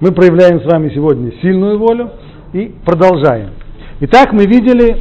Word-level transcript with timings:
Мы 0.00 0.10
проявляем 0.10 0.60
с 0.60 0.64
вами 0.64 0.90
сегодня 0.92 1.30
сильную 1.40 1.78
волю 1.78 2.10
и 2.52 2.74
продолжаем. 2.84 3.50
Итак, 4.00 4.32
мы 4.32 4.44
видели 4.44 4.96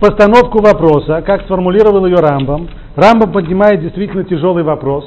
постановку 0.00 0.62
вопроса, 0.62 1.22
как 1.26 1.42
сформулировал 1.42 2.06
ее 2.06 2.16
Рамбам. 2.16 2.70
Рамбам 2.96 3.32
поднимает 3.32 3.82
действительно 3.82 4.24
тяжелый 4.24 4.64
вопрос. 4.64 5.04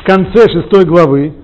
В 0.00 0.06
конце 0.06 0.48
шестой 0.48 0.84
главы. 0.84 1.34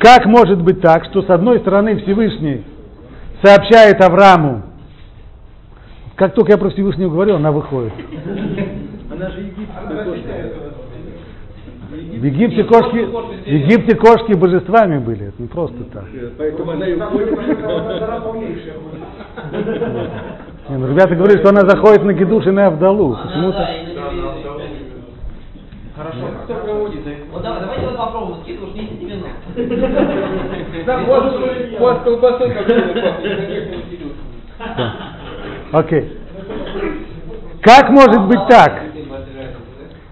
Как 0.00 0.26
может 0.26 0.60
быть 0.62 0.80
так, 0.80 1.04
что 1.04 1.22
с 1.22 1.30
одной 1.30 1.60
стороны 1.60 2.00
Всевышний 2.02 2.64
сообщает 3.42 4.02
Аврааму, 4.02 4.62
как 6.16 6.34
только 6.34 6.52
я 6.52 6.58
про 6.58 6.70
Всевышнего 6.70 7.10
говорю, 7.10 7.36
она 7.36 7.52
выходит. 7.52 7.92
Она 9.10 9.30
же 9.30 9.52
в 11.98 12.24
Египте 12.24 12.64
кошки, 12.64 12.98
в 12.98 13.46
Египте 13.46 13.96
кошки 13.96 14.34
божествами 14.34 14.98
были, 14.98 15.28
это 15.28 15.42
не 15.42 15.48
просто 15.48 15.84
так. 15.92 16.04
Поэтому 16.36 16.72
она 16.72 16.86
и 16.86 16.94
не, 20.68 20.78
ну, 20.78 20.88
ребята 20.88 21.14
говорят, 21.14 21.38
что 21.40 21.48
она 21.48 21.62
заходит 21.62 22.04
на 22.04 22.12
Гедуш 22.12 22.46
и 22.46 22.50
на 22.50 22.66
Авдалу. 22.66 23.16
Почему-то. 23.16 23.66
Хорошо. 25.96 26.18
Кто 26.44 26.54
проводит? 26.54 27.00
Вот 27.32 27.42
давайте 27.42 27.86
вот 27.86 27.96
попробуем, 27.96 28.42
скидываешь 28.42 28.72
1090. 28.72 29.28
Да, 30.86 31.00
у 31.00 31.06
вас 31.82 32.02
колбасой 32.04 32.50
как 32.52 32.68
Окей. 35.72 36.18
Как 37.62 37.90
может 37.90 38.28
быть 38.28 38.46
так, 38.48 38.82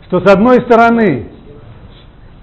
что 0.06 0.20
с 0.20 0.26
одной 0.32 0.60
стороны 0.62 1.35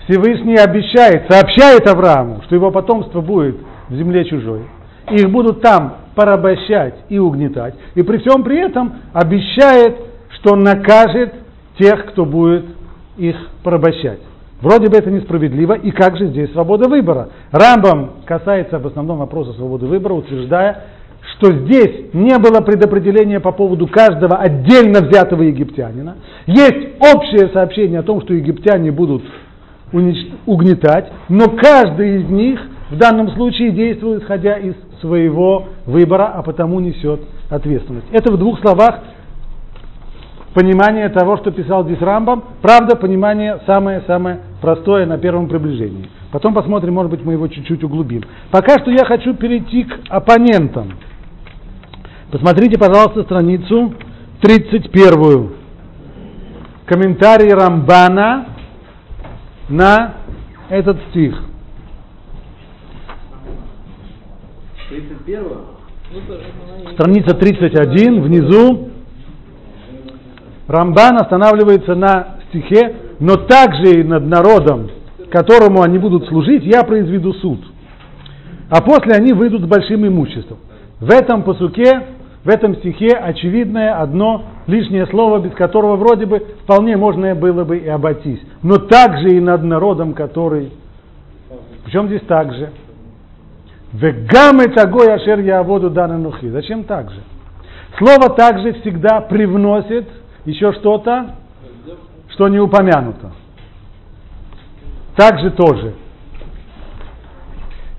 Всевышний 0.08 0.56
обещает, 0.56 1.32
сообщает 1.32 1.88
Аврааму, 1.88 2.42
что 2.46 2.56
его 2.56 2.72
потомство 2.72 3.22
будет 3.22 3.58
в 3.90 3.96
земле 3.96 4.26
чужой. 4.26 4.62
Их 5.10 5.30
будут 5.30 5.62
там 5.62 5.96
порабощать 6.16 6.96
и 7.10 7.20
угнетать. 7.20 7.76
И 7.96 8.04
при 8.04 8.18
всем 8.18 8.44
при 8.44 8.60
этом 8.60 8.94
обещает, 9.14 9.98
что 10.38 10.56
накажет 10.56 11.34
тех, 11.80 12.06
кто 12.08 12.26
будет 12.26 12.66
их 13.18 13.36
порабощать. 13.64 14.20
Вроде 14.62 14.90
бы 14.90 14.98
это 14.98 15.12
несправедливо, 15.12 15.74
и 15.74 15.92
как 15.92 16.18
же 16.18 16.28
здесь 16.28 16.52
свобода 16.54 16.90
выбора? 16.90 17.30
Рамбам 17.52 18.12
касается 18.26 18.80
в 18.80 18.88
основном 18.88 19.18
вопроса 19.18 19.52
свободы 19.54 19.88
выбора, 19.88 20.14
утверждая, 20.14 20.84
что 21.36 21.52
здесь 21.52 22.14
не 22.14 22.38
было 22.38 22.62
предопределения 22.62 23.40
по 23.40 23.52
поводу 23.52 23.88
каждого 23.88 24.38
отдельно 24.38 25.02
взятого 25.02 25.42
египтянина. 25.44 26.16
Есть 26.46 26.96
общее 27.00 27.50
сообщение 27.50 28.00
о 28.00 28.04
том, 28.04 28.22
что 28.22 28.34
египтяне 28.34 28.92
будут 28.92 29.24
угнетать, 30.46 31.12
но 31.30 31.50
каждый 31.50 32.22
из 32.22 32.30
них 32.30 32.60
в 32.90 32.98
данном 32.98 33.30
случае 33.32 33.72
действует, 33.72 34.24
исходя 34.24 34.58
из 34.58 34.76
своего 35.02 35.66
выбора, 35.86 36.32
а 36.36 36.44
потому 36.44 36.80
несет 36.80 37.22
ответственность. 37.50 38.08
Это 38.12 38.32
в 38.32 38.38
двух 38.38 38.60
словах 38.62 39.00
понимание 40.54 41.10
того, 41.10 41.38
что 41.38 41.52
писал 41.52 41.84
здесь 41.86 42.00
Рамбам. 42.00 42.44
Правда, 42.62 42.96
понимание 42.96 43.60
самое-самое 43.66 44.40
простое 44.62 45.06
на 45.06 45.18
первом 45.18 45.48
приближении. 45.48 46.10
Потом 46.32 46.54
посмотрим, 46.54 46.94
может 46.94 47.12
быть, 47.12 47.24
мы 47.24 47.34
его 47.34 47.48
чуть-чуть 47.48 47.84
углубим. 47.84 48.24
Пока 48.52 48.80
что 48.80 48.92
я 48.92 49.06
хочу 49.06 49.34
перейти 49.36 49.84
к 49.84 50.00
оппонентам. 50.10 50.94
Посмотрите, 52.32 52.80
пожалуйста, 52.80 53.24
страницу 53.24 53.94
31. 54.42 55.50
Комментарий 56.86 57.54
Рамбана 57.54 58.53
на 59.70 60.16
этот 60.70 60.98
стих. 61.10 61.36
31 64.90 65.44
Страница 66.94 67.36
31, 67.36 68.22
внизу. 68.22 68.90
Рамбан 70.68 71.18
останавливается 71.18 71.96
на 71.96 72.38
стихе, 72.50 72.96
но 73.20 73.36
также 73.36 74.00
и 74.00 74.04
над 74.04 74.26
народом, 74.26 74.90
которому 75.32 75.82
они 75.82 75.98
будут 75.98 76.28
служить, 76.28 76.64
я 76.64 76.84
произведу 76.84 77.34
суд. 77.34 77.60
А 78.70 78.82
после 78.82 79.14
они 79.16 79.34
выйдут 79.34 79.64
с 79.64 79.66
большим 79.66 80.06
имуществом. 80.08 80.60
В 81.00 81.12
этом 81.12 81.44
посуке 81.44 82.08
в 82.44 82.50
этом 82.50 82.76
стихе 82.76 83.16
очевидное 83.16 84.02
одно 84.02 84.44
лишнее 84.68 85.08
слово, 85.08 85.40
без 85.40 85.54
которого 85.54 85.96
вроде 85.96 86.26
бы 86.26 86.40
вполне 86.64 86.98
можно 86.98 87.34
было 87.36 87.64
бы 87.64 87.78
и 87.78 87.88
обойтись. 87.88 88.42
Но 88.62 88.78
также 88.78 89.38
и 89.38 89.40
над 89.40 89.64
народом, 89.64 90.14
который... 90.14 90.72
Причем 91.86 92.08
здесь 92.08 92.24
также? 92.24 92.72
Вегамы 93.94 94.68
тагой 94.70 95.14
ашер 95.14 95.40
я 95.40 95.64
воду 95.64 95.90
дананухи. 95.90 96.50
Зачем 96.50 96.84
так 96.84 97.12
же? 97.12 97.22
Слово 97.98 98.30
также 98.36 98.74
всегда 98.82 99.22
привносит 99.22 100.08
еще 100.46 100.74
что-то, 100.74 101.36
что 102.30 102.50
не 102.50 102.60
упомянуто. 102.60 103.32
Также 105.16 105.52
тоже. 105.52 105.94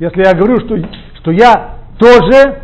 Если 0.00 0.22
я 0.22 0.34
говорю, 0.34 0.60
что, 0.60 0.76
что 1.20 1.30
я 1.30 1.76
тоже 1.98 2.63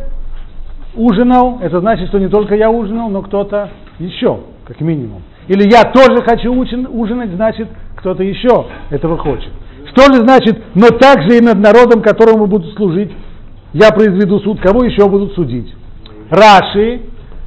ужинал, 0.94 1.58
это 1.60 1.80
значит, 1.80 2.08
что 2.08 2.18
не 2.18 2.28
только 2.28 2.54
я 2.54 2.70
ужинал, 2.70 3.08
но 3.10 3.22
кто-то 3.22 3.70
еще, 3.98 4.40
как 4.64 4.80
минимум. 4.80 5.22
Или 5.48 5.70
я 5.70 5.84
тоже 5.84 6.22
хочу 6.22 6.52
ужинать, 6.52 7.30
значит, 7.30 7.68
кто-то 7.96 8.22
еще 8.22 8.66
этого 8.90 9.18
хочет. 9.18 9.50
Что 9.92 10.12
же 10.12 10.22
значит, 10.22 10.62
но 10.74 10.88
также 10.88 11.38
и 11.38 11.44
над 11.44 11.58
народом, 11.58 12.02
которому 12.02 12.46
будут 12.46 12.74
служить, 12.74 13.10
я 13.72 13.90
произведу 13.90 14.40
суд, 14.40 14.60
кого 14.60 14.84
еще 14.84 15.08
будут 15.08 15.34
судить? 15.34 15.74
Раши 16.30 17.02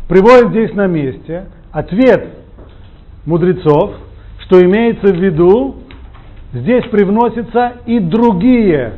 приводит 0.07 0.49
здесь 0.49 0.73
на 0.73 0.87
месте 0.87 1.45
ответ 1.71 2.27
мудрецов, 3.25 3.95
что 4.45 4.61
имеется 4.61 5.13
в 5.13 5.17
виду, 5.17 5.75
здесь 6.53 6.83
привносятся 6.91 7.73
и 7.85 7.99
другие 7.99 8.93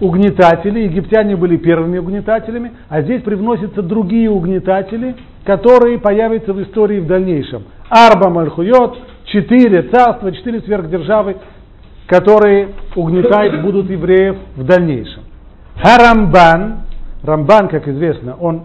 угнетатели, 0.00 0.80
египтяне 0.80 1.36
были 1.36 1.56
первыми 1.56 1.98
угнетателями, 1.98 2.72
а 2.88 3.02
здесь 3.02 3.22
привносятся 3.22 3.82
другие 3.82 4.30
угнетатели, 4.30 5.14
которые 5.44 5.98
появятся 5.98 6.52
в 6.52 6.62
истории 6.62 7.00
в 7.00 7.06
дальнейшем. 7.06 7.64
Арба 7.88 8.30
Мальхуйот, 8.30 8.98
четыре 9.26 9.82
царства, 9.82 10.32
четыре 10.32 10.60
сверхдержавы, 10.60 11.36
которые 12.06 12.70
угнетать 12.96 13.62
будут 13.62 13.90
евреев 13.90 14.36
в 14.56 14.64
дальнейшем. 14.64 15.22
Харамбан, 15.76 16.80
Рамбан, 17.22 17.68
как 17.68 17.86
известно, 17.88 18.36
он 18.40 18.62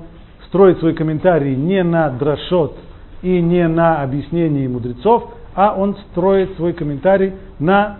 строит 0.47 0.79
свой 0.79 0.93
комментарий 0.93 1.55
не 1.55 1.83
на 1.83 2.09
дрошот 2.09 2.77
и 3.21 3.41
не 3.41 3.67
на 3.67 4.01
объяснении 4.01 4.67
мудрецов, 4.67 5.31
а 5.53 5.75
он 5.77 5.95
строит 6.11 6.55
свой 6.55 6.73
комментарий 6.73 7.33
на 7.59 7.97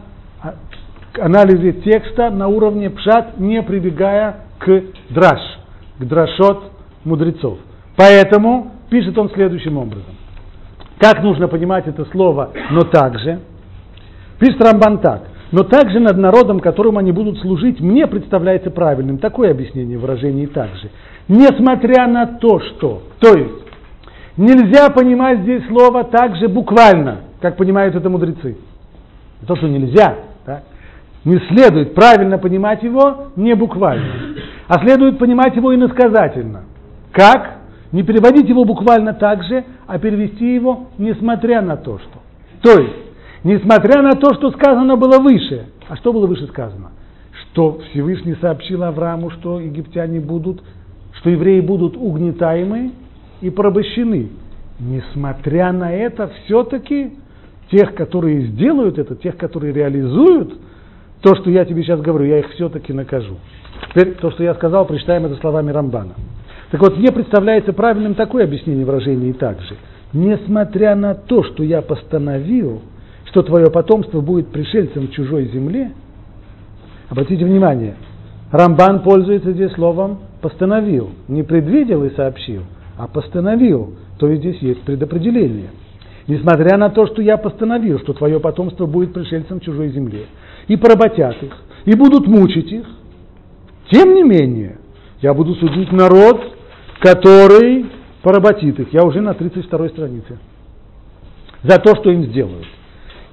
анализе 1.20 1.74
текста 1.74 2.30
на 2.30 2.48
уровне 2.48 2.90
пшат, 2.90 3.40
не 3.40 3.62
прибегая 3.62 4.38
к 4.60 4.84
драш, 5.10 5.40
к 6.00 6.06
драшот 6.06 6.72
мудрецов. 7.04 7.58
Поэтому 7.96 8.72
пишет 8.90 9.18
он 9.18 9.30
следующим 9.32 9.78
образом. 9.78 10.16
Как 11.00 11.22
нужно 11.22 11.48
понимать 11.48 11.88
это 11.88 12.06
слово 12.06 12.52
«но 12.72 12.82
также»? 12.82 13.40
Пишет 14.40 14.62
Рамбан 14.62 15.00
так. 15.00 15.24
Но 15.52 15.64
также 15.64 16.00
над 16.00 16.18
народом, 16.18 16.60
которым 16.60 16.98
они 16.98 17.12
будут 17.12 17.40
служить, 17.40 17.80
мне 17.80 18.08
представляется 18.08 18.72
правильным 18.72 19.20
такое 19.20 19.52
объяснение 19.52 19.98
выражений 19.98 20.48
также. 20.48 20.90
Несмотря 21.28 22.08
на 22.08 22.26
то, 22.26 22.60
что, 22.60 23.04
то 23.20 23.30
есть, 23.30 23.54
нельзя 24.38 24.90
понимать 24.90 25.42
здесь 25.42 25.66
слово 25.68 26.04
также 26.04 26.48
буквально, 26.48 27.22
как 27.42 27.58
понимают 27.58 27.96
это 27.96 28.10
мудрецы. 28.10 28.58
То, 29.48 29.56
что 29.56 29.68
нельзя, 29.68 30.16
не 31.26 31.40
следует 31.50 31.96
правильно 31.96 32.38
понимать 32.38 32.84
его 32.84 33.32
не 33.36 33.56
буквально, 33.56 34.36
а 34.68 34.80
следует 34.80 35.18
понимать 35.18 35.56
его 35.56 35.74
иносказательно. 35.76 36.66
Как? 37.12 37.58
Не 37.92 38.04
переводить 38.04 38.48
его 38.48 38.64
буквально 38.64 39.14
так 39.14 39.44
же, 39.44 39.64
а 39.88 39.98
перевести 40.00 40.54
его 40.54 40.88
несмотря 40.98 41.62
на 41.62 41.78
то, 41.78 41.98
что. 41.98 42.20
То 42.62 42.80
есть, 42.80 42.96
несмотря 43.44 44.02
на 44.02 44.12
то, 44.12 44.34
что 44.36 44.52
сказано 44.52 44.96
было 44.98 45.20
выше. 45.20 45.68
А 45.88 45.96
что 45.98 46.14
было 46.14 46.28
выше 46.28 46.48
сказано? 46.48 46.92
Что 47.32 47.80
Всевышний 47.90 48.36
сообщил 48.42 48.84
Аврааму, 48.84 49.30
что 49.32 49.60
египтяне 49.60 50.20
будут, 50.20 50.62
что 51.14 51.30
евреи 51.30 51.60
будут 51.62 51.96
угнетаемы 51.96 52.92
и 53.42 53.50
порабощены. 53.50 54.30
Несмотря 54.80 55.72
на 55.72 55.92
это, 55.94 56.32
все-таки 56.44 57.14
тех, 57.72 57.96
которые 57.96 58.48
сделают 58.48 59.00
это, 59.00 59.16
тех, 59.16 59.38
которые 59.38 59.74
реализуют 59.74 60.60
то, 61.26 61.36
что 61.36 61.50
я 61.50 61.66
тебе 61.66 61.84
сейчас 61.84 62.02
говорю, 62.02 62.26
я 62.26 62.40
их 62.40 62.52
все-таки 62.52 62.94
накажу. 62.94 63.38
Теперь 63.90 64.14
то, 64.14 64.30
что 64.32 64.44
я 64.44 64.54
сказал, 64.54 64.86
прочитаем 64.86 65.26
это 65.26 65.36
словами 65.36 65.72
Рамбана. 65.72 66.14
Так 66.70 66.82
вот, 66.82 66.98
мне 66.98 67.12
представляется 67.12 67.74
правильным 67.74 68.14
такое 68.14 68.44
объяснение 68.44 68.86
выражения 68.86 69.30
и 69.30 69.34
также. 69.34 69.76
Несмотря 70.14 70.96
на 70.96 71.16
то, 71.16 71.44
что 71.44 71.64
я 71.64 71.82
постановил, 71.82 72.82
что 73.26 73.42
твое 73.42 73.72
потомство 73.72 74.22
будет 74.22 74.50
пришельцем 74.50 75.08
в 75.08 75.12
чужой 75.12 75.46
земле, 75.46 75.92
Обратите 77.10 77.46
внимание, 77.46 77.96
Рамбан 78.52 79.02
пользуется 79.02 79.52
здесь 79.52 79.72
словом 79.74 80.20
постановил, 80.42 81.12
не 81.28 81.44
предвидел 81.44 82.04
и 82.04 82.14
сообщил, 82.16 82.64
а 82.98 83.08
постановил, 83.08 83.94
то 84.20 84.28
есть 84.28 84.42
здесь 84.42 84.58
есть 84.62 84.82
предопределение. 84.82 85.70
Несмотря 86.28 86.78
на 86.78 86.90
то, 86.90 87.06
что 87.06 87.22
я 87.22 87.38
постановил, 87.38 88.00
что 88.00 88.14
твое 88.14 88.40
потомство 88.40 88.88
будет 88.88 89.14
пришельцем 89.14 89.60
чужой 89.60 89.90
земле, 89.90 90.26
и 90.68 90.78
поработят 90.78 91.42
их, 91.44 91.54
и 91.86 91.96
будут 91.96 92.28
мучить 92.28 92.72
их, 92.72 92.86
тем 93.92 94.16
не 94.16 94.24
менее, 94.24 94.78
я 95.22 95.34
буду 95.34 95.56
судить 95.56 95.92
народ, 95.92 96.42
который 97.00 97.86
поработит 98.24 98.80
их. 98.80 98.94
Я 98.94 99.04
уже 99.04 99.22
на 99.22 99.34
32 99.34 99.90
странице. 99.90 100.40
За 101.64 101.80
то, 101.80 101.96
что 101.96 102.12
им 102.12 102.24
сделают. 102.26 102.66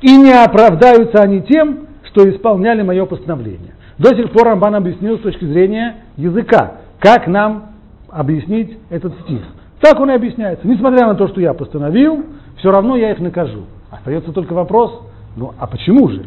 И 0.02 0.16
не 0.16 0.32
оправдаются 0.32 1.22
они 1.22 1.42
тем, 1.42 1.86
что 2.04 2.28
исполняли 2.28 2.82
мое 2.82 3.06
постановление. 3.06 3.74
До 3.98 4.14
сих 4.16 4.30
пор 4.32 4.48
Рамбан 4.48 4.74
объяснил 4.74 5.18
с 5.18 5.22
точки 5.22 5.44
зрения 5.44 6.04
языка, 6.16 6.78
как 6.98 7.26
нам 7.26 7.72
объяснить 8.08 8.78
этот 8.90 9.14
стих. 9.20 9.42
Так 9.80 9.98
он 10.00 10.10
и 10.10 10.14
объясняется. 10.14 10.66
Несмотря 10.66 11.06
на 11.06 11.14
то, 11.14 11.28
что 11.28 11.40
я 11.40 11.54
постановил, 11.54 12.24
все 12.58 12.70
равно 12.70 12.96
я 12.96 13.12
их 13.12 13.18
накажу. 13.20 13.64
Остается 13.90 14.32
только 14.32 14.52
вопрос, 14.52 15.02
ну 15.36 15.52
а 15.58 15.66
почему 15.66 16.08
же? 16.08 16.24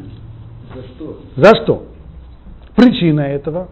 За 1.36 1.56
что? 1.64 1.84
Причина 2.76 3.22
этого 3.22 3.68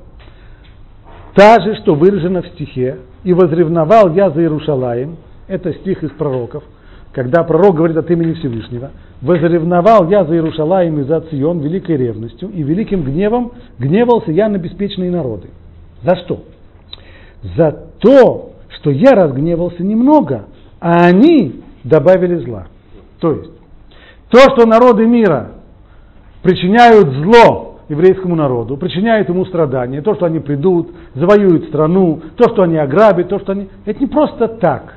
та 1.35 1.59
же, 1.61 1.75
что 1.77 1.95
выражена 1.95 2.41
в 2.41 2.47
стихе, 2.47 2.99
и 3.23 3.33
возревновал 3.33 4.13
я 4.13 4.29
за 4.29 4.41
Иерушалаем, 4.41 5.17
это 5.47 5.73
стих 5.73 6.03
из 6.03 6.11
пророков, 6.11 6.63
когда 7.11 7.43
пророк 7.43 7.75
говорит 7.75 7.97
от 7.97 8.09
имени 8.09 8.33
Всевышнего, 8.33 8.91
возревновал 9.21 10.09
я 10.09 10.25
за 10.25 10.35
Иерушалаем 10.35 10.99
и 10.99 11.03
за 11.03 11.21
Цион 11.21 11.59
великой 11.59 11.97
ревностью, 11.97 12.49
и 12.49 12.63
великим 12.63 13.03
гневом 13.03 13.53
гневался 13.79 14.31
я 14.31 14.49
на 14.49 14.57
беспечные 14.57 15.11
народы. 15.11 15.49
За 16.03 16.15
что? 16.17 16.43
За 17.55 17.71
то, 17.99 18.53
что 18.69 18.91
я 18.91 19.11
разгневался 19.11 19.83
немного, 19.83 20.45
а 20.79 21.05
они 21.05 21.61
добавили 21.83 22.37
зла. 22.37 22.67
То 23.19 23.31
есть, 23.31 23.51
то, 24.29 24.39
что 24.39 24.67
народы 24.67 25.05
мира 25.05 25.51
причиняют 26.43 27.09
зло 27.09 27.79
еврейскому 27.89 28.35
народу, 28.35 28.77
причиняют 28.77 29.29
ему 29.29 29.45
страдания, 29.45 30.01
то, 30.01 30.13
что 30.13 30.25
они 30.25 30.39
придут, 30.39 30.91
завоюют 31.15 31.65
страну, 31.65 32.21
то, 32.35 32.49
что 32.49 32.63
они 32.63 32.77
ограбят, 32.77 33.29
то, 33.29 33.39
что 33.39 33.53
они... 33.53 33.69
Это 33.85 33.99
не 33.99 34.07
просто 34.07 34.47
так. 34.47 34.93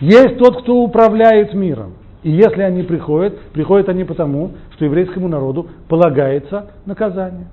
Есть 0.00 0.36
тот, 0.38 0.62
кто 0.62 0.82
управляет 0.82 1.54
миром. 1.54 1.94
И 2.22 2.30
если 2.30 2.62
они 2.62 2.82
приходят, 2.82 3.38
приходят 3.52 3.88
они 3.88 4.04
потому, 4.04 4.52
что 4.74 4.84
еврейскому 4.84 5.28
народу 5.28 5.68
полагается 5.88 6.70
наказание. 6.86 7.46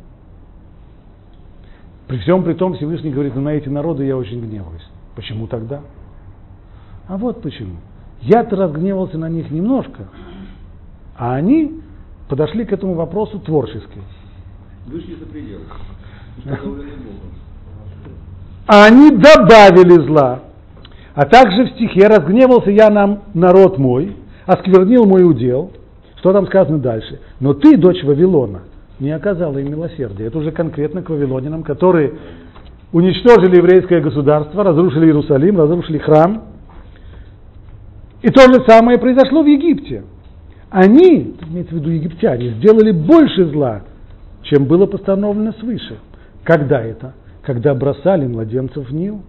При 2.08 2.18
всем 2.18 2.44
при 2.44 2.54
том 2.54 2.74
Всевышний 2.74 3.12
говорит, 3.12 3.36
ну 3.36 3.42
на 3.42 3.50
эти 3.50 3.70
народы 3.70 4.06
я 4.06 4.18
очень 4.18 4.42
гневаюсь. 4.42 4.88
Почему 5.16 5.48
тогда? 5.48 5.82
А 7.08 7.18
вот 7.18 7.42
почему. 7.42 7.78
Я-то 8.22 8.56
разгневался 8.56 9.18
на 9.18 9.30
них 9.30 9.50
немножко, 9.52 10.08
а 11.18 11.36
они 11.36 11.82
подошли 12.32 12.64
к 12.64 12.72
этому 12.72 12.94
вопросу 12.94 13.40
творчески. 13.40 14.00
Вышли 14.88 15.16
за 15.16 15.26
пределы. 15.26 15.64
А 18.68 18.86
они 18.88 19.12
добавили 19.12 20.08
зла. 20.08 20.40
А 21.14 21.26
также 21.26 21.66
в 21.66 21.72
стихе 21.72 22.08
разгневался 22.08 22.72
я 22.72 22.90
на 22.90 23.24
народ 23.34 23.78
мой, 23.78 24.16
осквернил 24.46 25.06
мой 25.06 25.30
удел. 25.30 25.74
Что 26.20 26.32
там 26.32 26.48
сказано 26.48 26.78
дальше? 26.78 27.20
Но 27.42 27.54
ты, 27.54 27.76
дочь 27.76 28.02
Вавилона, 28.02 28.62
не 29.02 29.12
оказала 29.12 29.58
им 29.58 29.70
милосердия. 29.70 30.28
Это 30.28 30.38
уже 30.38 30.52
конкретно 30.52 31.02
к 31.02 31.10
вавилонянам, 31.10 31.64
которые 31.64 32.14
уничтожили 32.94 33.58
еврейское 33.58 34.00
государство, 34.00 34.64
разрушили 34.64 35.08
Иерусалим, 35.08 35.58
разрушили 35.58 35.98
храм. 35.98 36.44
И 38.22 38.30
то 38.30 38.42
же 38.44 38.64
самое 38.66 38.98
произошло 39.00 39.44
в 39.44 39.48
Египте. 39.48 40.04
Они, 40.72 41.36
имеется 41.50 41.76
в 41.76 41.80
виду 41.80 41.90
египтяне, 41.90 42.52
сделали 42.52 42.92
больше 42.92 43.46
зла, 43.52 43.82
чем 44.44 44.66
было 44.66 44.86
постановлено 44.86 45.52
свыше. 45.60 45.98
Когда 46.44 46.82
это? 46.82 47.14
Когда 47.44 47.76
бросали 47.76 48.26
младенцев 48.26 48.90
в 48.90 48.94
Нил. 48.94 49.22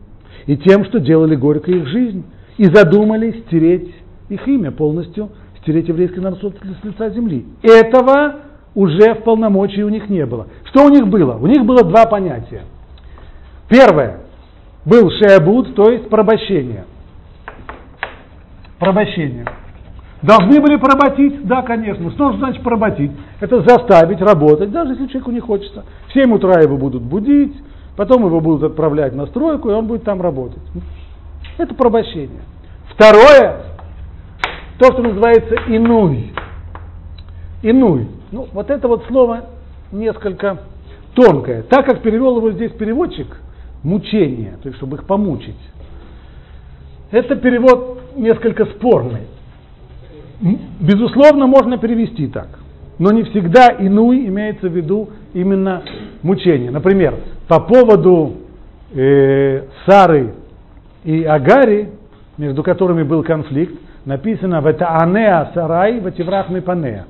И 0.46 0.56
тем, 0.56 0.84
что 0.84 1.00
делали 1.00 1.34
горько 1.34 1.70
их 1.70 1.86
жизнь. 1.88 2.24
И 2.58 2.64
задумали 2.66 3.42
стереть 3.46 3.92
их 4.28 4.46
имя 4.46 4.70
полностью, 4.70 5.30
стереть 5.60 5.88
еврейский 5.88 6.20
народ 6.20 6.38
с 6.40 6.84
лица 6.84 7.10
земли. 7.10 7.44
Этого 7.62 8.36
уже 8.74 9.14
в 9.14 9.24
полномочии 9.24 9.82
у 9.82 9.88
них 9.88 10.08
не 10.08 10.24
было. 10.24 10.46
Что 10.70 10.86
у 10.86 10.90
них 10.90 11.08
было? 11.08 11.34
У 11.34 11.46
них 11.48 11.64
было 11.64 11.82
два 11.82 12.06
понятия. 12.06 12.62
Первое. 13.68 14.20
Был 14.84 15.10
шеабуд, 15.10 15.74
то 15.74 15.90
есть 15.90 16.08
порабощение. 16.08 16.84
Порабощение. 18.78 19.46
Должны 20.22 20.60
были 20.60 20.76
поработить? 20.76 21.44
Да, 21.46 21.62
конечно. 21.62 22.10
Что 22.12 22.32
же 22.32 22.38
значит 22.38 22.62
поработить? 22.62 23.10
Это 23.40 23.60
заставить 23.62 24.20
работать, 24.20 24.70
даже 24.70 24.92
если 24.92 25.06
человеку 25.08 25.32
не 25.32 25.40
хочется. 25.40 25.84
В 26.08 26.12
7 26.12 26.32
утра 26.32 26.60
его 26.60 26.76
будут 26.76 27.02
будить, 27.02 27.54
потом 27.96 28.24
его 28.24 28.40
будут 28.40 28.62
отправлять 28.62 29.14
на 29.14 29.26
стройку, 29.26 29.70
и 29.70 29.72
он 29.72 29.86
будет 29.86 30.04
там 30.04 30.22
работать. 30.22 30.62
Это 31.58 31.74
порабощение. 31.74 32.42
Второе, 32.94 33.62
то, 34.78 34.92
что 34.92 35.02
называется 35.02 35.56
инуй. 35.66 36.32
Инуй. 37.62 38.08
Ну, 38.30 38.48
вот 38.52 38.70
это 38.70 38.86
вот 38.86 39.04
слово 39.08 39.46
несколько 39.90 40.58
тонкое. 41.14 41.62
Так 41.64 41.84
как 41.84 42.00
перевел 42.00 42.36
его 42.36 42.52
здесь 42.52 42.70
переводчик, 42.72 43.40
мучение, 43.82 44.56
то 44.62 44.68
есть 44.68 44.78
чтобы 44.78 44.98
их 44.98 45.04
помучить. 45.04 45.58
Это 47.10 47.34
перевод 47.34 48.14
несколько 48.16 48.66
спорный. 48.66 49.26
Безусловно, 50.80 51.46
можно 51.46 51.78
перевести 51.78 52.26
так. 52.26 52.48
Но 52.98 53.10
не 53.12 53.22
всегда 53.24 53.68
инуй 53.78 54.26
имеется 54.26 54.68
в 54.68 54.72
виду 54.72 55.10
именно 55.34 55.82
мучение. 56.22 56.70
Например, 56.70 57.14
по 57.48 57.60
поводу 57.60 58.34
э, 58.92 59.62
Сары 59.86 60.34
и 61.04 61.22
Агари, 61.24 61.90
между 62.38 62.62
которыми 62.62 63.02
был 63.02 63.22
конфликт, 63.22 63.74
написано 64.04 64.60
в 64.60 64.66
это 64.66 64.88
Анеа 64.88 65.50
Сарай, 65.54 66.00
в 66.00 66.06
Ативрах 66.06 66.50
Мипанеа. 66.50 67.06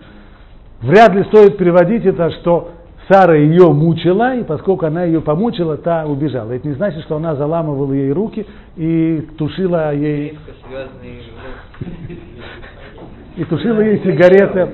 Вряд 0.82 1.14
ли 1.14 1.25
стоит 1.25 1.56
переводить 1.56 2.05
это, 2.05 2.31
что 2.40 2.73
Сара 3.08 3.35
ее 3.35 3.73
мучила, 3.73 4.37
и 4.37 4.44
поскольку 4.44 4.87
она 4.87 5.04
ее 5.04 5.21
помучила, 5.21 5.76
та 5.76 6.04
убежала. 6.07 6.52
Это 6.52 6.68
не 6.68 6.75
значит, 6.75 7.02
что 7.04 7.16
она 7.16 7.35
заламывала 7.35 7.92
ей 7.92 8.12
руки 8.12 8.47
и 8.76 9.26
тушила 9.38 9.95
ей 9.95 10.38
и 13.37 13.45
тушила 13.45 13.81
ей 13.81 13.99
сигареты. 13.99 14.69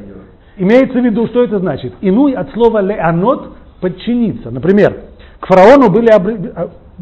Имеется 0.57 0.99
в 1.01 1.05
виду, 1.05 1.27
что 1.29 1.45
это 1.45 1.59
значит? 1.59 1.95
Инуй 2.01 2.33
от 2.33 2.51
слова 2.53 2.81
леанот 2.81 3.55
подчиниться. 3.81 4.51
Например, 4.51 4.97
к 5.41 5.47
фараону 5.47 5.91
были 5.91 6.09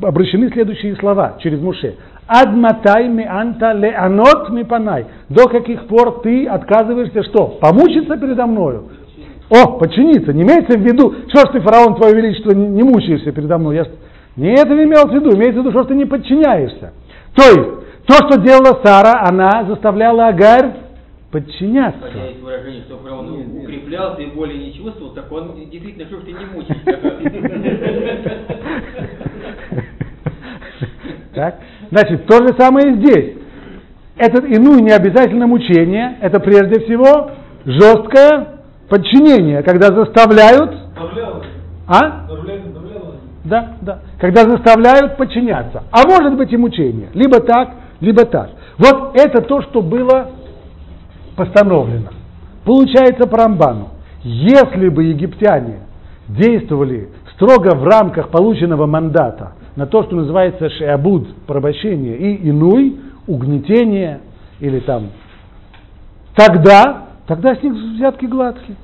обращены 0.02 0.50
следующие 0.50 0.96
слова 0.96 1.36
через 1.42 1.60
Муше. 1.60 1.94
Адматай 2.26 3.08
ми 3.08 3.24
анта 3.24 3.72
леанот 3.72 4.50
ми 4.50 4.64
панай. 4.64 5.06
До 5.28 5.48
каких 5.48 5.86
пор 5.86 6.20
ты 6.22 6.46
отказываешься 6.46 7.22
что? 7.24 7.58
Помучиться 7.60 8.16
передо 8.16 8.46
мною? 8.46 8.88
О, 9.48 9.78
подчиниться. 9.78 10.32
Не 10.32 10.42
имеется 10.42 10.76
в 10.76 10.82
виду, 10.82 11.14
что 11.28 11.46
ж 11.46 11.52
ты, 11.52 11.60
фараон, 11.60 11.94
твое 11.94 12.16
величество, 12.16 12.50
не, 12.50 12.82
мучаешься 12.82 13.30
передо 13.30 13.58
мной. 13.58 13.76
Я, 13.76 13.86
не 14.36 14.52
это 14.52 14.74
имел 14.74 15.06
в 15.06 15.14
виду. 15.14 15.34
Имеется 15.34 15.60
в 15.60 15.64
виду, 15.64 15.70
что 15.70 15.84
ж 15.84 15.86
ты 15.86 15.94
не 15.94 16.04
подчиняешься. 16.04 16.92
То 17.34 17.44
есть, 17.44 17.70
то, 18.06 18.14
что 18.28 18.40
делала 18.40 18.80
Сара, 18.84 19.24
она 19.28 19.64
заставляла 19.68 20.28
Агарь 20.28 20.85
подчиняться. 21.36 22.00
Хотя 22.00 22.28
есть 22.28 22.42
выражение, 22.42 22.82
что 22.84 22.96
фараон 22.96 23.58
укреплялся 23.62 24.22
и 24.22 24.26
боли 24.26 24.56
не 24.56 24.72
чувствовал, 24.74 25.12
так 25.12 25.30
он 25.30 25.54
действительно, 25.70 26.06
что 26.06 26.20
ж 26.20 26.22
ты 26.24 26.32
не 26.32 26.46
мучаешь. 26.46 26.82
Так? 31.34 31.56
Значит, 31.90 32.24
то 32.24 32.38
же 32.38 32.54
самое 32.58 32.92
и 32.92 32.94
здесь. 32.94 33.34
Этот 34.16 34.46
иную 34.46 34.80
не 34.80 34.90
обязательно 34.90 35.46
мучение, 35.46 36.16
это 36.22 36.40
прежде 36.40 36.80
всего 36.80 37.30
жесткое 37.66 38.62
подчинение, 38.88 39.62
когда 39.62 39.88
заставляют... 39.88 40.74
А? 41.86 42.26
Да, 43.44 43.76
да. 43.82 43.98
Когда 44.18 44.44
заставляют 44.44 45.18
подчиняться. 45.18 45.82
А 45.90 46.08
может 46.08 46.38
быть 46.38 46.50
и 46.54 46.56
мучение. 46.56 47.10
Либо 47.12 47.40
так, 47.40 47.74
либо 48.00 48.24
так. 48.24 48.52
Вот 48.78 49.14
это 49.14 49.42
то, 49.42 49.60
что 49.60 49.82
было 49.82 50.35
постановлено. 51.36 52.10
Получается 52.64 53.28
по 53.28 53.38
Рамбану. 53.38 53.90
Если 54.22 54.88
бы 54.88 55.04
египтяне 55.04 55.80
действовали 56.28 57.10
строго 57.34 57.76
в 57.76 57.84
рамках 57.84 58.30
полученного 58.30 58.86
мандата 58.86 59.52
на 59.76 59.86
то, 59.86 60.02
что 60.02 60.16
называется 60.16 60.68
шеабуд, 60.70 61.28
порабощение, 61.46 62.16
и 62.16 62.50
инуй, 62.50 62.98
угнетение, 63.26 64.20
или 64.58 64.80
там, 64.80 65.08
тогда, 66.34 67.08
тогда 67.26 67.54
с 67.54 67.62
них 67.62 67.74
взятки 67.74 68.24
гладкие. 68.24 68.76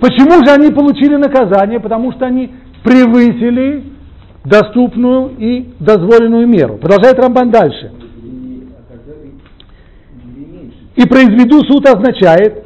Почему 0.00 0.44
же 0.44 0.52
они 0.52 0.72
получили 0.72 1.16
наказание? 1.16 1.78
Потому 1.78 2.12
что 2.12 2.26
они 2.26 2.50
превысили 2.82 3.84
доступную 4.44 5.32
и 5.38 5.68
дозволенную 5.78 6.48
меру. 6.48 6.78
Продолжает 6.78 7.20
Рамбан 7.20 7.50
дальше. 7.50 7.92
И 10.94 11.06
произведу 11.06 11.62
суд 11.64 11.86
означает, 11.88 12.64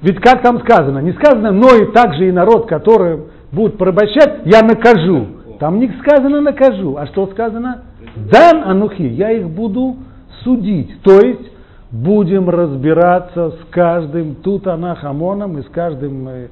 ведь 0.00 0.20
как 0.20 0.42
там 0.42 0.60
сказано, 0.60 0.98
не 0.98 1.12
сказано, 1.12 1.52
но 1.52 1.74
и 1.74 1.92
также 1.92 2.28
и 2.28 2.32
народ, 2.32 2.66
который 2.66 3.20
будет 3.52 3.78
порабощать, 3.78 4.40
я 4.44 4.62
накажу. 4.62 5.26
Там 5.58 5.78
не 5.80 5.90
сказано 6.00 6.40
накажу, 6.40 6.96
а 6.96 7.06
что 7.06 7.26
сказано? 7.28 7.82
Дан 8.30 8.62
анухи, 8.64 9.02
я 9.02 9.32
их 9.32 9.48
буду 9.48 9.96
судить. 10.42 11.00
То 11.02 11.20
есть 11.20 11.50
будем 11.90 12.48
разбираться 12.48 13.50
с 13.50 13.58
каждым 13.70 14.36
Тутанахамоном 14.36 15.58
и 15.58 15.62
с 15.62 15.68
каждым, 15.68 16.28
э, 16.28 16.48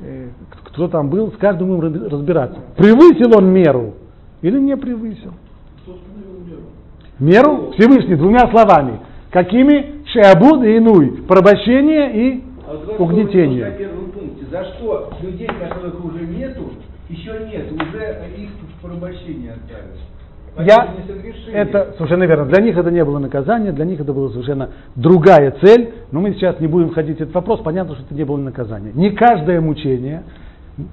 э, 0.00 0.28
кто 0.66 0.88
там 0.88 1.08
был, 1.08 1.32
с 1.32 1.36
каждым 1.36 1.76
будем 1.76 2.08
разбираться. 2.08 2.58
Превысил 2.76 3.36
он 3.36 3.52
меру 3.52 3.94
или 4.42 4.58
не 4.58 4.76
превысил? 4.76 5.32
Меру 7.18 7.72
Всевышний 7.72 8.16
двумя 8.16 8.50
словами. 8.50 9.00
Какими? 9.30 10.03
Шеабуд 10.14 10.64
и 10.64 10.78
инуй. 10.78 11.22
Порабощение 11.26 12.14
и 12.14 12.44
а 12.66 13.02
угнетение. 13.02 13.64
На 13.64 13.70
первом 13.72 14.12
пункте. 14.12 14.46
За 14.50 14.64
что 14.64 15.10
людей, 15.20 15.48
которых 15.48 16.04
уже 16.04 16.24
нету, 16.26 16.70
еще 17.08 17.32
нет, 17.50 17.72
уже 17.72 18.16
их 18.38 18.50
в 18.50 18.82
порабощение 18.82 19.54
оставили? 19.54 20.14
Я, 20.56 20.88
это 21.52 21.94
совершенно 21.96 22.22
верно. 22.24 22.44
Для 22.44 22.62
них 22.62 22.76
это 22.76 22.92
не 22.92 23.04
было 23.04 23.18
наказание, 23.18 23.72
для 23.72 23.84
них 23.84 23.98
это 23.98 24.12
была 24.12 24.28
совершенно 24.28 24.70
другая 24.94 25.52
цель. 25.60 25.94
Но 26.12 26.20
мы 26.20 26.32
сейчас 26.34 26.60
не 26.60 26.68
будем 26.68 26.90
входить 26.90 27.18
в 27.18 27.22
этот 27.22 27.34
вопрос. 27.34 27.60
Понятно, 27.62 27.96
что 27.96 28.04
это 28.04 28.14
не 28.14 28.24
было 28.24 28.36
наказание. 28.36 28.92
Не 28.94 29.10
каждое 29.10 29.60
мучение 29.60 30.22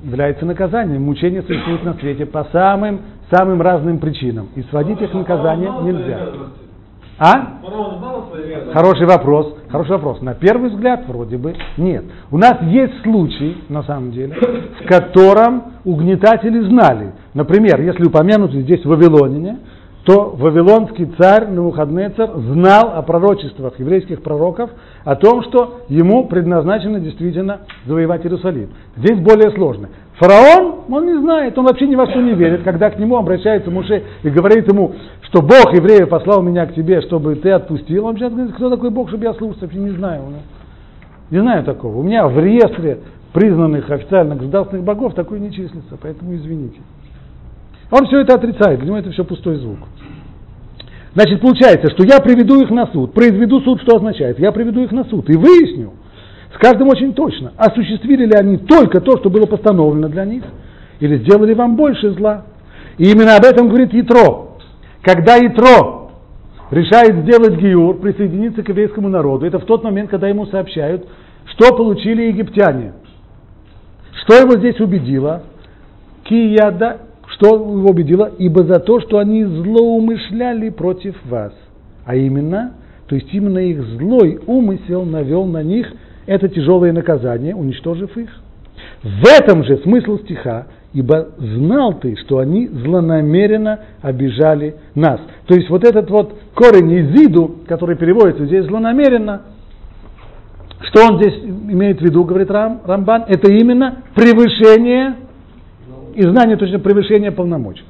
является 0.03 0.47
наказанием. 0.47 1.03
Мучение 1.03 1.43
существует 1.43 1.83
на 1.83 1.93
свете 1.93 2.25
по 2.25 2.45
самым, 2.45 3.01
самым 3.31 3.61
разным 3.61 3.99
причинам. 3.99 4.49
И 4.55 4.63
сводить 4.63 4.99
их 4.99 5.13
наказание 5.13 5.69
нельзя. 5.83 6.19
А? 7.23 7.59
Хороший 8.73 9.05
вопрос. 9.05 9.55
Хороший 9.69 9.91
вопрос. 9.91 10.21
На 10.21 10.33
первый 10.33 10.71
взгляд 10.71 11.03
вроде 11.07 11.37
бы 11.37 11.53
нет. 11.77 12.03
У 12.31 12.37
нас 12.39 12.57
есть 12.63 13.03
случай, 13.03 13.63
на 13.69 13.83
самом 13.83 14.11
деле, 14.11 14.35
в 14.83 14.87
котором 14.87 15.73
угнетатели 15.85 16.59
знали. 16.61 17.13
Например, 17.35 17.79
если 17.79 18.05
упомянут 18.05 18.53
здесь 18.53 18.83
в 18.83 18.89
Вавилонине, 18.89 19.59
то 20.05 20.31
вавилонский 20.35 21.13
царь 21.19 21.47
Навуходнецер 21.47 22.31
знал 22.37 22.93
о 22.95 23.03
пророчествах 23.03 23.79
еврейских 23.79 24.23
пророков, 24.23 24.71
о 25.03 25.15
том, 25.15 25.43
что 25.43 25.81
ему 25.89 26.25
предназначено 26.25 26.99
действительно 26.99 27.61
завоевать 27.85 28.25
Иерусалим. 28.25 28.69
Здесь 28.97 29.19
более 29.19 29.51
сложно. 29.51 29.89
Фараон, 30.21 30.81
он 30.87 31.05
не 31.07 31.19
знает, 31.19 31.57
он 31.57 31.65
вообще 31.65 31.87
ни 31.87 31.95
во 31.95 32.05
что 32.05 32.21
не 32.21 32.35
верит, 32.35 32.61
когда 32.61 32.91
к 32.91 32.99
нему 32.99 33.17
обращается 33.17 33.71
Муше 33.71 34.03
и 34.21 34.29
говорит 34.29 34.71
ему, 34.71 34.93
что 35.23 35.41
Бог 35.41 35.73
евреев 35.73 36.09
послал 36.09 36.43
меня 36.43 36.67
к 36.67 36.75
тебе, 36.75 37.01
чтобы 37.01 37.33
ты 37.37 37.49
отпустил. 37.49 38.05
Он 38.05 38.15
сейчас 38.15 38.31
говорит, 38.31 38.53
кто 38.53 38.69
такой 38.69 38.91
Бог, 38.91 39.09
чтобы 39.09 39.23
я 39.23 39.33
слушался, 39.33 39.65
вообще 39.65 39.79
не 39.79 39.89
знаю. 39.97 40.25
Не 41.31 41.39
знаю 41.39 41.63
такого. 41.63 41.97
У 41.97 42.03
меня 42.03 42.27
в 42.27 42.37
реестре 42.37 42.99
признанных 43.33 43.89
официально 43.89 44.35
государственных 44.35 44.85
богов 44.85 45.15
такой 45.15 45.39
не 45.39 45.51
числится, 45.51 45.97
поэтому 45.99 46.35
извините. 46.35 46.81
Он 47.89 48.05
все 48.05 48.19
это 48.19 48.35
отрицает, 48.35 48.77
для 48.77 48.89
него 48.89 48.97
это 48.97 49.09
все 49.09 49.23
пустой 49.23 49.55
звук. 49.55 49.79
Значит, 51.15 51.41
получается, 51.41 51.89
что 51.89 52.05
я 52.05 52.19
приведу 52.19 52.61
их 52.61 52.69
на 52.69 52.85
суд. 52.85 53.11
Произведу 53.13 53.59
суд, 53.61 53.81
что 53.81 53.95
означает? 53.95 54.37
Я 54.37 54.51
приведу 54.51 54.83
их 54.83 54.91
на 54.91 55.03
суд 55.05 55.27
и 55.31 55.35
выясню, 55.35 55.93
с 56.53 56.58
каждым 56.58 56.89
очень 56.89 57.13
точно, 57.13 57.53
осуществили 57.58 58.25
ли 58.25 58.34
они 58.38 58.58
только 58.58 59.00
то, 59.00 59.17
что 59.17 59.29
было 59.29 59.46
постановлено 59.46 60.10
для 60.10 60.25
них, 60.25 60.43
или 61.00 61.17
сделали 61.17 61.53
вам 61.53 61.75
больше 61.75 62.12
зла. 62.12 62.46
И 62.98 63.10
именно 63.10 63.36
об 63.36 63.46
этом 63.46 63.70
говорит 63.70 63.93
Ятро. 63.93 64.58
Когда 65.01 65.38
Ятро 65.38 66.10
решает 66.70 67.24
сделать 67.24 67.58
Гиюр, 67.58 68.00
присоединиться 68.00 68.63
к 68.63 68.70
еврейскому 68.70 69.10
народу, 69.10 69.46
это 69.46 69.60
в 69.60 69.65
тот 69.65 69.84
момент, 69.84 70.10
когда 70.10 70.27
ему 70.27 70.46
сообщают, 70.46 71.08
что 71.46 71.75
получили 71.75 72.24
египтяне. 72.24 72.93
Что 74.24 74.36
его 74.36 74.58
здесь 74.60 74.79
убедило? 74.79 75.43
Кияда, 76.24 76.98
что 77.27 77.55
его 77.55 77.89
убедило? 77.89 78.31
Ибо 78.38 78.65
за 78.65 78.79
то, 78.79 79.00
что 79.00 79.17
они 79.17 79.43
злоумышляли 79.43 80.70
против 80.70 81.15
вас. 81.25 81.53
А 82.05 82.15
именно, 82.15 82.74
то 83.08 83.15
есть 83.15 83.34
именно 83.34 83.60
их 83.60 83.81
злой 83.81 84.39
умысел 84.46 85.05
навел 85.05 85.46
на 85.46 85.63
них 85.63 85.91
это 86.25 86.47
тяжелое 86.49 86.93
наказание, 86.93 87.55
уничтожив 87.55 88.15
их. 88.17 88.29
В 89.03 89.25
этом 89.27 89.63
же 89.63 89.77
смысл 89.77 90.19
стиха, 90.19 90.67
ибо 90.93 91.29
знал 91.37 91.99
ты, 91.99 92.15
что 92.17 92.39
они 92.39 92.67
злонамеренно 92.67 93.79
обижали 94.01 94.75
нас. 94.95 95.19
То 95.47 95.55
есть 95.55 95.69
вот 95.69 95.83
этот 95.83 96.09
вот 96.09 96.35
корень 96.53 96.93
изиду, 96.99 97.57
который 97.67 97.95
переводится 97.95 98.45
здесь 98.45 98.65
злонамеренно, 98.65 99.41
что 100.81 101.07
он 101.07 101.21
здесь 101.21 101.33
имеет 101.43 101.99
в 101.99 102.03
виду, 102.03 102.23
говорит 102.23 102.49
Рам, 102.51 102.81
Рамбан, 102.85 103.25
это 103.27 103.51
именно 103.51 104.03
превышение 104.15 105.15
и 106.15 106.21
знание 106.23 106.57
точно 106.57 106.79
превышение 106.79 107.31
полномочий. 107.31 107.83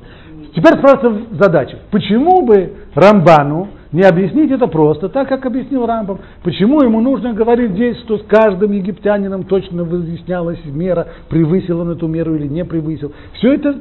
Теперь 0.56 0.78
спрашивается 0.78 1.36
задача, 1.40 1.80
почему 1.92 2.46
бы 2.46 2.74
Рамбану 2.94 3.70
не 3.92 4.04
объяснить 4.04 4.52
это 4.52 4.68
просто, 4.68 5.10
так 5.10 5.28
как 5.28 5.46
объяснил 5.46 5.86
Рамбам. 5.86 6.20
Почему 6.44 6.82
ему 6.82 7.02
нужно 7.02 7.34
говорить 7.34 7.72
здесь, 7.72 7.98
что 8.00 8.18
с 8.18 8.24
каждым 8.24 8.72
египтянином 8.72 9.44
точно 9.44 9.84
выяснялась 9.84 10.60
мера, 10.66 11.08
превысил 11.30 11.82
он 11.82 11.92
эту 11.92 12.08
меру 12.08 12.36
или 12.36 12.48
не 12.48 12.64
превысил. 12.64 13.12
Все 13.34 13.54
это 13.54 13.76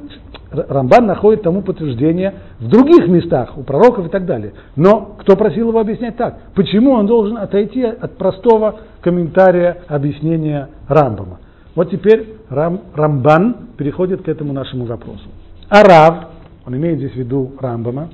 Рамбан 0.50 1.06
находит 1.06 1.42
тому 1.42 1.62
подтверждение 1.62 2.34
в 2.58 2.68
других 2.68 3.06
местах, 3.06 3.56
у 3.56 3.62
пророков 3.62 4.06
и 4.06 4.08
так 4.08 4.26
далее. 4.26 4.52
Но 4.74 5.16
кто 5.20 5.36
просил 5.36 5.68
его 5.68 5.78
объяснять 5.78 6.16
так? 6.16 6.38
Почему 6.54 6.92
он 6.92 7.06
должен 7.06 7.38
отойти 7.38 7.84
от 7.84 8.16
простого 8.16 8.80
комментария 9.00 9.82
объяснения 9.86 10.68
Рамбама? 10.88 11.38
Вот 11.76 11.90
теперь 11.90 12.34
Рам, 12.48 12.80
Рамбан 12.94 13.56
переходит 13.76 14.22
к 14.22 14.28
этому 14.28 14.52
нашему 14.52 14.86
вопросу. 14.86 15.28
А 15.68 15.84
Рав, 15.84 16.30
он 16.66 16.76
имеет 16.76 16.98
здесь 16.98 17.12
в 17.12 17.16
виду 17.16 17.52
Рамбама, 17.60 18.08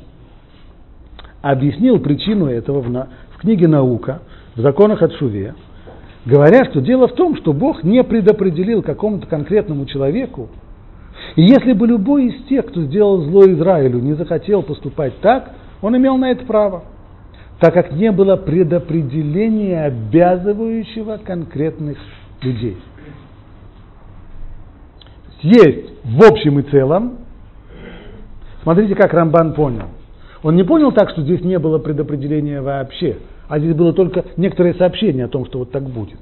объяснил 1.42 1.98
причину 1.98 2.46
этого 2.46 2.80
в, 2.80 2.90
на, 2.90 3.08
в 3.30 3.38
книге 3.38 3.68
«Наука», 3.68 4.20
в 4.54 4.60
законах 4.60 5.02
от 5.02 5.12
Шуве, 5.14 5.54
говоря, 6.24 6.64
что 6.64 6.80
дело 6.80 7.08
в 7.08 7.14
том, 7.14 7.36
что 7.36 7.52
Бог 7.52 7.84
не 7.84 8.02
предопределил 8.02 8.82
какому-то 8.82 9.26
конкретному 9.26 9.86
человеку, 9.86 10.48
и 11.36 11.42
если 11.42 11.72
бы 11.72 11.86
любой 11.86 12.26
из 12.26 12.44
тех, 12.46 12.66
кто 12.66 12.82
сделал 12.82 13.22
зло 13.22 13.44
Израилю, 13.44 14.00
не 14.00 14.14
захотел 14.14 14.62
поступать 14.62 15.18
так, 15.20 15.52
он 15.82 15.96
имел 15.96 16.16
на 16.16 16.30
это 16.30 16.44
право, 16.44 16.84
так 17.60 17.74
как 17.74 17.92
не 17.92 18.10
было 18.10 18.36
предопределения, 18.36 19.84
обязывающего 19.84 21.18
конкретных 21.24 21.98
людей. 22.42 22.78
Есть 25.42 25.90
в 26.04 26.24
общем 26.24 26.58
и 26.58 26.62
целом, 26.62 27.18
смотрите, 28.62 28.94
как 28.94 29.12
Рамбан 29.12 29.52
понял– 29.54 29.88
он 30.46 30.54
не 30.54 30.62
понял 30.62 30.92
так, 30.92 31.10
что 31.10 31.22
здесь 31.22 31.40
не 31.40 31.58
было 31.58 31.78
предопределения 31.78 32.60
вообще, 32.60 33.16
а 33.48 33.58
здесь 33.58 33.74
было 33.74 33.92
только 33.92 34.24
некоторое 34.36 34.74
сообщение 34.74 35.24
о 35.24 35.28
том, 35.28 35.44
что 35.46 35.58
вот 35.58 35.72
так 35.72 35.82
будет. 35.82 36.20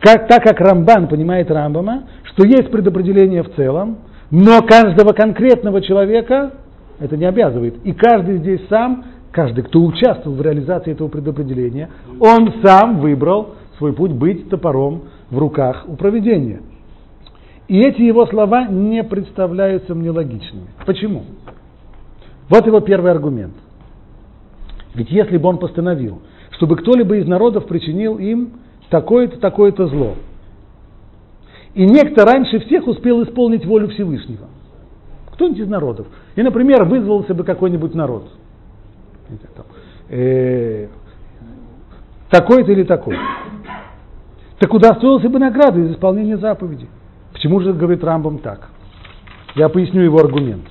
Как, 0.00 0.26
так 0.26 0.42
как 0.42 0.58
Рамбан 0.58 1.06
понимает 1.06 1.50
Рамбама, 1.50 2.04
что 2.22 2.46
есть 2.46 2.70
предопределение 2.70 3.42
в 3.42 3.54
целом, 3.54 3.98
но 4.30 4.62
каждого 4.62 5.12
конкретного 5.12 5.82
человека 5.82 6.52
это 6.98 7.18
не 7.18 7.26
обязывает. 7.26 7.74
И 7.84 7.92
каждый 7.92 8.38
здесь 8.38 8.62
сам, 8.70 9.04
каждый, 9.30 9.64
кто 9.64 9.84
участвовал 9.84 10.34
в 10.34 10.40
реализации 10.40 10.92
этого 10.92 11.08
предопределения, 11.08 11.90
он 12.18 12.50
сам 12.64 13.00
выбрал 13.00 13.56
свой 13.76 13.92
путь 13.92 14.12
быть 14.12 14.48
топором 14.48 15.02
в 15.28 15.36
руках 15.36 15.84
у 15.86 15.96
проведения. 15.96 16.62
И 17.68 17.78
эти 17.78 18.00
его 18.00 18.24
слова 18.24 18.68
не 18.68 19.04
представляются 19.04 19.94
мне 19.94 20.08
логичными. 20.08 20.68
Почему? 20.86 21.24
Вот 22.48 22.66
его 22.66 22.80
первый 22.80 23.10
аргумент. 23.10 23.54
Ведь 24.94 25.10
если 25.10 25.36
бы 25.36 25.48
он 25.48 25.58
постановил, 25.58 26.22
чтобы 26.52 26.76
кто-либо 26.76 27.16
из 27.16 27.26
народов 27.26 27.66
причинил 27.66 28.18
им 28.18 28.60
такое-то, 28.88 29.38
такое-то 29.38 29.88
зло, 29.88 30.14
и 31.74 31.84
некто 31.84 32.24
раньше 32.24 32.60
всех 32.60 32.86
успел 32.86 33.22
исполнить 33.22 33.66
волю 33.66 33.88
Всевышнего, 33.88 34.46
кто-нибудь 35.32 35.60
из 35.60 35.68
народов, 35.68 36.06
и, 36.34 36.42
например, 36.42 36.84
вызвался 36.84 37.34
бы 37.34 37.44
какой-нибудь 37.44 37.94
народ, 37.94 38.30
э, 40.08 40.88
такой-то 42.30 42.72
или 42.72 42.84
такой, 42.84 43.18
так 44.58 44.72
удостоился 44.72 45.28
бы 45.28 45.38
награды 45.38 45.82
из 45.82 45.92
исполнения 45.92 46.38
заповеди. 46.38 46.88
Почему 47.32 47.60
же 47.60 47.74
говорит 47.74 48.02
Рамбам 48.02 48.38
так? 48.38 48.70
Я 49.54 49.68
поясню 49.68 50.00
его 50.02 50.18
аргумент. 50.18 50.64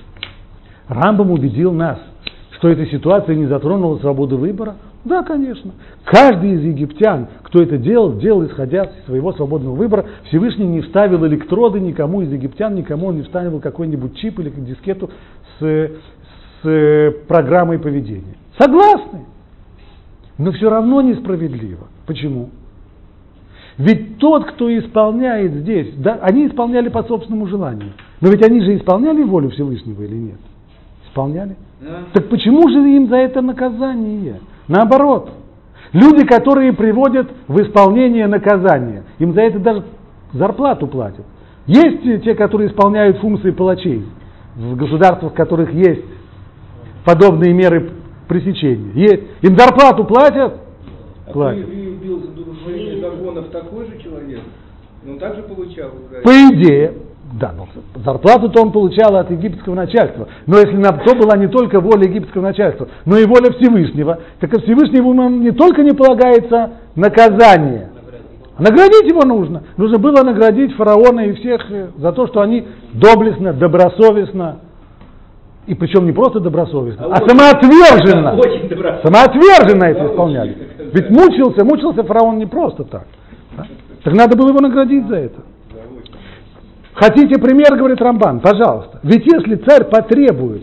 Рамбам 0.88 1.30
убедил 1.30 1.72
нас, 1.72 1.98
что 2.52 2.68
эта 2.68 2.86
ситуация 2.86 3.34
не 3.34 3.46
затронула 3.46 3.98
свободу 3.98 4.38
выбора. 4.38 4.76
Да, 5.04 5.22
конечно. 5.22 5.72
Каждый 6.04 6.54
из 6.54 6.62
египтян, 6.62 7.28
кто 7.42 7.62
это 7.62 7.78
делал, 7.78 8.16
делал 8.16 8.44
исходя 8.44 8.84
из 8.84 9.04
своего 9.06 9.32
свободного 9.32 9.74
выбора. 9.74 10.06
Всевышний 10.24 10.66
не 10.66 10.80
вставил 10.80 11.24
электроды 11.26 11.80
никому 11.80 12.22
из 12.22 12.32
египтян, 12.32 12.74
никому 12.74 13.08
он 13.08 13.16
не 13.16 13.22
вставил 13.22 13.60
какой-нибудь 13.60 14.16
чип 14.16 14.40
или 14.40 14.50
дискету 14.50 15.10
с, 15.58 15.90
с 16.62 17.14
программой 17.28 17.78
поведения. 17.78 18.36
Согласны? 18.58 19.26
Но 20.38 20.52
все 20.52 20.68
равно 20.68 21.02
несправедливо. 21.02 21.86
Почему? 22.06 22.50
Ведь 23.78 24.18
тот, 24.18 24.46
кто 24.52 24.76
исполняет 24.76 25.52
здесь, 25.52 25.94
да, 25.98 26.18
они 26.22 26.46
исполняли 26.46 26.88
по 26.88 27.02
собственному 27.04 27.46
желанию. 27.46 27.92
Но 28.20 28.30
ведь 28.30 28.42
они 28.44 28.60
же 28.62 28.76
исполняли 28.76 29.22
волю 29.22 29.50
Всевышнего 29.50 30.02
или 30.02 30.14
нет? 30.14 30.38
Исполняли. 31.16 31.56
Да. 31.80 32.04
Так 32.12 32.28
почему 32.28 32.68
же 32.68 32.76
им 32.90 33.08
за 33.08 33.16
это 33.16 33.40
наказание? 33.40 34.40
Наоборот. 34.68 35.30
Люди, 35.94 36.26
которые 36.26 36.74
приводят 36.74 37.30
в 37.48 37.58
исполнение 37.62 38.26
наказания, 38.26 39.04
им 39.18 39.32
за 39.32 39.40
это 39.42 39.58
даже 39.58 39.84
зарплату 40.34 40.86
платят. 40.86 41.24
Есть 41.66 42.22
те, 42.22 42.34
которые 42.34 42.68
исполняют 42.68 43.16
функции 43.18 43.50
палачей 43.50 44.04
в 44.56 44.76
государствах, 44.76 45.32
в 45.32 45.34
которых 45.34 45.72
есть 45.72 46.04
подобные 47.06 47.54
меры 47.54 47.92
пресечения. 48.28 48.92
Есть. 48.92 49.22
Им 49.40 49.56
зарплату 49.56 50.04
платят? 50.04 50.60
А 51.26 51.32
платят. 51.32 51.64
Ты 51.64 52.08
за 52.08 52.30
нарушение 52.30 53.00
законов 53.00 53.48
такой 53.48 53.86
же 53.86 53.98
человек? 54.02 54.40
Он 55.08 55.18
также 55.18 55.42
получал? 55.44 55.92
По 56.22 56.30
идее, 56.30 56.92
да, 57.32 57.52
но 57.56 57.66
зарплату-то 58.04 58.62
он 58.62 58.72
получал 58.72 59.16
от 59.16 59.30
египетского 59.30 59.74
начальства. 59.74 60.28
Но 60.46 60.58
если 60.58 60.76
на 60.76 60.92
то 60.92 61.14
была 61.16 61.36
не 61.36 61.48
только 61.48 61.80
воля 61.80 62.04
египетского 62.04 62.42
начальства, 62.42 62.88
но 63.04 63.18
и 63.18 63.26
воля 63.26 63.52
Всевышнего, 63.52 64.20
так 64.40 64.52
и 64.54 64.60
Всевышнему 64.62 65.28
не 65.28 65.50
только 65.50 65.82
не 65.82 65.92
полагается 65.92 66.70
наказание, 66.94 67.90
а 68.56 68.62
наградить 68.62 69.08
его 69.08 69.22
нужно. 69.26 69.64
Нужно 69.76 69.98
было 69.98 70.22
наградить 70.22 70.74
фараона 70.76 71.26
и 71.26 71.34
всех 71.34 71.70
э, 71.70 71.88
за 71.98 72.12
то, 72.12 72.26
что 72.26 72.40
они 72.40 72.66
доблестно, 72.94 73.52
добросовестно, 73.52 74.60
и 75.66 75.74
причем 75.74 76.06
не 76.06 76.12
просто 76.12 76.40
добросовестно, 76.40 77.06
а, 77.06 77.12
а 77.12 77.28
самоотверженно, 77.28 78.36
очень 78.36 78.68
самоотверженно 79.04 79.84
это 79.90 80.06
исполняли. 80.06 80.56
Ведь 80.92 81.10
мучился, 81.10 81.64
мучился 81.64 82.02
фараон 82.04 82.38
не 82.38 82.46
просто 82.46 82.84
так. 82.84 83.06
Да? 83.56 83.66
Так 84.04 84.14
надо 84.14 84.36
было 84.36 84.48
его 84.48 84.60
наградить 84.60 85.06
за 85.08 85.16
это. 85.16 85.40
Хотите 86.96 87.38
пример, 87.38 87.76
говорит 87.76 88.00
Рамбан, 88.00 88.40
пожалуйста. 88.40 89.00
Ведь 89.02 89.26
если 89.30 89.56
царь 89.56 89.84
потребует, 89.84 90.62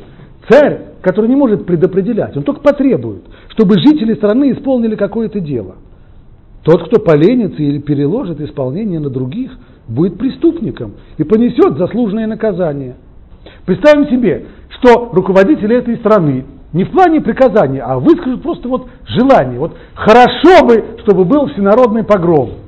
царь, 0.50 0.82
который 1.02 1.30
не 1.30 1.36
может 1.36 1.68
предопределять, 1.68 2.36
он 2.36 2.42
только 2.42 2.60
потребует, 2.62 3.22
чтобы 3.50 3.78
жители 3.78 4.16
страны 4.16 4.52
исполнили 4.52 4.96
какое-то 4.96 5.40
дело. 5.40 5.76
Тот, 6.64 6.88
кто 6.88 7.00
поленится 7.00 7.62
или 7.62 7.78
переложит 7.78 8.42
исполнение 8.42 9.00
на 9.00 9.12
других, 9.12 9.52
будет 9.88 10.18
преступником 10.18 10.94
и 11.20 11.24
понесет 11.24 11.78
заслуженное 11.78 12.26
наказание. 12.26 12.96
Представим 13.68 14.08
себе, 14.10 14.46
что 14.70 15.12
руководители 15.14 15.78
этой 15.78 15.98
страны 15.98 16.46
не 16.72 16.86
в 16.86 16.92
плане 16.92 17.22
приказания, 17.22 17.84
а 17.84 18.00
выскажут 18.00 18.42
просто 18.42 18.68
вот 18.68 18.88
желание. 19.06 19.60
Вот 19.60 19.74
хорошо 19.94 20.66
бы, 20.66 20.84
чтобы 21.04 21.26
был 21.26 21.46
всенародный 21.50 22.04
погром. 22.04 22.63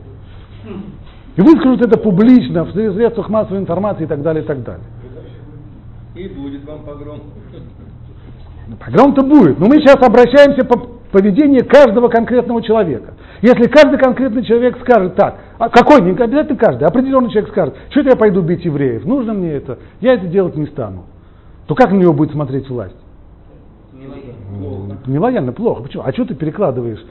И 1.36 1.42
выскажут 1.42 1.86
это 1.86 2.00
публично 2.00 2.64
в 2.64 2.72
средствах 2.72 3.30
массовой 3.30 3.60
информации 3.60 4.04
и 4.04 4.08
так 4.08 4.22
далее, 4.22 4.44
и 4.44 4.48
так 4.48 4.64
далее. 4.64 4.86
И 6.16 6.28
будет 6.30 6.66
вам 6.66 6.84
погром. 6.84 7.20
Ну, 8.68 8.76
погром-то 8.78 9.22
будет. 9.26 9.60
Но 9.60 9.68
мы 9.68 9.80
сейчас 9.80 9.98
обращаемся 9.98 10.66
по 10.66 10.96
поведению 11.12 11.66
каждого 11.68 12.08
конкретного 12.08 12.62
человека. 12.62 13.14
Если 13.42 13.68
каждый 13.68 14.00
конкретный 14.00 14.44
человек 14.44 14.78
скажет 14.80 15.16
так, 15.16 15.40
а 15.60 15.70
какой, 15.70 16.02
не 16.02 16.12
обязательно 16.12 16.58
каждый, 16.58 16.88
определенный 16.88 17.30
человек 17.30 17.52
скажет, 17.52 17.76
что 17.90 18.00
это 18.00 18.12
я 18.12 18.16
пойду 18.16 18.42
бить 18.42 18.64
евреев, 18.64 19.06
нужно 19.06 19.34
мне 19.34 19.52
это, 19.52 19.78
я 20.00 20.14
это 20.14 20.28
делать 20.28 20.56
не 20.56 20.66
стану, 20.68 21.06
то 21.68 21.76
как 21.76 21.92
на 21.92 21.98
него 21.98 22.14
будет 22.14 22.32
смотреть 22.32 22.70
власть? 22.70 22.96
Нелояльно. 23.94 24.98
Нелояльно, 25.06 25.52
плохо. 25.52 25.84
Почему? 25.84 26.04
А 26.06 26.14
что 26.14 26.26
ты 26.26 26.34
перекладываешь? 26.34 27.04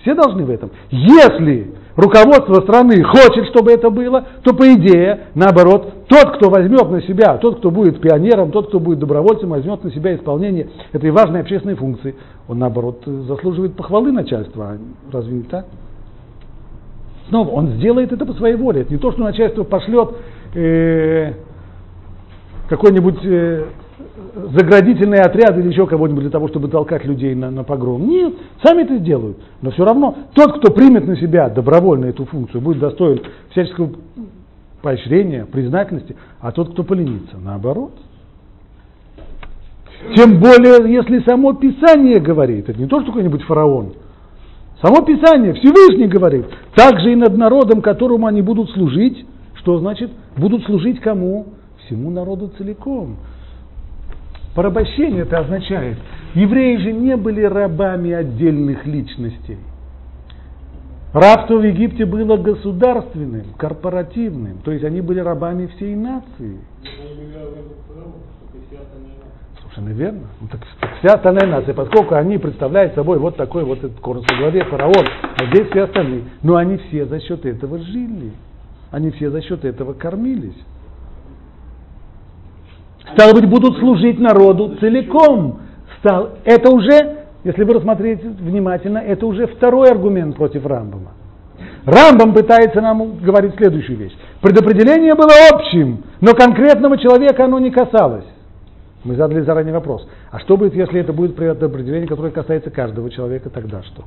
Все 0.00 0.14
должны 0.14 0.44
в 0.44 0.50
этом. 0.50 0.70
Если 0.90 1.72
руководство 1.96 2.62
страны 2.62 3.02
хочет, 3.02 3.46
чтобы 3.48 3.72
это 3.72 3.90
было, 3.90 4.24
то 4.42 4.54
по 4.54 4.64
идее, 4.72 5.28
наоборот, 5.34 6.06
тот, 6.08 6.36
кто 6.36 6.50
возьмет 6.50 6.90
на 6.90 7.02
себя, 7.02 7.36
тот, 7.38 7.58
кто 7.58 7.70
будет 7.70 8.00
пионером, 8.00 8.50
тот, 8.50 8.68
кто 8.68 8.80
будет 8.80 8.98
добровольцем, 8.98 9.50
возьмет 9.50 9.82
на 9.84 9.90
себя 9.92 10.14
исполнение 10.14 10.68
этой 10.92 11.10
важной 11.10 11.40
общественной 11.40 11.74
функции, 11.74 12.14
он, 12.48 12.58
наоборот, 12.58 13.02
заслуживает 13.04 13.74
похвалы 13.74 14.12
начальства. 14.12 14.72
А 14.72 14.78
разве 15.12 15.34
не 15.34 15.42
так? 15.42 15.66
Снова, 17.28 17.50
он 17.50 17.68
сделает 17.78 18.12
это 18.12 18.26
по 18.26 18.32
своей 18.34 18.56
воле. 18.56 18.82
Это 18.82 18.92
не 18.92 18.98
то, 18.98 19.12
что 19.12 19.22
начальство 19.22 19.64
пошлет 19.64 20.10
э, 20.54 21.32
какой-нибудь 22.68 23.24
э, 23.24 23.64
заградительные 24.34 25.20
отряды 25.20 25.60
или 25.60 25.68
еще 25.68 25.86
кого-нибудь 25.86 26.22
для 26.22 26.30
того, 26.30 26.48
чтобы 26.48 26.68
толкать 26.68 27.04
людей 27.04 27.34
на, 27.34 27.50
на 27.50 27.64
погром. 27.64 28.06
Нет, 28.06 28.34
сами 28.62 28.82
это 28.82 28.96
сделают. 28.98 29.38
Но 29.60 29.70
все 29.70 29.84
равно 29.84 30.16
тот, 30.34 30.58
кто 30.58 30.72
примет 30.72 31.06
на 31.06 31.16
себя 31.16 31.48
добровольно 31.48 32.06
эту 32.06 32.24
функцию, 32.24 32.60
будет 32.60 32.78
достоин 32.78 33.20
всяческого 33.50 33.90
поощрения, 34.80 35.46
признательности, 35.46 36.16
а 36.40 36.52
тот, 36.52 36.72
кто 36.72 36.82
поленится, 36.82 37.36
наоборот. 37.38 37.92
Тем 40.16 40.40
более, 40.40 40.92
если 40.92 41.20
само 41.20 41.52
Писание 41.52 42.18
говорит, 42.18 42.68
это 42.68 42.78
не 42.78 42.86
то, 42.86 43.00
что 43.00 43.12
какой-нибудь 43.12 43.42
фараон, 43.42 43.92
само 44.80 45.02
Писание, 45.02 45.54
Всевышний 45.54 46.08
говорит, 46.08 46.46
также 46.74 47.12
и 47.12 47.16
над 47.16 47.36
народом, 47.36 47.82
которому 47.82 48.26
они 48.26 48.42
будут 48.42 48.70
служить, 48.70 49.24
что 49.54 49.78
значит, 49.78 50.10
будут 50.36 50.64
служить 50.64 51.00
кому? 51.00 51.46
Всему 51.84 52.10
народу 52.10 52.50
целиком. 52.58 53.16
Порабощение 54.54 55.22
это 55.22 55.38
означает, 55.38 55.96
евреи 56.34 56.76
же 56.76 56.92
не 56.92 57.16
были 57.16 57.42
рабами 57.42 58.12
отдельных 58.12 58.84
личностей. 58.86 59.58
Рабство 61.14 61.56
в 61.56 61.62
Египте 61.62 62.06
было 62.06 62.36
государственным, 62.36 63.54
корпоративным, 63.56 64.58
то 64.64 64.70
есть 64.72 64.84
они 64.84 65.00
были 65.00 65.20
рабами 65.20 65.66
всей 65.76 65.94
нации. 65.94 66.58
Совершенно 69.60 69.88
верно. 69.90 70.26
Ну, 70.40 70.48
так, 70.48 70.60
так 70.80 70.90
вся 70.98 71.14
остальная 71.14 71.46
нация, 71.46 71.74
поскольку 71.74 72.14
они 72.14 72.36
представляют 72.38 72.94
собой 72.94 73.18
вот 73.18 73.36
такой 73.36 73.64
вот 73.64 73.78
этот 73.78 74.00
корпус 74.00 74.26
во 74.30 74.36
главе 74.36 74.64
фараон, 74.64 75.06
а 75.38 75.46
здесь 75.46 75.68
все 75.70 75.84
остальные, 75.84 76.24
но 76.42 76.56
они 76.56 76.76
все 76.76 77.06
за 77.06 77.20
счет 77.20 77.46
этого 77.46 77.78
жили, 77.78 78.32
они 78.90 79.10
все 79.12 79.30
за 79.30 79.40
счет 79.42 79.64
этого 79.64 79.94
кормились. 79.94 80.56
Стало 83.14 83.32
быть, 83.34 83.48
будут 83.48 83.78
служить 83.78 84.18
народу 84.18 84.76
целиком. 84.80 85.60
Стал, 85.98 86.30
это 86.44 86.70
уже, 86.70 87.24
если 87.44 87.64
вы 87.64 87.74
рассмотрите 87.74 88.28
внимательно, 88.28 88.98
это 88.98 89.26
уже 89.26 89.46
второй 89.46 89.90
аргумент 89.90 90.36
против 90.36 90.64
Рамбама. 90.66 91.12
Рамбам 91.84 92.32
пытается 92.32 92.80
нам 92.80 93.18
говорить 93.18 93.54
следующую 93.56 93.98
вещь. 93.98 94.12
Предопределение 94.40 95.14
было 95.14 95.32
общим, 95.52 96.04
но 96.20 96.32
конкретного 96.32 96.96
человека 96.96 97.44
оно 97.44 97.58
не 97.58 97.70
касалось. 97.70 98.24
Мы 99.04 99.16
задали 99.16 99.40
заранее 99.40 99.74
вопрос. 99.74 100.06
А 100.30 100.38
что 100.38 100.56
будет, 100.56 100.74
если 100.74 101.00
это 101.00 101.12
будет 101.12 101.34
предопределение, 101.34 102.06
которое 102.06 102.30
касается 102.30 102.70
каждого 102.70 103.10
человека, 103.10 103.50
тогда 103.50 103.82
что? 103.82 104.04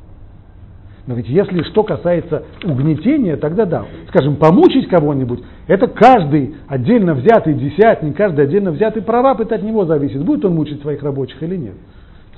Но 1.08 1.14
ведь 1.14 1.30
если 1.30 1.62
что 1.64 1.84
касается 1.84 2.44
угнетения, 2.64 3.38
тогда 3.38 3.66
да. 3.66 3.86
Скажем, 4.10 4.38
помучить 4.38 4.88
кого-нибудь, 4.88 5.44
это 5.68 5.88
каждый 5.88 6.56
отдельно 6.68 7.14
взятый 7.14 7.54
десятник, 7.54 8.18
каждый 8.18 8.46
отдельно 8.46 8.72
взятый 8.72 9.04
прораб, 9.04 9.40
это 9.40 9.56
от 9.56 9.64
него 9.64 9.86
зависит, 9.86 10.24
будет 10.24 10.46
он 10.46 10.56
мучить 10.56 10.82
своих 10.82 11.04
рабочих 11.04 11.42
или 11.44 11.56
нет. 11.56 11.76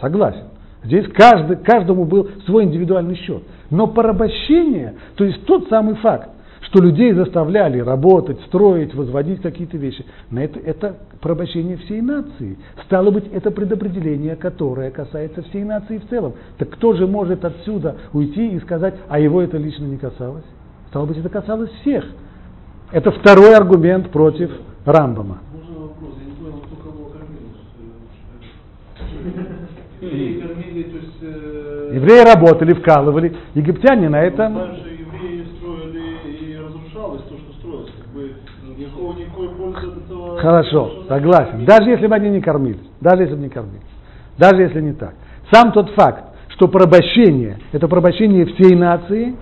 Согласен. 0.02 0.44
Здесь 0.84 1.06
каждый, 1.14 1.58
каждому 1.58 2.06
был 2.06 2.30
свой 2.46 2.66
индивидуальный 2.66 3.16
счет. 3.16 3.44
Но 3.70 3.88
порабощение, 3.88 4.96
то 5.16 5.24
есть 5.24 5.46
тот 5.46 5.68
самый 5.70 5.96
факт, 5.96 6.30
что 6.62 6.82
людей 6.82 7.14
заставляли 7.14 7.80
работать, 7.80 8.40
строить, 8.48 8.94
возводить 8.94 9.42
какие-то 9.42 9.78
вещи. 9.78 10.06
На 10.30 10.44
это, 10.44 10.60
это 10.60 10.96
порабощение 11.22 11.78
всей 11.78 12.02
нации. 12.02 12.58
Стало 12.86 13.12
быть, 13.12 13.26
это 13.32 13.52
предопределение, 13.52 14.36
которое 14.36 14.92
касается 14.92 15.44
всей 15.44 15.64
нации 15.64 16.00
в 16.00 16.10
целом. 16.10 16.34
Так 16.58 16.70
кто 16.72 16.94
же 16.94 17.08
может 17.08 17.46
отсюда 17.46 17.96
уйти 18.14 18.50
и 18.50 18.60
сказать, 18.60 18.96
а 19.08 19.20
его 19.20 19.42
это 19.42 19.58
лично 19.58 19.86
не 19.86 19.98
касалось? 19.98 20.46
Стало 20.90 21.06
быть, 21.06 21.18
это 21.18 21.30
касалось 21.30 21.72
всех. 21.82 22.06
Это 22.92 23.12
второй 23.12 23.56
аргумент 23.56 24.10
против 24.12 24.50
Рамбама. 24.86 25.40
Можно 25.54 25.88
вопрос? 25.88 26.16
Я 26.20 26.26
не 26.26 26.32
понял, 26.32 26.64
кто 26.66 26.76
кого 26.90 27.10
кормил? 27.10 27.50
Евреи 30.02 30.40
кормили, 30.40 30.84
то 30.84 30.98
есть... 30.98 31.18
Э, 31.22 31.92
Евреи 31.94 32.24
работали, 32.24 32.74
вкалывали. 32.74 33.36
Египтяне 33.56 34.08
на 34.10 34.22
этом... 34.22 34.54
Дальше 34.54 34.98
никакой 39.38 39.50
пользы 39.50 39.88
от 39.88 39.98
этого... 39.98 40.27
Хорошо, 40.38 41.04
согласен. 41.08 41.66
Даже 41.66 41.90
если 41.90 42.08
бы 42.08 42.16
они 42.16 42.30
не 42.30 42.42
кормились. 42.42 42.80
Даже 43.02 43.24
если 43.24 43.36
бы 43.36 43.42
не 43.42 43.50
кормились. 43.50 43.82
Даже 44.38 44.62
если 44.62 44.82
не 44.82 44.94
так. 44.94 45.14
Сам 45.52 45.72
тот 45.72 45.90
факт, 45.92 46.24
что 46.50 46.68
порабощение– 46.68 47.58
это 47.72 47.88
порабощение 47.88 48.46
всей 48.46 48.76
нации, 48.76 49.36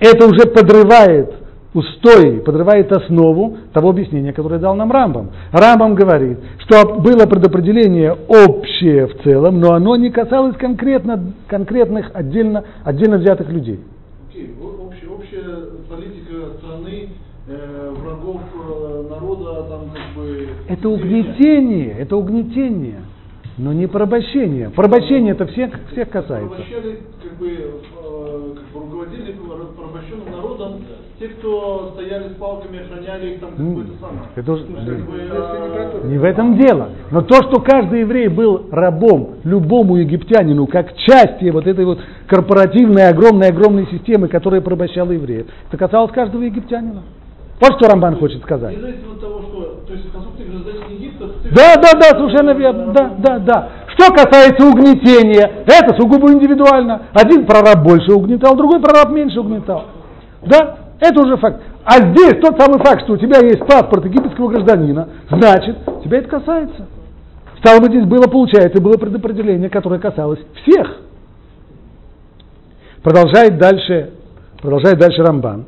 это 0.00 0.26
уже 0.26 0.46
подрывает 0.48 1.34
устои, 1.74 2.38
подрывает 2.38 2.90
основу 2.90 3.58
того 3.74 3.90
объяснения, 3.90 4.32
которое 4.32 4.58
дал 4.58 4.74
нам 4.74 4.90
Рамбам. 4.90 5.30
Рамбам 5.52 5.94
говорит, 5.94 6.38
что 6.60 6.94
было 7.00 7.26
предопределение 7.26 8.12
общее 8.28 9.06
в 9.08 9.22
целом, 9.22 9.60
но 9.60 9.72
оно 9.74 9.96
не 9.96 10.10
касалось 10.10 10.56
конкретно, 10.56 11.32
конкретных 11.48 12.10
отдельно, 12.14 12.64
отдельно 12.82 13.18
взятых 13.18 13.50
людей. 13.50 13.80
Окей, 14.30 14.54
о- 14.58 14.86
общая, 14.86 15.08
общая 15.08 15.66
политика 15.90 16.56
страны, 16.58 17.10
э, 17.48 17.94
врагов 18.00 18.40
э, 18.54 19.04
народа, 19.10 19.68
там 19.68 19.80
как 19.90 20.16
бы... 20.16 20.48
Это 20.68 20.88
угнетение, 20.88 21.96
это 21.98 22.16
угнетение, 22.16 23.00
но 23.56 23.72
не 23.72 23.86
порабощение. 23.86 24.70
Порабощение 24.70 25.32
это 25.32 25.46
всех, 25.46 25.70
всех 25.92 26.10
касается. 26.10 26.48
Порабощали, 26.48 26.98
как 27.22 27.38
бы, 27.38 27.48
э, 27.48 28.54
как 28.56 28.64
бы 28.72 28.80
руководили 28.80 29.32
порабощенным 29.32 30.30
народом 30.30 30.80
те, 31.18 31.28
кто 31.28 31.92
стояли 31.94 32.30
с 32.30 32.36
палками, 32.36 32.80
охраняли 32.80 33.34
их 33.34 33.40
там 33.40 33.50
какое-то 33.50 33.92
самое. 34.00 34.28
это 34.34 34.52
уже- 34.52 34.64
То 34.64 34.72
есть, 34.72 34.86
как 34.86 35.10
бы, 35.10 35.20
а, 35.30 36.06
Не 36.06 36.18
в 36.18 36.24
этом 36.24 36.58
дело. 36.58 36.88
Но 37.10 37.22
то, 37.22 37.36
что 37.36 37.60
каждый 37.62 38.00
еврей 38.00 38.28
был 38.28 38.66
рабом 38.70 39.36
любому 39.44 39.96
египтянину, 39.96 40.66
как 40.66 40.94
части 40.96 41.48
вот 41.50 41.66
этой 41.66 41.84
вот 41.84 42.00
корпоративной 42.26 43.08
огромной-огромной 43.08 43.86
системы, 43.86 44.28
которая 44.28 44.60
порабощала 44.60 45.12
евреев, 45.12 45.46
это 45.68 45.78
касалось 45.78 46.12
каждого 46.12 46.42
египтянина. 46.42 47.02
Вот 47.60 47.72
что 47.78 47.88
Рамбан 47.88 48.16
хочет 48.18 48.42
сказать. 48.42 48.74
Того, 49.20 49.42
что, 49.42 49.92
есть 49.92 50.04
Египта... 50.90 51.26
Да, 51.54 51.74
да, 51.76 51.92
да, 51.98 52.18
совершенно 52.18 52.50
верно. 52.50 52.92
Да, 52.92 53.14
да, 53.18 53.38
да. 53.38 53.68
Что 53.96 54.12
касается 54.12 54.66
угнетения, 54.66 55.64
это 55.64 55.96
сугубо 55.98 56.30
индивидуально. 56.32 57.02
Один 57.14 57.46
прораб 57.46 57.82
больше 57.82 58.12
угнетал, 58.12 58.56
другой 58.56 58.80
прораб 58.80 59.10
меньше 59.10 59.40
угнетал. 59.40 59.84
Да, 60.42 60.76
это 61.00 61.20
уже 61.20 61.38
факт. 61.38 61.62
А 61.84 61.98
здесь 61.98 62.40
тот 62.42 62.60
самый 62.60 62.78
факт, 62.78 63.04
что 63.04 63.14
у 63.14 63.16
тебя 63.16 63.38
есть 63.38 63.60
паспорт 63.60 64.04
египетского 64.04 64.48
гражданина, 64.48 65.08
значит, 65.30 65.78
тебя 66.04 66.18
это 66.18 66.28
касается. 66.28 66.86
Стало 67.58 67.80
быть, 67.80 67.90
здесь 67.90 68.04
было, 68.04 68.24
получается, 68.24 68.82
было 68.82 68.98
предопределение, 68.98 69.70
которое 69.70 69.98
касалось 69.98 70.40
всех. 70.62 70.98
Продолжает 73.02 73.56
дальше, 73.58 74.10
продолжает 74.60 74.98
дальше 74.98 75.22
Рамбан. 75.22 75.66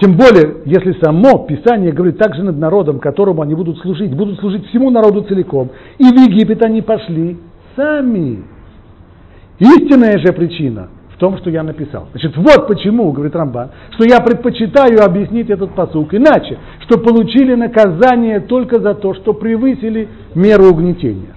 Тем 0.00 0.16
более, 0.16 0.62
если 0.64 0.94
само 1.02 1.46
Писание 1.46 1.92
говорит 1.92 2.16
также 2.16 2.42
над 2.42 2.56
народом, 2.56 3.00
которому 3.00 3.42
они 3.42 3.54
будут 3.54 3.78
служить, 3.80 4.14
будут 4.14 4.40
служить 4.40 4.66
всему 4.68 4.88
народу 4.88 5.22
целиком. 5.24 5.70
И 5.98 6.04
в 6.04 6.18
Египет 6.18 6.62
они 6.62 6.80
пошли 6.80 7.36
сами. 7.76 8.42
Истинная 9.58 10.18
же 10.18 10.32
причина 10.32 10.88
в 11.14 11.18
том, 11.18 11.36
что 11.36 11.50
я 11.50 11.62
написал. 11.62 12.08
Значит, 12.12 12.34
вот 12.34 12.66
почему, 12.66 13.12
говорит 13.12 13.36
Рамбан, 13.36 13.72
что 13.90 14.04
я 14.08 14.20
предпочитаю 14.20 15.04
объяснить 15.04 15.50
этот 15.50 15.74
посук 15.74 16.14
иначе, 16.14 16.56
что 16.86 16.98
получили 16.98 17.54
наказание 17.54 18.40
только 18.40 18.80
за 18.80 18.94
то, 18.94 19.12
что 19.12 19.34
превысили 19.34 20.08
меру 20.34 20.70
угнетения. 20.70 21.34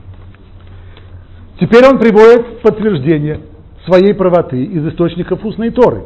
Теперь 1.59 1.83
он 1.85 1.99
приводит 1.99 2.61
подтверждение 2.61 3.41
своей 3.85 4.13
правоты 4.13 4.63
из 4.63 4.87
источников 4.87 5.43
устной 5.43 5.71
Торы. 5.71 6.03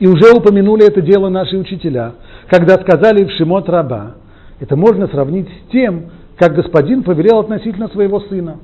И 0.00 0.06
уже 0.06 0.34
упомянули 0.34 0.86
это 0.86 1.02
дело 1.02 1.28
наши 1.28 1.56
учителя, 1.56 2.14
когда 2.48 2.74
сказали 2.76 3.24
в 3.24 3.30
Шимот 3.32 3.68
Раба, 3.68 4.14
это 4.58 4.74
можно 4.74 5.06
сравнить 5.08 5.46
с 5.46 5.70
тем, 5.70 6.06
как 6.36 6.54
господин 6.54 7.02
повелел 7.02 7.40
относительно 7.40 7.88
своего 7.88 8.20
сына. 8.20 8.56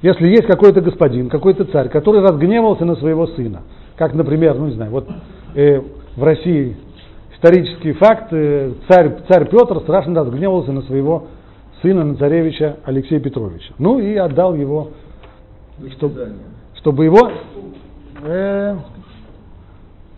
Если 0.00 0.28
есть 0.28 0.46
какой-то 0.46 0.80
господин, 0.80 1.28
какой-то 1.28 1.66
царь, 1.66 1.90
который 1.90 2.22
разгневался 2.22 2.86
на 2.86 2.96
своего 2.96 3.26
сына, 3.28 3.62
как, 3.96 4.14
например, 4.14 4.56
ну 4.56 4.68
не 4.68 4.74
знаю, 4.74 4.90
вот 4.90 5.08
э, 5.54 5.80
в 6.16 6.24
России 6.24 6.74
исторический 7.34 7.92
факт, 7.92 8.32
э, 8.32 8.72
царь, 8.88 9.18
царь 9.28 9.46
Петр 9.48 9.78
страшно 9.80 10.24
разгневался 10.24 10.72
на 10.72 10.82
своего 10.82 11.26
сына, 11.82 12.02
на 12.02 12.16
царевича 12.16 12.78
Алексея 12.84 13.20
Петровича. 13.20 13.74
Ну 13.78 13.98
и 13.98 14.16
отдал 14.16 14.54
его, 14.54 14.88
чтобы, 15.96 16.32
чтобы 16.78 17.04
его 17.04 17.30
э, 18.24 18.76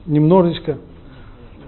немножечко 0.06 0.78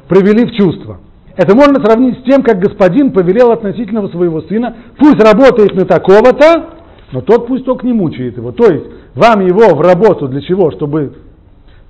привели 0.09 0.47
в 0.47 0.53
чувство. 0.57 0.99
Это 1.37 1.55
можно 1.55 1.85
сравнить 1.85 2.21
с 2.21 2.23
тем, 2.23 2.43
как 2.43 2.59
господин 2.59 3.13
повелел 3.13 3.51
относительно 3.53 4.09
своего 4.09 4.41
сына, 4.43 4.77
пусть 4.99 5.23
работает 5.23 5.75
на 5.75 5.85
такого-то, 5.85 6.71
но 7.13 7.21
тот 7.21 7.47
пусть 7.47 7.65
только 7.65 7.87
не 7.87 7.93
мучает 7.93 8.37
его. 8.37 8.53
То 8.53 8.73
есть 8.73 8.87
вам 9.15 9.45
его 9.45 9.75
в 9.75 9.81
работу 9.81 10.29
для 10.29 10.41
чего? 10.41 10.71
Чтобы 10.71 11.15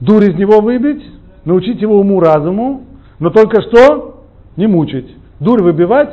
дурь 0.00 0.30
из 0.30 0.36
него 0.36 0.60
выбить, 0.60 1.02
научить 1.44 1.80
его 1.80 2.00
уму-разуму, 2.00 2.86
но 3.20 3.30
только 3.30 3.62
что 3.62 4.24
не 4.56 4.66
мучить. 4.66 5.14
Дурь 5.38 5.62
выбивать, 5.62 6.10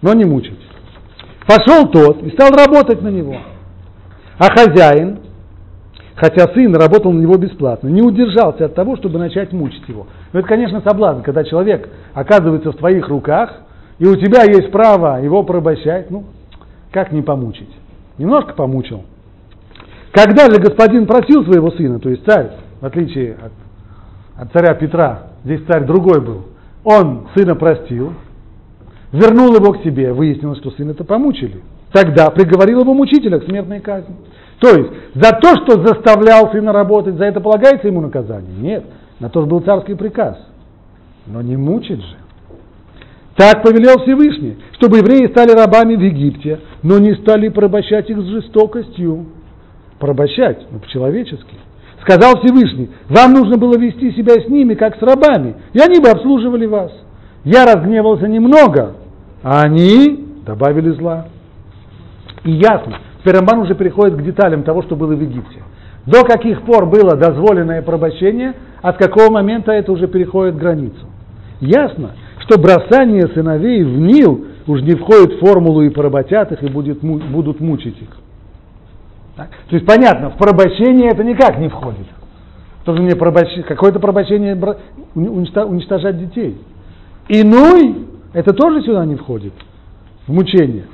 но 0.00 0.14
не 0.14 0.24
мучить. 0.24 0.58
Пошел 1.46 1.86
тот 1.88 2.22
и 2.22 2.30
стал 2.30 2.50
работать 2.50 3.02
на 3.02 3.08
него. 3.08 3.36
А 4.38 4.44
хозяин, 4.50 5.18
хотя 6.16 6.52
сын 6.52 6.74
работал 6.74 7.12
на 7.12 7.20
него 7.20 7.36
бесплатно, 7.36 7.88
не 7.88 8.02
удержался 8.02 8.64
от 8.64 8.74
того, 8.74 8.96
чтобы 8.96 9.18
начать 9.18 9.52
мучить 9.52 9.86
его. 9.86 10.06
Но 10.32 10.40
это, 10.40 10.48
конечно, 10.48 10.80
соблазн, 10.80 11.20
когда 11.20 11.44
человек 11.44 11.88
оказывается 12.14 12.72
в 12.72 12.76
твоих 12.76 13.08
руках, 13.08 13.54
и 13.98 14.06
у 14.06 14.16
тебя 14.16 14.42
есть 14.42 14.70
право 14.72 15.22
его 15.22 15.42
порабощать, 15.42 16.10
ну, 16.10 16.24
как 16.90 17.12
не 17.12 17.22
помучить? 17.22 17.70
Немножко 18.18 18.54
помучил. 18.54 19.04
Когда 20.12 20.46
же 20.46 20.58
господин 20.58 21.06
просил 21.06 21.44
своего 21.44 21.70
сына, 21.70 21.98
то 21.98 22.08
есть 22.08 22.24
царь, 22.24 22.52
в 22.80 22.86
отличие 22.86 23.34
от, 23.34 23.52
от 24.40 24.52
царя 24.52 24.74
Петра, 24.74 25.24
здесь 25.44 25.60
царь 25.66 25.84
другой 25.84 26.22
был, 26.22 26.46
он 26.84 27.28
сына 27.36 27.54
простил, 27.54 28.14
вернул 29.12 29.54
его 29.54 29.72
к 29.72 29.82
себе, 29.82 30.12
выяснилось, 30.14 30.58
что 30.58 30.70
сына 30.70 30.92
это 30.92 31.04
помучили. 31.04 31.60
Тогда 31.92 32.30
приговорил 32.30 32.80
его 32.80 32.94
мучителя 32.94 33.38
к 33.38 33.44
смертной 33.44 33.80
казни. 33.80 34.14
То 34.60 34.68
есть, 34.70 34.90
за 35.14 35.32
то, 35.32 35.54
что 35.62 35.84
заставлял 35.84 36.50
сына 36.50 36.72
работать, 36.72 37.16
за 37.16 37.26
это 37.26 37.40
полагается 37.40 37.88
ему 37.88 38.00
наказание? 38.00 38.56
Нет, 38.58 38.84
на 39.20 39.28
то 39.28 39.40
же 39.40 39.46
был 39.46 39.60
царский 39.60 39.94
приказ. 39.94 40.38
Но 41.26 41.42
не 41.42 41.56
мучить 41.56 42.00
же. 42.00 42.16
Так 43.36 43.62
повелел 43.62 44.00
Всевышний, 44.02 44.56
чтобы 44.72 44.98
евреи 44.98 45.28
стали 45.28 45.50
рабами 45.50 45.94
в 45.94 46.00
Египте, 46.00 46.60
но 46.82 46.98
не 46.98 47.14
стали 47.16 47.48
порабощать 47.50 48.08
их 48.08 48.18
с 48.18 48.24
жестокостью. 48.24 49.26
Порабощать, 49.98 50.66
ну, 50.70 50.78
по-человечески. 50.78 51.56
Сказал 52.00 52.40
Всевышний, 52.40 52.90
вам 53.08 53.34
нужно 53.34 53.58
было 53.58 53.76
вести 53.76 54.12
себя 54.12 54.34
с 54.34 54.48
ними, 54.48 54.74
как 54.74 54.96
с 54.96 55.02
рабами, 55.02 55.56
и 55.74 55.80
они 55.80 56.00
бы 56.00 56.08
обслуживали 56.08 56.64
вас. 56.64 56.92
Я 57.44 57.66
разгневался 57.66 58.26
немного, 58.26 58.94
а 59.42 59.62
они 59.62 60.24
добавили 60.46 60.90
зла. 60.90 61.26
И 62.44 62.52
ясно, 62.52 62.98
теперь 63.26 63.40
Рамбан 63.40 63.58
уже 63.60 63.74
переходит 63.74 64.16
к 64.16 64.22
деталям 64.22 64.62
того, 64.62 64.82
что 64.82 64.94
было 64.94 65.14
в 65.14 65.20
Египте. 65.20 65.62
До 66.06 66.22
каких 66.22 66.62
пор 66.62 66.86
было 66.86 67.16
дозволенное 67.16 67.82
порабощение, 67.82 68.54
от 68.80 68.98
какого 68.98 69.32
момента 69.32 69.72
это 69.72 69.90
уже 69.90 70.06
переходит 70.06 70.56
границу. 70.56 71.06
Ясно, 71.60 72.12
что 72.38 72.60
бросание 72.60 73.26
сыновей 73.34 73.82
в 73.82 73.98
Нил 73.98 74.46
уж 74.68 74.82
не 74.82 74.92
входит 74.92 75.32
в 75.32 75.40
формулу 75.40 75.82
и 75.82 75.88
поработят 75.88 76.52
их, 76.52 76.62
и 76.62 76.68
будет, 76.68 77.00
будут 77.00 77.58
мучить 77.58 78.00
их. 78.00 78.10
Так? 79.34 79.48
То 79.68 79.74
есть 79.74 79.84
понятно, 79.84 80.30
в 80.30 80.36
порабощение 80.36 81.10
это 81.10 81.24
никак 81.24 81.58
не 81.58 81.68
входит. 81.68 82.06
Тоже 82.84 83.02
не 83.02 83.16
порабощение, 83.16 83.64
какое-то 83.64 83.98
порабощение 83.98 84.54
уничтожать 85.16 86.18
детей. 86.20 86.56
Иной, 87.28 88.06
это 88.32 88.52
тоже 88.52 88.82
сюда 88.82 89.04
не 89.04 89.16
входит, 89.16 89.52
в 90.28 90.32
мучение. 90.32 90.84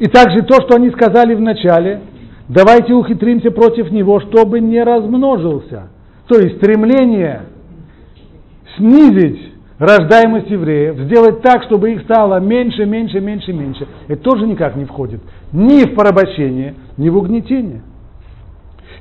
И 0.00 0.06
также 0.06 0.42
то, 0.42 0.54
что 0.62 0.76
они 0.76 0.90
сказали 0.90 1.34
в 1.34 1.40
начале, 1.40 2.00
давайте 2.48 2.94
ухитримся 2.94 3.50
против 3.50 3.92
него, 3.92 4.18
чтобы 4.20 4.58
не 4.58 4.82
размножился. 4.82 5.90
То 6.26 6.38
есть 6.38 6.56
стремление 6.56 7.42
снизить 8.76 9.52
рождаемость 9.78 10.50
евреев, 10.50 11.00
сделать 11.00 11.42
так, 11.42 11.64
чтобы 11.64 11.92
их 11.92 12.02
стало 12.02 12.40
меньше, 12.40 12.86
меньше, 12.86 13.20
меньше, 13.20 13.52
меньше, 13.52 13.86
это 14.08 14.22
тоже 14.22 14.46
никак 14.46 14.74
не 14.74 14.86
входит 14.86 15.20
ни 15.52 15.84
в 15.84 15.94
порабощение, 15.94 16.74
ни 16.96 17.10
в 17.10 17.18
угнетение. 17.18 17.82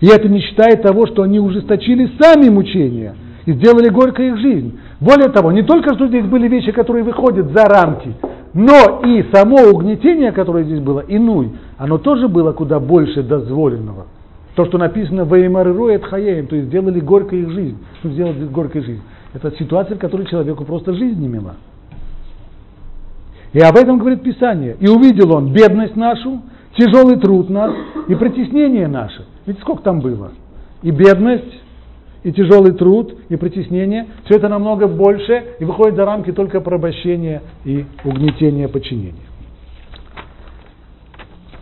И 0.01 0.07
это 0.07 0.27
не 0.27 0.41
считает 0.41 0.81
того, 0.81 1.07
что 1.07 1.23
они 1.23 1.39
ужесточили 1.39 2.11
сами 2.19 2.49
мучения 2.49 3.15
и 3.45 3.53
сделали 3.53 3.89
горько 3.89 4.21
их 4.21 4.37
жизнь. 4.37 4.77
Более 4.99 5.29
того, 5.29 5.51
не 5.53 5.63
только 5.63 5.93
что 5.95 6.07
здесь 6.07 6.25
были 6.25 6.49
вещи, 6.49 6.73
которые 6.73 7.03
выходят 7.03 7.51
за 7.51 7.65
рамки, 7.65 8.13
но 8.53 9.01
и 9.05 9.23
само 9.33 9.57
угнетение, 9.71 10.31
которое 10.31 10.63
здесь 10.63 10.79
было, 10.79 11.03
инуй, 11.07 11.51
оно 11.77 11.97
тоже 11.97 12.27
было 12.27 12.51
куда 12.51 12.79
больше 12.79 13.21
дозволенного. 13.21 14.07
То, 14.55 14.65
что 14.65 14.77
написано 14.77 15.25
«Ваимарирует 15.25 16.03
хаеем», 16.03 16.47
то 16.47 16.55
есть 16.55 16.67
сделали 16.67 16.99
горько 16.99 17.35
их 17.35 17.49
жизнь. 17.51 17.77
Ну, 18.03 18.11
сделали 18.11 18.45
горькой 18.45 18.81
жизнь. 18.81 19.01
Это 19.33 19.51
ситуация, 19.51 19.95
в 19.95 19.99
которой 19.99 20.25
человеку 20.25 20.65
просто 20.65 20.93
жизнь 20.93 21.19
не 21.21 21.27
мила. 21.27 21.55
И 23.53 23.59
об 23.59 23.75
этом 23.77 23.99
говорит 23.99 24.23
Писание. 24.23 24.75
И 24.79 24.87
увидел 24.87 25.33
он 25.35 25.53
бедность 25.53 25.95
нашу, 25.95 26.41
тяжелый 26.77 27.17
труд 27.17 27.49
наш 27.49 27.71
и 28.07 28.15
притеснение 28.15 28.87
наше. 28.87 29.25
Ведь 29.45 29.59
сколько 29.59 29.83
там 29.83 30.01
было? 30.01 30.31
И 30.81 30.91
бедность, 30.91 31.61
и 32.23 32.31
тяжелый 32.31 32.73
труд, 32.73 33.15
и 33.29 33.35
притеснение. 33.35 34.07
Все 34.25 34.35
это 34.35 34.49
намного 34.49 34.87
больше 34.87 35.55
и 35.59 35.65
выходит 35.65 35.95
за 35.95 36.05
рамки 36.05 36.31
только 36.31 36.61
порабощения 36.61 37.41
и 37.65 37.85
угнетения 38.03 38.67
подчинения. 38.67 39.29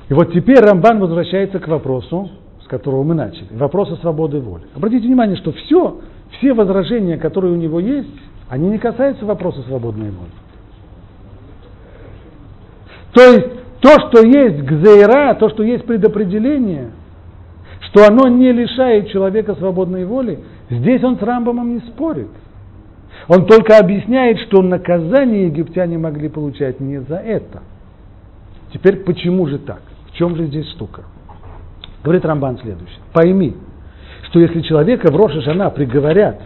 И 0.10 0.14
вот 0.14 0.34
теперь 0.34 0.60
Рамбан 0.60 1.00
возвращается 1.00 1.60
к 1.60 1.68
вопросу, 1.68 2.30
с 2.64 2.68
которого 2.68 3.04
мы 3.04 3.14
начали. 3.14 3.48
Вопрос 3.52 3.92
о 3.92 3.98
свободе 3.98 4.40
воли. 4.40 4.64
Обратите 4.74 5.06
внимание, 5.06 5.36
что 5.36 5.52
все, 5.52 6.00
все 6.38 6.54
возражения, 6.54 7.18
которые 7.18 7.54
у 7.54 7.58
него 7.58 7.80
есть, 7.80 8.08
они 8.50 8.70
не 8.70 8.78
касаются 8.78 9.26
вопроса 9.26 9.62
свободной 9.68 10.12
воли. 10.12 10.32
То 13.14 13.22
есть 13.22 13.48
то, 13.82 13.90
что 14.08 14.26
есть 14.26 14.64
гзейра, 14.64 15.36
то, 15.36 15.50
что 15.50 15.64
есть 15.64 15.86
предопределение, 15.86 16.92
что 17.90 18.06
оно 18.06 18.28
не 18.28 18.52
лишает 18.52 19.10
человека 19.10 19.56
свободной 19.56 20.06
воли, 20.06 20.40
здесь 20.70 21.04
он 21.04 21.18
с 21.18 21.22
Рамбамом 21.22 21.76
не 21.76 21.80
спорит. 21.82 22.30
Он 23.28 23.46
только 23.46 23.78
объясняет, 23.78 24.40
что 24.48 24.62
наказание 24.62 25.48
египтяне 25.48 25.98
могли 25.98 26.30
получать 26.30 26.80
не 26.80 27.02
за 27.02 27.18
это. 27.18 27.62
Теперь 28.74 28.98
почему 28.98 29.48
же 29.48 29.60
так? 29.60 29.82
В 30.08 30.16
чем 30.16 30.36
же 30.36 30.46
здесь 30.48 30.70
штука? 30.72 31.04
Говорит 32.04 32.26
Рамбан 32.26 32.60
следующее. 32.60 33.00
Пойми, 33.14 33.56
что 34.30 34.40
если 34.40 34.62
человека 34.62 35.12
в 35.12 35.16
Роша 35.16 35.42
Шана 35.42 35.70
приговорят, 35.70 36.42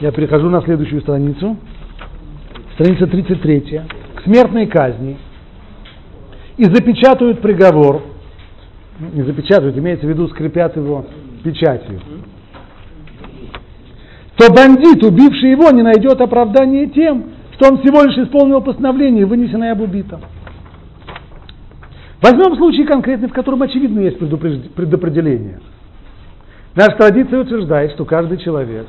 я 0.00 0.12
перехожу 0.12 0.48
на 0.48 0.62
следующую 0.62 1.00
страницу, 1.00 1.56
страница 2.74 3.06
33, 3.06 3.82
к 4.16 4.22
смертной 4.24 4.66
казни, 4.66 5.16
и 6.56 6.64
запечатают 6.64 7.40
приговор, 7.40 8.02
не 8.98 9.22
запечатывают, 9.22 9.76
имеется 9.76 10.06
в 10.06 10.08
виду, 10.08 10.28
скрипят 10.28 10.76
его 10.76 11.06
печатью, 11.42 12.00
то 14.36 14.52
бандит, 14.52 15.02
убивший 15.04 15.50
его, 15.50 15.70
не 15.70 15.82
найдет 15.82 16.20
оправдания 16.20 16.86
тем, 16.86 17.26
что 17.52 17.70
он 17.70 17.78
всего 17.82 18.02
лишь 18.02 18.18
исполнил 18.18 18.60
постановление, 18.60 19.26
вынесенное 19.26 19.72
об 19.72 19.80
убитом. 19.80 20.20
Возьмем 22.20 22.56
случай 22.56 22.84
конкретный, 22.84 23.28
в 23.28 23.32
котором 23.32 23.62
очевидно 23.62 24.00
есть 24.00 24.18
предопределение. 24.18 25.60
Наша 26.74 26.96
традиция 26.96 27.40
утверждает, 27.40 27.92
что 27.92 28.04
каждый 28.04 28.38
человек, 28.38 28.86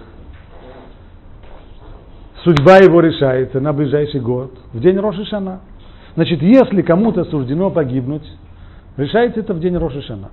судьба 2.43 2.77
его 2.77 3.01
решается 3.01 3.59
на 3.59 3.73
ближайший 3.73 4.21
год, 4.21 4.57
в 4.73 4.79
день 4.79 4.97
Рошишана. 4.97 5.59
Значит, 6.15 6.41
если 6.41 6.81
кому-то 6.81 7.25
суждено 7.25 7.69
погибнуть, 7.69 8.25
решается 8.97 9.39
это 9.39 9.53
в 9.53 9.59
день 9.59 9.77
Рошишана. 9.77 10.29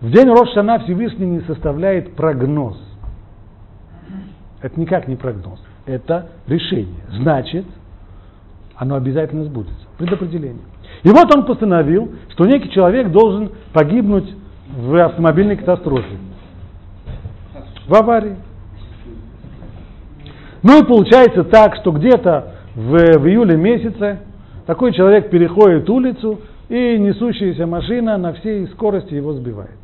В 0.00 0.10
день 0.10 0.28
Рошишана 0.28 0.78
Всевышний 0.80 1.26
не 1.26 1.40
составляет 1.40 2.14
прогноз. 2.14 2.78
Это 4.60 4.78
никак 4.78 5.08
не 5.08 5.16
прогноз. 5.16 5.60
Это 5.86 6.28
решение. 6.46 7.02
Значит, 7.10 7.64
оно 8.76 8.96
обязательно 8.96 9.44
сбудется. 9.44 9.86
Предопределение. 9.98 10.62
И 11.02 11.08
вот 11.08 11.34
он 11.34 11.44
постановил, 11.46 12.12
что 12.30 12.44
некий 12.44 12.70
человек 12.70 13.10
должен 13.10 13.50
погибнуть 13.72 14.34
в 14.68 15.04
автомобильной 15.04 15.56
катастрофе. 15.56 16.16
В 17.86 17.94
аварии. 17.94 18.36
Ну 20.62 20.82
и 20.82 20.86
получается 20.86 21.44
так, 21.44 21.76
что 21.76 21.92
где-то 21.92 22.54
в, 22.74 23.18
в 23.18 23.28
июле 23.28 23.56
месяце 23.56 24.20
такой 24.66 24.92
человек 24.92 25.30
переходит 25.30 25.88
улицу, 25.88 26.40
и 26.68 26.98
несущаяся 26.98 27.66
машина 27.66 28.18
на 28.18 28.32
всей 28.34 28.66
скорости 28.68 29.14
его 29.14 29.32
сбивает. 29.32 29.78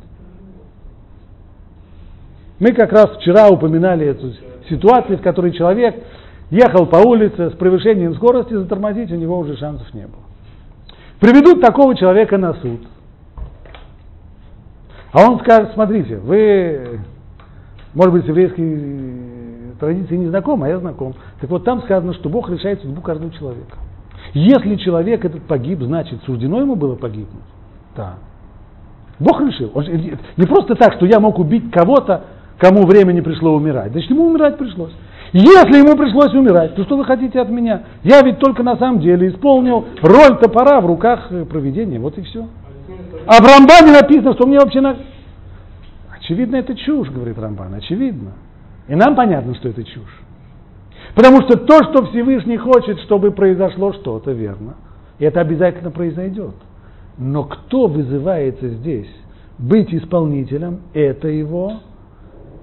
Мы 2.59 2.71
как 2.71 2.91
раз 2.91 3.17
вчера 3.17 3.49
упоминали 3.49 4.07
эту 4.07 4.31
ситуацию, 4.69 5.17
в 5.17 5.21
которой 5.21 5.51
человек 5.51 5.95
ехал 6.49 6.85
по 6.85 6.97
улице 6.97 7.49
с 7.49 7.53
превышением 7.53 8.15
скорости, 8.15 8.53
затормозить 8.53 9.11
у 9.11 9.15
него 9.15 9.37
уже 9.39 9.57
шансов 9.57 9.91
не 9.93 10.03
было. 10.03 10.23
Приведут 11.19 11.61
такого 11.61 11.95
человека 11.95 12.37
на 12.37 12.53
суд. 12.53 12.81
А 15.11 15.29
он 15.29 15.39
скажет, 15.39 15.71
смотрите, 15.73 16.17
вы, 16.17 16.99
может 17.93 18.13
быть, 18.13 18.25
с 18.25 18.27
еврейской 18.27 19.75
традицией 19.79 20.19
не 20.19 20.27
знакомы, 20.27 20.67
а 20.67 20.69
я 20.69 20.79
знаком. 20.79 21.15
Так 21.41 21.49
вот 21.49 21.63
там 21.63 21.81
сказано, 21.83 22.13
что 22.13 22.29
Бог 22.29 22.49
решает 22.49 22.81
судьбу 22.81 23.01
каждого 23.01 23.31
человека. 23.31 23.77
Если 24.33 24.75
человек 24.75 25.23
этот 25.23 25.43
погиб, 25.43 25.81
значит, 25.81 26.19
суждено 26.25 26.59
ему 26.61 26.75
было 26.75 26.95
погибнуть. 26.95 27.43
Да. 27.95 28.15
Бог 29.19 29.39
решил. 29.41 29.71
Он, 29.73 29.85
не 29.85 30.45
просто 30.45 30.75
так, 30.75 30.93
что 30.95 31.05
я 31.05 31.19
мог 31.19 31.39
убить 31.39 31.71
кого-то, 31.71 32.23
кому 32.57 32.85
время 32.85 33.13
не 33.13 33.21
пришло 33.21 33.53
умирать. 33.55 33.91
Значит, 33.91 34.09
ему 34.09 34.27
умирать 34.27 34.57
пришлось. 34.57 34.91
Если 35.31 35.79
ему 35.79 35.97
пришлось 35.97 36.33
умирать, 36.33 36.75
то 36.75 36.83
что 36.83 36.97
вы 36.97 37.05
хотите 37.05 37.39
от 37.39 37.49
меня? 37.49 37.83
Я 38.03 38.21
ведь 38.21 38.39
только 38.39 38.63
на 38.63 38.77
самом 38.77 38.99
деле 38.99 39.29
исполнил 39.29 39.85
роль 40.01 40.37
топора 40.41 40.79
в 40.79 40.85
руках 40.85 41.27
э, 41.29 41.45
проведения. 41.45 41.99
Вот 41.99 42.17
и 42.17 42.21
все. 42.21 42.47
А 43.25 43.41
в 43.41 43.45
Рамбане 43.45 43.91
написано, 43.91 44.33
что 44.33 44.47
мне 44.47 44.59
вообще 44.59 44.81
на... 44.81 44.95
Очевидно, 46.17 46.55
это 46.55 46.75
чушь, 46.75 47.09
говорит 47.09 47.37
Рамбан, 47.37 47.73
очевидно. 47.73 48.33
И 48.87 48.95
нам 48.95 49.15
понятно, 49.15 49.55
что 49.55 49.69
это 49.69 49.83
чушь. 49.83 50.21
Потому 51.13 51.41
что 51.41 51.57
то, 51.57 51.83
что 51.83 52.05
Всевышний 52.07 52.57
хочет, 52.57 52.99
чтобы 53.01 53.31
произошло 53.31 53.93
что-то, 53.93 54.31
верно. 54.31 54.75
И 55.19 55.25
это 55.25 55.41
обязательно 55.41 55.91
произойдет. 55.91 56.55
Но 57.17 57.43
кто 57.43 57.87
вызывается 57.87 58.67
здесь 58.69 59.09
быть 59.57 59.93
исполнителем, 59.93 60.81
это 60.93 61.27
его 61.27 61.73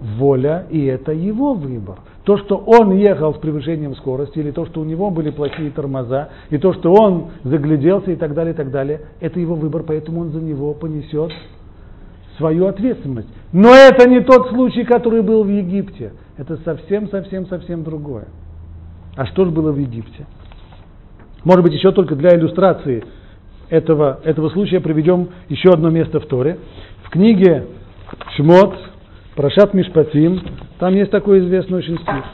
воля 0.01 0.67
и 0.71 0.85
это 0.85 1.13
его 1.13 1.55
выбор. 1.55 1.99
То, 2.25 2.37
что 2.39 2.57
он 2.57 2.93
ехал 2.93 3.35
с 3.35 3.39
превышением 3.39 3.97
скорости, 3.97 4.39
или 4.39 4.51
то, 4.51 4.67
что 4.67 4.81
у 4.81 4.85
него 4.85 5.11
были 5.11 5.31
плохие 5.31 5.71
тормоза, 5.71 6.29
и 6.51 6.59
то, 6.59 6.73
что 6.73 6.93
он 6.93 7.31
загляделся 7.45 8.13
и 8.13 8.17
так 8.17 8.35
далее, 8.35 8.53
и 8.53 8.57
так 8.57 8.71
далее, 8.71 9.01
это 9.21 9.41
его 9.41 9.55
выбор, 9.55 9.83
поэтому 9.85 10.21
он 10.21 10.31
за 10.31 10.41
него 10.41 10.75
понесет 10.75 11.33
свою 12.37 12.67
ответственность. 12.67 13.29
Но 13.53 13.75
это 13.75 14.09
не 14.09 14.21
тот 14.21 14.49
случай, 14.51 14.85
который 14.85 15.23
был 15.23 15.45
в 15.45 15.49
Египте. 15.49 16.13
Это 16.37 16.57
совсем, 16.65 17.09
совсем, 17.11 17.47
совсем 17.47 17.85
другое. 17.85 18.29
А 19.17 19.27
что 19.27 19.45
же 19.45 19.51
было 19.51 19.73
в 19.73 19.79
Египте? 19.79 20.27
Может 21.45 21.65
быть, 21.65 21.75
еще 21.75 21.93
только 21.93 22.15
для 22.15 22.31
иллюстрации 22.37 23.05
этого, 23.69 24.21
этого 24.25 24.49
случая 24.51 24.81
приведем 24.81 25.29
еще 25.49 25.71
одно 25.71 25.91
место 25.91 26.21
в 26.21 26.27
Торе. 26.27 26.59
В 27.05 27.11
книге 27.11 27.67
Шмот, 28.37 28.75
Прошат 29.35 29.75
Мишпатим, 29.75 30.41
там 30.79 30.95
есть 30.95 31.11
такой 31.11 31.41
известный 31.41 31.79
очень 31.79 31.99
стих. 31.99 32.25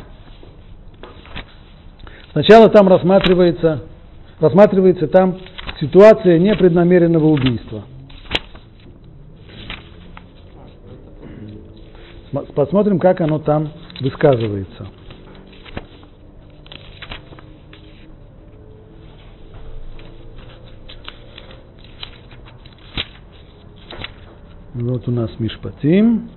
Сначала 2.33 2.69
там 2.69 2.89
рассматривается, 2.89 3.83
рассматривается 4.41 5.09
там 5.09 5.39
ситуация 5.81 6.39
непреднамеренного 6.39 7.27
убийства. 7.27 7.85
Посмотрим, 12.33 12.99
как 12.99 13.21
оно 13.21 13.39
там 13.39 13.73
высказывается. 14.01 14.89
Вот 24.75 25.09
у 25.09 25.11
нас 25.11 25.31
Мишпатим. 25.39 26.31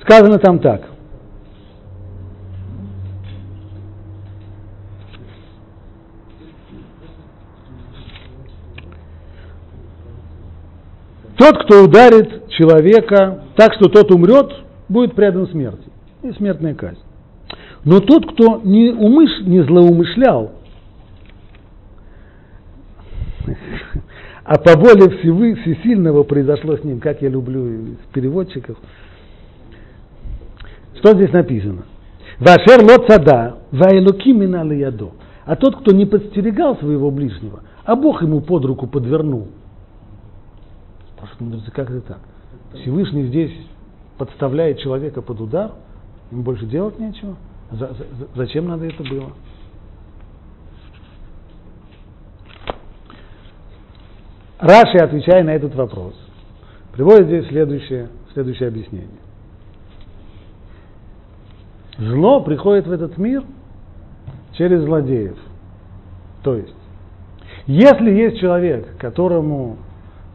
Сказано 0.00 0.38
там 0.38 0.58
так. 0.58 0.91
Тот, 11.42 11.64
кто 11.64 11.82
ударит 11.82 12.50
человека 12.50 13.46
так, 13.56 13.74
что 13.74 13.88
тот 13.88 14.12
умрет, 14.12 14.52
будет 14.88 15.16
предан 15.16 15.48
смерти. 15.48 15.90
И 16.22 16.30
смертная 16.34 16.74
казнь. 16.74 17.00
Но 17.84 17.98
тот, 17.98 18.32
кто 18.32 18.60
не, 18.62 18.90
умыш, 18.90 19.40
не 19.40 19.60
злоумышлял, 19.64 20.52
а 24.44 24.56
по 24.56 24.78
воле 24.78 25.56
Всесильного 25.56 26.22
произошло 26.22 26.76
с 26.76 26.84
ним, 26.84 27.00
как 27.00 27.20
я 27.22 27.28
люблю 27.28 27.96
переводчиков, 28.12 28.78
что 30.98 31.14
здесь 31.14 31.32
написано? 31.32 31.86
Вашер 32.38 32.84
ло 32.84 33.04
цада, 33.08 33.56
ваэлуки 33.72 34.32
минали 34.32 34.76
ядо. 34.76 35.10
А 35.44 35.56
тот, 35.56 35.80
кто 35.80 35.90
не 35.90 36.06
подстерегал 36.06 36.78
своего 36.78 37.10
ближнего, 37.10 37.64
а 37.84 37.96
Бог 37.96 38.22
ему 38.22 38.42
под 38.42 38.64
руку 38.64 38.86
подвернул. 38.86 39.48
Спрашивают 41.22 41.40
мудрецы, 41.40 41.70
как 41.70 41.88
это 41.88 42.00
так? 42.00 42.18
Всевышний 42.80 43.26
здесь 43.28 43.52
подставляет 44.18 44.80
человека 44.80 45.22
под 45.22 45.40
удар, 45.40 45.70
ему 46.32 46.42
больше 46.42 46.66
делать 46.66 46.98
нечего. 46.98 47.36
За, 47.70 47.94
за, 47.94 48.04
зачем 48.34 48.66
надо 48.66 48.86
это 48.86 49.04
было? 49.04 49.30
Раши, 54.58 54.98
отвечая 54.98 55.44
на 55.44 55.50
этот 55.50 55.76
вопрос, 55.76 56.14
приводит 56.92 57.26
здесь 57.26 57.46
следующее, 57.46 58.08
следующее 58.32 58.68
объяснение. 58.68 59.20
Зло 61.98 62.42
приходит 62.42 62.88
в 62.88 62.90
этот 62.90 63.16
мир 63.16 63.44
через 64.54 64.82
злодеев. 64.82 65.36
То 66.42 66.56
есть, 66.56 66.74
если 67.66 68.10
есть 68.10 68.40
человек, 68.40 68.96
которому 68.98 69.78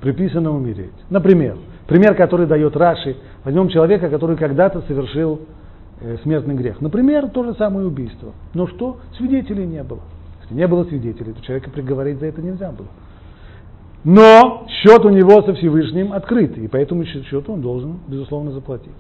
приписано 0.02 0.52
умереть, 0.52 0.94
например, 1.10 1.58
пример, 1.88 2.16
который 2.16 2.46
дает 2.46 2.76
Раши, 2.76 3.18
возьмем 3.44 3.70
человека, 3.70 4.10
который 4.10 4.38
когда-то 4.38 4.82
совершил 4.82 5.42
э, 6.02 6.18
смертный 6.24 6.56
грех. 6.56 6.82
Например, 6.82 7.30
то 7.30 7.44
же 7.44 7.54
самое 7.56 7.88
убийство. 7.88 8.34
Но 8.54 8.68
что? 8.68 8.98
Свидетелей 9.18 9.66
не 9.66 9.84
было. 9.84 10.02
Если 10.44 10.56
не 10.56 10.68
было 10.68 10.84
свидетелей, 10.84 11.34
то 11.34 11.42
человека 11.42 11.70
приговорить 11.70 12.20
за 12.20 12.28
это 12.28 12.42
нельзя 12.42 12.72
было. 12.72 12.88
Но 14.04 14.68
счет 14.70 15.04
у 15.04 15.10
него 15.10 15.42
со 15.42 15.54
Всевышним 15.56 16.14
открыт, 16.14 16.58
и 16.58 16.68
поэтому 16.68 17.04
счет 17.04 17.50
он 17.50 17.62
должен, 17.62 18.00
безусловно, 18.08 18.52
заплатить. 18.52 18.92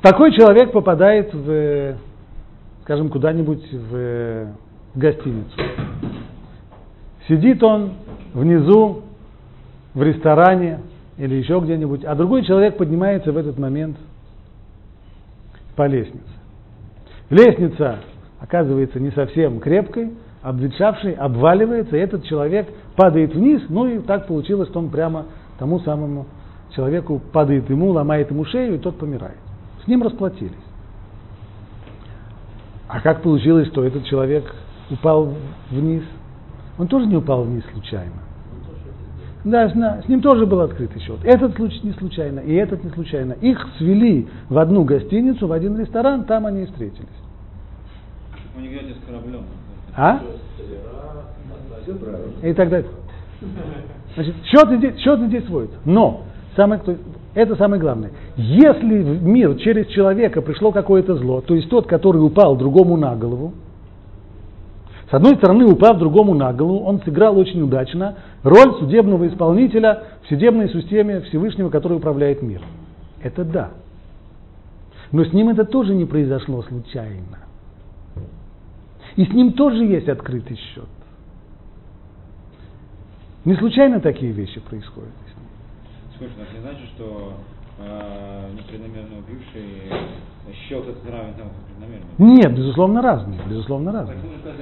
Такой 0.00 0.32
человек 0.32 0.72
попадает 0.72 1.34
в, 1.34 1.96
скажем, 2.84 3.08
куда-нибудь 3.08 3.72
в 3.72 4.46
гостиницу. 4.94 5.60
Сидит 7.28 7.62
он 7.62 7.92
внизу 8.34 9.02
в 9.94 10.02
ресторане 10.02 10.80
или 11.18 11.34
еще 11.34 11.60
где-нибудь, 11.60 12.04
а 12.04 12.14
другой 12.14 12.44
человек 12.44 12.76
поднимается 12.76 13.32
в 13.32 13.36
этот 13.36 13.58
момент 13.58 13.96
по 15.74 15.86
лестнице. 15.86 16.24
Лестница 17.30 18.00
оказывается 18.38 19.00
не 19.00 19.10
совсем 19.10 19.58
крепкой, 19.60 20.12
обветшавшей, 20.42 21.14
обваливается, 21.14 21.96
и 21.96 22.00
этот 22.00 22.24
человек 22.24 22.68
падает 22.94 23.34
вниз, 23.34 23.62
ну 23.68 23.86
и 23.86 23.98
так 23.98 24.28
получилось, 24.28 24.68
что 24.68 24.78
он 24.78 24.90
прямо 24.90 25.26
тому 25.58 25.80
самому 25.80 26.26
человеку 26.74 27.20
падает 27.32 27.68
ему, 27.70 27.90
ломает 27.90 28.30
ему 28.30 28.44
шею, 28.44 28.76
и 28.76 28.78
тот 28.78 28.98
помирает. 28.98 29.38
С 29.84 29.88
ним 29.88 30.02
расплатились. 30.02 30.52
А 32.88 33.00
как 33.00 33.22
получилось, 33.22 33.66
что 33.68 33.82
этот 33.82 34.04
человек 34.04 34.44
упал 34.90 35.34
вниз? 35.70 36.04
Он 36.78 36.88
тоже 36.88 37.06
не 37.06 37.16
упал 37.16 37.42
вниз 37.44 37.64
случайно. 37.72 38.12
Да, 39.44 39.68
с 39.68 40.08
ним 40.08 40.20
тоже 40.22 40.44
был 40.44 40.60
открытый 40.60 41.00
счет. 41.00 41.18
Этот 41.22 41.54
случай 41.54 41.80
не 41.84 41.92
случайно, 41.92 42.40
и 42.40 42.52
этот 42.54 42.82
не 42.82 42.90
случайно. 42.90 43.32
Их 43.34 43.64
свели 43.78 44.26
в 44.48 44.58
одну 44.58 44.82
гостиницу, 44.82 45.46
в 45.46 45.52
один 45.52 45.78
ресторан, 45.78 46.24
там 46.24 46.46
они 46.46 46.64
и 46.64 46.66
встретились. 46.66 47.06
Вы 48.56 48.62
не 48.62 48.68
говорите 48.70 48.94
с 49.00 49.06
кораблем. 49.06 49.42
А? 49.96 50.20
И 52.42 52.52
так 52.54 52.70
далее. 52.70 52.90
Значит, 54.14 54.34
счет 54.46 54.78
здесь, 54.78 54.98
счет 54.98 55.20
здесь 55.20 55.44
сводится. 55.46 55.78
Но 55.84 56.22
самое, 56.56 56.80
это 57.34 57.54
самое 57.54 57.80
главное. 57.80 58.10
Если 58.36 59.02
в 59.02 59.22
мир 59.22 59.54
через 59.56 59.86
человека 59.88 60.42
пришло 60.42 60.72
какое-то 60.72 61.14
зло, 61.16 61.40
то 61.40 61.54
есть 61.54 61.68
тот, 61.68 61.86
который 61.86 62.18
упал 62.18 62.56
другому 62.56 62.96
на 62.96 63.14
голову, 63.14 63.52
с 65.10 65.14
одной 65.14 65.36
стороны, 65.36 65.64
упав 65.66 65.98
другому 65.98 66.34
на 66.34 66.52
голову, 66.52 66.84
он 66.84 67.00
сыграл 67.02 67.38
очень 67.38 67.62
удачно 67.62 68.16
роль 68.42 68.74
судебного 68.80 69.28
исполнителя 69.28 70.02
в 70.24 70.28
судебной 70.28 70.68
системе 70.70 71.20
Всевышнего, 71.20 71.70
который 71.70 71.98
управляет 71.98 72.42
миром. 72.42 72.66
Это 73.22 73.44
да. 73.44 73.70
Но 75.12 75.24
с 75.24 75.32
ним 75.32 75.50
это 75.50 75.64
тоже 75.64 75.94
не 75.94 76.04
произошло 76.04 76.62
случайно. 76.62 77.38
И 79.14 79.24
с 79.24 79.28
ним 79.28 79.52
тоже 79.52 79.84
есть 79.84 80.08
открытый 80.08 80.56
счет. 80.56 80.88
Не 83.44 83.54
случайно 83.54 84.00
такие 84.00 84.32
вещи 84.32 84.58
происходят. 84.58 85.10
Слушай, 86.18 86.32
это 86.42 86.52
не 86.52 86.60
значит, 86.62 86.88
что 86.96 87.34
э, 87.78 88.50
непреднамеренно 88.54 89.18
убивший 89.18 89.92
счет 90.68 90.84
это 90.88 91.12
равен 91.12 91.34
тому, 91.36 91.50
как 91.50 91.64
преднамеренно? 91.66 92.06
Нет, 92.18 92.56
безусловно, 92.56 93.02
разные. 93.02 93.40
Безусловно, 93.48 93.92
разные. 93.92 94.18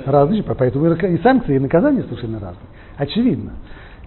Разные, 0.06 0.42
поэтому 0.42 0.92
и 0.92 1.18
санкции, 1.18 1.56
и 1.56 1.58
наказания 1.58 2.02
совершенно 2.02 2.40
разные. 2.40 2.68
Очевидно. 2.96 3.52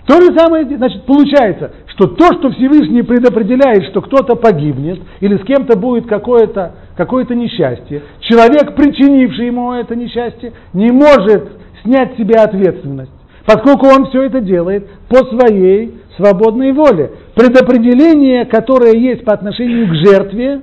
То 0.05 0.21
же 0.21 0.37
самое, 0.37 0.65
значит, 0.65 1.03
получается, 1.03 1.71
что 1.87 2.07
то, 2.07 2.27
что 2.37 2.49
Всевышний 2.51 3.01
предопределяет, 3.01 3.89
что 3.89 4.01
кто-то 4.01 4.35
погибнет, 4.35 5.01
или 5.19 5.37
с 5.37 5.43
кем-то 5.43 5.77
будет 5.77 6.07
какое-то 6.07 6.75
какое 6.95 7.25
несчастье, 7.25 8.03
человек, 8.21 8.73
причинивший 8.75 9.47
ему 9.47 9.73
это 9.73 9.95
несчастье, 9.95 10.53
не 10.73 10.91
может 10.91 11.49
снять 11.83 12.13
с 12.13 12.17
себя 12.17 12.43
ответственность, 12.43 13.11
поскольку 13.45 13.87
он 13.87 14.07
все 14.07 14.23
это 14.23 14.39
делает 14.39 14.87
по 15.09 15.17
своей 15.17 15.99
свободной 16.15 16.71
воле. 16.71 17.11
Предопределение, 17.37 18.45
которое 18.45 18.93
есть 18.97 19.23
по 19.23 19.31
отношению 19.31 19.87
к 19.89 19.93
жертве, 19.93 20.61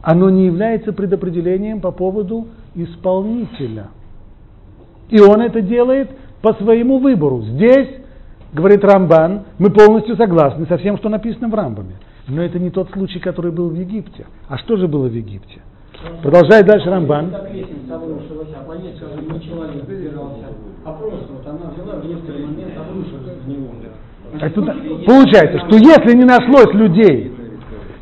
оно 0.00 0.30
не 0.30 0.46
является 0.46 0.92
предопределением 0.92 1.80
по 1.80 1.90
поводу 1.90 2.46
исполнителя. 2.76 3.88
И 5.10 5.18
он 5.18 5.40
это 5.40 5.60
делает 5.60 6.10
по 6.40 6.54
своему 6.54 6.98
выбору. 6.98 7.42
Здесь, 7.42 7.88
говорит 8.52 8.84
Рамбан, 8.84 9.42
мы 9.58 9.70
полностью 9.70 10.14
согласны 10.14 10.66
со 10.66 10.78
всем, 10.78 10.98
что 10.98 11.08
написано 11.08 11.48
в 11.48 11.54
Рамбаме. 11.54 11.96
Но 12.28 12.42
это 12.42 12.60
не 12.60 12.70
тот 12.70 12.92
случай, 12.92 13.18
который 13.18 13.50
был 13.50 13.70
в 13.70 13.74
Египте. 13.74 14.26
А 14.48 14.56
что 14.58 14.76
же 14.76 14.86
было 14.86 15.08
в 15.08 15.12
Египте? 15.12 15.62
Продолжает 16.22 16.64
дальше 16.64 16.90
Рамбан. 16.90 17.34
А 20.84 20.92
просто 20.92 21.32
вот 21.32 21.46
она 21.46 21.72
взяла 21.72 21.96
в 22.00 22.06
некоторый 22.06 22.46
момент 22.46 22.72
обрушилась 22.78 23.38
в 23.44 23.48
него. 23.48 23.70
Получается, 24.40 25.58
что 25.66 25.76
если 25.76 26.16
не 26.16 26.24
нашлось 26.24 26.74
людей, 26.74 27.32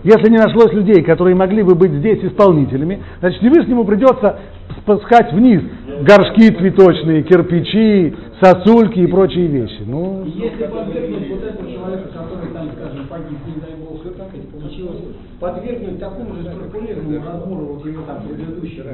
если 0.03 0.31
не 0.31 0.39
нашлось 0.39 0.73
людей, 0.73 1.03
которые 1.03 1.37
могли 1.37 1.63
бы 1.63 1.75
быть 1.75 1.93
здесь 1.93 2.25
исполнителями, 2.25 3.03
значит 3.21 3.41
Всевышнему 3.41 3.85
придется 3.85 4.39
спускать 4.81 5.33
вниз 5.33 5.63
горшки 6.03 6.51
цветочные, 6.51 7.23
кирпичи, 7.23 8.15
сосульки 8.41 8.99
и 9.01 9.07
прочие 9.07 9.47
вещи. 9.47 9.83
Ну, 9.87 10.25
если 10.25 10.67
подвергнуть 10.67 11.31
вот 11.31 11.45
этого 11.45 11.71
человека, 11.71 12.09
который 12.09 12.53
там, 12.53 12.71
скажем, 12.75 13.07
погиб, 13.09 13.39
не 13.47 13.61
дай 13.61 13.77
бог, 13.79 14.01
что 14.01 14.11
так 14.11 14.29
получилось, 14.31 14.99
подвергнуть 15.39 16.01
такому 16.01 16.35
же 16.35 16.51
скрупулезному 16.51 17.25
разбору 17.25 17.67
вот 17.75 17.87
его 17.87 18.03
там 18.03 18.23
предыдущего, 18.23 18.91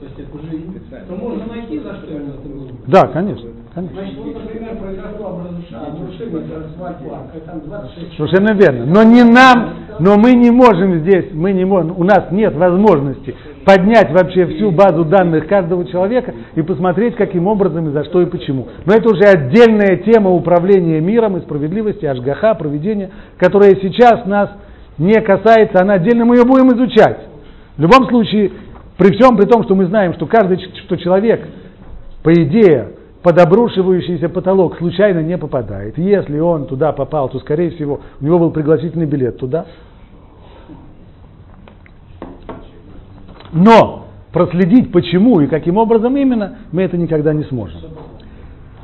то 0.00 0.04
есть 0.04 0.18
это 0.18 0.36
уже, 0.36 0.48
то 1.06 1.14
можно 1.14 1.46
найти, 1.46 1.78
за 1.78 1.94
что 1.96 2.48
было. 2.48 2.68
Да, 2.88 3.06
конечно. 3.08 3.47
Конечно. 3.78 4.00
Значит, 4.00 4.18
вот, 4.18 4.34
например, 4.34 4.76
произошло 4.76 5.40
обрушение 5.86 6.64
парка, 6.78 7.40
там 7.46 7.60
26 7.60 8.16
Совершенно 8.16 8.54
верно. 8.54 8.86
Но 8.86 9.02
не 9.02 9.22
нам, 9.22 9.74
но 10.00 10.16
мы 10.16 10.32
не 10.32 10.50
можем 10.50 11.00
здесь, 11.00 11.26
мы 11.32 11.52
не 11.52 11.64
можем, 11.64 11.98
у 11.98 12.04
нас 12.04 12.30
нет 12.30 12.54
возможности 12.54 13.34
поднять 13.64 14.10
вообще 14.10 14.46
всю 14.46 14.70
базу 14.70 15.04
данных 15.04 15.46
каждого 15.46 15.84
человека 15.86 16.34
и 16.54 16.62
посмотреть, 16.62 17.16
каким 17.16 17.46
образом 17.46 17.88
и 17.88 17.92
за 17.92 18.04
что 18.04 18.22
и 18.22 18.26
почему. 18.26 18.68
Но 18.86 18.94
это 18.94 19.12
уже 19.12 19.24
отдельная 19.24 19.96
тема 19.98 20.30
управления 20.30 21.00
миром 21.00 21.36
и 21.36 21.40
справедливости, 21.42 22.06
ажгаха, 22.06 22.54
проведения, 22.54 23.10
которая 23.36 23.74
сейчас 23.76 24.24
нас 24.24 24.50
не 24.96 25.20
касается, 25.20 25.82
она 25.82 25.94
отдельно 25.94 26.24
мы 26.24 26.36
ее 26.36 26.44
будем 26.44 26.68
изучать. 26.72 27.18
В 27.76 27.82
любом 27.82 28.08
случае, 28.08 28.52
при 28.96 29.12
всем 29.16 29.36
при 29.36 29.44
том, 29.44 29.62
что 29.64 29.74
мы 29.74 29.86
знаем, 29.86 30.14
что 30.14 30.26
каждый 30.26 30.58
что 30.86 30.96
человек, 30.96 31.46
по 32.22 32.32
идее, 32.32 32.88
под 33.22 33.38
обрушивающийся 33.38 34.28
потолок 34.28 34.78
случайно 34.78 35.20
не 35.20 35.36
попадает. 35.36 35.98
Если 35.98 36.38
он 36.38 36.66
туда 36.66 36.92
попал, 36.92 37.28
то, 37.28 37.40
скорее 37.40 37.70
всего, 37.70 38.00
у 38.20 38.24
него 38.24 38.38
был 38.38 38.50
пригласительный 38.50 39.06
билет 39.06 39.38
туда. 39.38 39.66
Но 43.52 44.06
проследить, 44.32 44.92
почему 44.92 45.40
и 45.40 45.46
каким 45.46 45.78
образом 45.78 46.16
именно, 46.16 46.58
мы 46.70 46.82
это 46.82 46.96
никогда 46.96 47.32
не 47.32 47.44
сможем. 47.44 47.80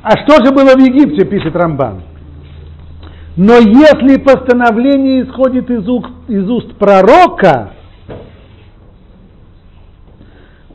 А 0.02 0.10
что 0.24 0.44
же 0.44 0.52
было 0.52 0.74
в 0.74 0.80
Египте, 0.80 1.24
пишет 1.26 1.54
Рамбан? 1.54 2.02
Но 3.36 3.54
если 3.54 4.18
постановление 4.18 5.24
исходит 5.24 5.70
из 5.70 5.88
уст, 5.88 6.10
из 6.28 6.48
уст 6.48 6.74
пророка, 6.76 7.72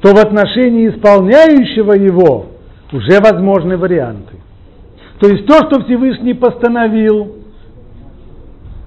то 0.01 0.13
в 0.13 0.17
отношении 0.17 0.89
исполняющего 0.89 1.93
его 1.93 2.58
уже 2.91 3.19
возможны 3.19 3.77
варианты. 3.77 4.35
То 5.19 5.27
есть 5.27 5.45
то, 5.45 5.57
что 5.65 5.83
Всевышний 5.83 6.33
постановил, 6.33 7.35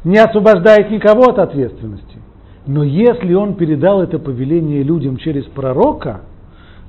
не 0.04 0.18
освобождает 0.18 0.90
никого 0.90 1.24
от 1.24 1.38
ответственности. 1.38 2.18
Но 2.66 2.84
если 2.84 3.34
он 3.34 3.54
передал 3.54 4.02
это 4.02 4.18
повеление 4.18 4.82
людям 4.82 5.16
через 5.16 5.44
пророка, 5.44 6.22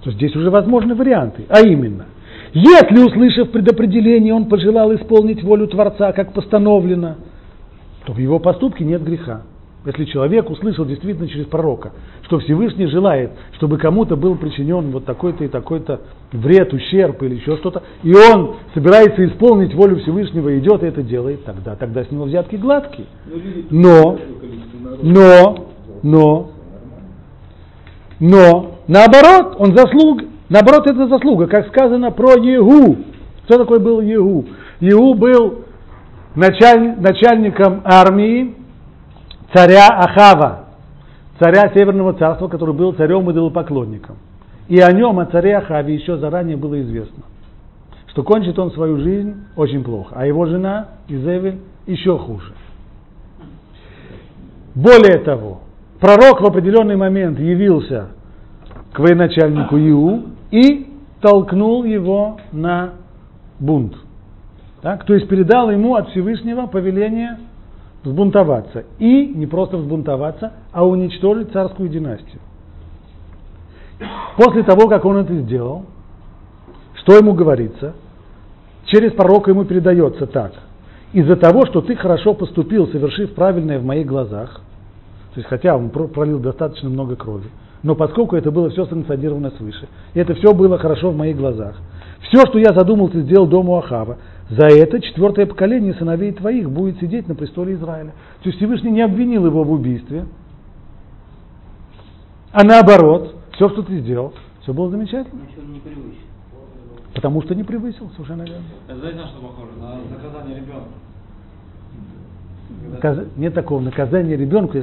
то 0.03 0.11
здесь 0.11 0.35
уже 0.35 0.49
возможны 0.49 0.95
варианты. 0.95 1.45
А 1.49 1.61
именно, 1.61 2.05
если, 2.53 3.03
услышав 3.03 3.51
предопределение, 3.51 4.33
он 4.33 4.45
пожелал 4.45 4.93
исполнить 4.95 5.43
волю 5.43 5.67
Творца, 5.67 6.11
как 6.11 6.33
постановлено, 6.33 7.15
то 8.05 8.13
в 8.13 8.17
его 8.17 8.39
поступке 8.39 8.83
нет 8.83 9.03
греха. 9.03 9.41
Если 9.85 10.05
человек 10.05 10.49
услышал 10.49 10.85
действительно 10.85 11.27
через 11.27 11.45
пророка, 11.47 11.91
что 12.23 12.39
Всевышний 12.39 12.87
желает, 12.87 13.31
чтобы 13.57 13.77
кому-то 13.77 14.15
был 14.15 14.35
причинен 14.35 14.91
вот 14.91 15.03
такой-то 15.03 15.43
и 15.43 15.49
такой-то 15.49 15.99
вред, 16.31 16.73
ущерб 16.73 17.21
или 17.21 17.35
еще 17.35 17.57
что-то, 17.57 17.83
и 18.01 18.13
он 18.13 18.55
собирается 18.73 19.25
исполнить 19.25 19.73
волю 19.73 19.97
Всевышнего, 19.97 20.57
идет 20.57 20.83
и 20.83 20.85
это 20.85 21.03
делает, 21.03 21.43
тогда, 21.43 21.75
тогда 21.75 22.05
с 22.05 22.11
него 22.11 22.23
взятки 22.23 22.55
гладкие. 22.55 23.07
Но, 23.71 24.17
но, 25.01 25.67
но, 26.01 26.51
но, 28.21 28.75
наоборот, 28.87 29.57
он 29.59 29.75
заслуг, 29.75 30.21
наоборот, 30.47 30.87
это 30.87 31.09
заслуга, 31.09 31.47
как 31.47 31.67
сказано 31.67 32.11
про 32.11 32.35
Егу. 32.41 32.99
Что 33.47 33.57
такое 33.57 33.79
был 33.79 33.99
Егу? 33.99 34.45
Егу 34.79 35.13
был 35.13 35.65
началь, 36.35 36.95
начальником 37.01 37.81
армии, 37.83 38.62
царя 39.53 39.87
Ахава, 39.87 40.65
царя 41.39 41.71
Северного 41.73 42.13
царства, 42.13 42.47
который 42.47 42.73
был 42.73 42.93
царем 42.93 43.29
идолопоклонником. 43.31 44.17
И 44.67 44.79
о 44.79 44.91
нем, 44.91 45.19
о 45.19 45.25
царе 45.25 45.57
Ахаве, 45.57 45.93
еще 45.93 46.17
заранее 46.17 46.57
было 46.57 46.81
известно, 46.81 47.23
что 48.07 48.23
кончит 48.23 48.57
он 48.57 48.71
свою 48.71 48.97
жизнь 48.97 49.35
очень 49.55 49.83
плохо, 49.83 50.15
а 50.15 50.25
его 50.25 50.45
жена 50.45 50.87
Изевель 51.07 51.59
еще 51.85 52.17
хуже. 52.17 52.53
Более 54.73 55.19
того, 55.19 55.61
пророк 55.99 56.41
в 56.41 56.45
определенный 56.45 56.95
момент 56.95 57.39
явился 57.39 58.09
к 58.91 58.99
военачальнику 58.99 59.77
Иу 59.77 60.23
и 60.49 60.87
толкнул 61.21 61.83
его 61.83 62.37
на 62.51 62.93
бунт. 63.59 63.95
Так? 64.81 65.05
То 65.05 65.13
есть 65.13 65.27
передал 65.27 65.69
ему 65.69 65.95
от 65.95 66.09
Всевышнего 66.09 66.65
повеление 66.67 67.37
взбунтоваться. 68.03 68.85
И 68.99 69.27
не 69.27 69.45
просто 69.47 69.77
взбунтоваться, 69.77 70.53
а 70.71 70.85
уничтожить 70.85 71.51
царскую 71.51 71.89
династию. 71.89 72.39
После 74.37 74.63
того, 74.63 74.87
как 74.87 75.05
он 75.05 75.17
это 75.17 75.33
сделал, 75.35 75.85
что 76.95 77.15
ему 77.15 77.33
говорится? 77.33 77.93
Через 78.85 79.13
пророка 79.13 79.51
ему 79.51 79.65
передается 79.65 80.27
так. 80.27 80.53
Из-за 81.13 81.35
того, 81.35 81.65
что 81.65 81.81
ты 81.81 81.95
хорошо 81.95 82.33
поступил, 82.33 82.87
совершив 82.87 83.33
правильное 83.35 83.79
в 83.79 83.85
моих 83.85 84.07
глазах, 84.07 84.61
то 85.33 85.39
есть 85.39 85.47
хотя 85.47 85.75
он 85.75 85.89
пролил 85.89 86.39
достаточно 86.39 86.89
много 86.89 87.15
крови, 87.15 87.49
но 87.83 87.95
поскольку 87.95 88.35
это 88.35 88.51
было 88.51 88.69
все 88.69 88.85
санкционировано 88.85 89.51
свыше, 89.51 89.87
и 90.13 90.19
это 90.19 90.33
все 90.35 90.53
было 90.53 90.77
хорошо 90.77 91.11
в 91.11 91.17
моих 91.17 91.37
глазах, 91.37 91.75
все, 92.21 92.45
что 92.47 92.57
я 92.57 92.73
задумал, 92.73 93.09
ты 93.09 93.21
сделал 93.21 93.47
дому 93.47 93.77
Ахава, 93.77 94.17
за 94.57 94.67
это 94.67 94.99
четвертое 95.01 95.45
поколение 95.45 95.93
сыновей 95.95 96.31
твоих 96.31 96.69
будет 96.69 96.99
сидеть 96.99 97.27
на 97.27 97.35
престоле 97.35 97.73
Израиля. 97.73 98.11
То 98.43 98.49
есть 98.49 98.57
Всевышний 98.57 98.91
не 98.91 99.01
обвинил 99.01 99.45
его 99.45 99.63
в 99.63 99.71
убийстве, 99.71 100.25
а 102.51 102.63
наоборот, 102.63 103.35
все, 103.53 103.69
что 103.69 103.81
ты 103.81 103.99
сделал, 103.99 104.33
все 104.61 104.73
было 104.73 104.89
замечательно. 104.91 105.41
не 105.41 105.79
превысил. 105.79 106.19
Потому 107.15 107.41
что 107.41 107.55
не 107.55 107.63
превысил, 107.63 108.09
совершенно 108.11 108.43
верно. 108.43 108.63
Знаете, 108.87 109.17
на 109.17 109.27
что 109.27 109.41
похоже? 109.41 109.71
На 109.79 109.95
наказание 110.15 110.57
ребенка. 110.57 110.89
Наказ... 112.91 113.19
Нет 113.37 113.53
такого 113.53 113.81
наказания 113.81 114.35
ребенку. 114.35 114.77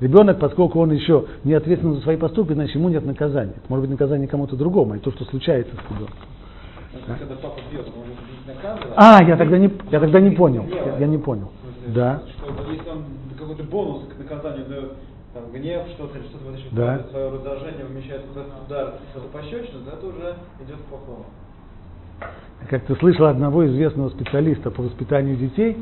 Ребенок, 0.00 0.38
поскольку 0.38 0.80
он 0.80 0.92
еще 0.92 1.26
не 1.44 1.54
ответственен 1.54 1.94
за 1.96 2.02
свои 2.02 2.16
поступки, 2.16 2.52
значит 2.52 2.76
ему 2.76 2.88
нет 2.88 3.04
наказания. 3.04 3.54
Это 3.56 3.64
может 3.68 3.82
быть 3.82 3.90
наказание 3.90 4.28
кому-то 4.28 4.56
другому, 4.56 4.92
а 4.92 4.96
не 4.96 5.02
то, 5.02 5.10
что 5.10 5.24
случается 5.24 5.74
с 5.74 5.90
ребенком. 5.90 6.16
А, 8.96 9.22
я 9.22 9.36
тогда 9.36 9.58
не, 9.58 9.70
я 9.90 10.00
тогда 10.00 10.20
не 10.20 10.30
понял. 10.30 10.64
Я, 10.68 10.98
я 10.98 11.06
не 11.06 11.18
понял. 11.18 11.50
Да. 11.88 12.22
Что 12.38 12.70
если 12.70 12.88
он 12.90 13.04
какой-то 13.38 13.62
бонус 13.64 14.04
к 14.08 14.18
наказанию 14.18 14.66
дает, 14.66 14.92
там, 15.34 15.44
гнев, 15.52 15.82
что-то, 15.94 16.18
что-то 16.18 16.50
этом 16.50 16.76
Да. 16.76 17.00
свое 17.10 17.30
раздражение 17.30 17.84
вмещает 17.84 18.22
в 18.26 18.36
этот 18.36 18.52
удар, 18.66 18.94
что-то 19.10 19.28
пощечину, 19.28 19.84
то 19.84 19.96
это 19.96 20.06
уже 20.06 20.34
идет 20.64 20.76
в 20.76 20.84
плохому. 20.84 21.26
Как 22.70 22.84
ты 22.86 22.96
слышал 22.96 23.26
одного 23.26 23.66
известного 23.66 24.08
специалиста 24.08 24.70
по 24.70 24.82
воспитанию 24.82 25.36
детей, 25.36 25.76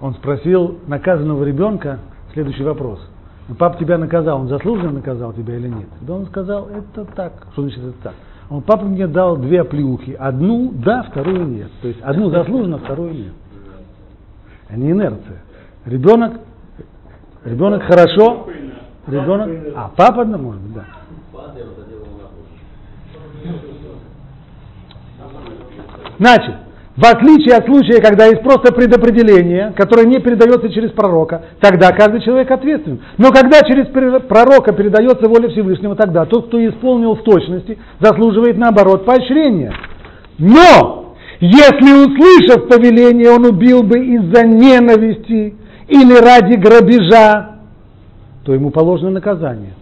он 0.00 0.14
спросил 0.14 0.78
наказанного 0.86 1.44
ребенка 1.44 2.00
следующий 2.32 2.64
вопрос. 2.64 3.00
«Ну, 3.48 3.54
Папа 3.54 3.78
тебя 3.78 3.96
наказал, 3.98 4.40
он 4.40 4.48
заслуженно 4.48 4.92
наказал 4.92 5.32
тебя 5.32 5.56
или 5.56 5.68
нет? 5.68 5.88
Да 6.02 6.14
он 6.14 6.26
сказал, 6.26 6.68
это 6.68 7.04
так. 7.04 7.46
Что 7.52 7.62
значит 7.62 7.78
это 7.78 8.02
так? 8.02 8.14
Он, 8.50 8.62
папа 8.62 8.84
мне 8.84 9.06
дал 9.06 9.36
две 9.36 9.60
оплеухи. 9.60 10.12
Одну 10.12 10.72
да, 10.72 11.02
вторую 11.02 11.46
нет. 11.46 11.70
То 11.82 11.88
есть 11.88 12.00
одну 12.00 12.30
заслуженно, 12.30 12.78
вторую 12.78 13.12
нет. 13.12 13.32
А 14.68 14.76
не 14.76 14.90
инерция. 14.90 15.42
Ребенок, 15.84 16.40
ребенок 17.44 17.82
хорошо, 17.82 18.48
ребенок, 19.06 19.50
а 19.76 19.90
папа, 19.94 20.24
да, 20.24 20.38
может 20.38 20.60
быть, 20.62 20.74
да. 20.74 20.84
Значит, 26.18 26.56
в 26.98 27.04
отличие 27.04 27.54
от 27.54 27.64
случая, 27.66 28.02
когда 28.02 28.26
есть 28.26 28.42
просто 28.42 28.74
предопределение, 28.74 29.72
которое 29.76 30.04
не 30.04 30.18
передается 30.18 30.68
через 30.68 30.90
пророка, 30.90 31.44
тогда 31.60 31.92
каждый 31.92 32.20
человек 32.22 32.50
ответственен. 32.50 33.00
Но 33.18 33.30
когда 33.30 33.60
через 33.60 33.86
пророка 34.26 34.72
передается 34.72 35.28
воля 35.28 35.48
Всевышнего, 35.48 35.94
тогда 35.94 36.24
тот, 36.24 36.48
кто 36.48 36.58
исполнил 36.58 37.14
в 37.14 37.22
точности, 37.22 37.78
заслуживает 38.00 38.58
наоборот 38.58 39.04
поощрения. 39.04 39.72
Но, 40.38 41.14
если 41.38 42.04
услышав 42.04 42.66
повеление, 42.66 43.30
он 43.30 43.46
убил 43.46 43.84
бы 43.84 44.00
из-за 44.00 44.44
ненависти 44.44 45.54
или 45.86 46.14
ради 46.18 46.54
грабежа, 46.56 47.60
то 48.44 48.52
ему 48.52 48.70
положено 48.70 49.10
наказание. 49.10 49.74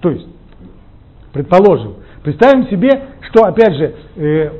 То 0.00 0.10
есть, 0.10 0.28
предположим, 1.32 1.94
представим 2.22 2.68
себе, 2.68 3.02
что, 3.32 3.46
опять 3.46 3.74
же, 3.74 3.94
э, 4.14 4.50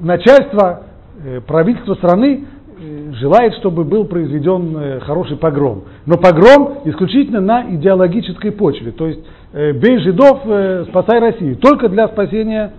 начальство, 0.00 0.84
э, 1.24 1.40
правительство 1.40 1.94
страны 1.94 2.44
э, 2.78 3.12
желает, 3.14 3.54
чтобы 3.54 3.84
был 3.84 4.04
произведен 4.04 4.76
э, 4.76 5.00
хороший 5.00 5.36
погром. 5.36 5.84
Но 6.06 6.16
погром 6.16 6.78
исключительно 6.84 7.40
на 7.40 7.74
идеологической 7.74 8.52
почве. 8.52 8.92
То 8.92 9.06
есть 9.06 9.20
бей 9.52 9.98
жидов, 10.00 10.40
спасай 10.88 11.20
Россию. 11.20 11.56
Только 11.56 11.88
для 11.88 12.08
спасения 12.08 12.72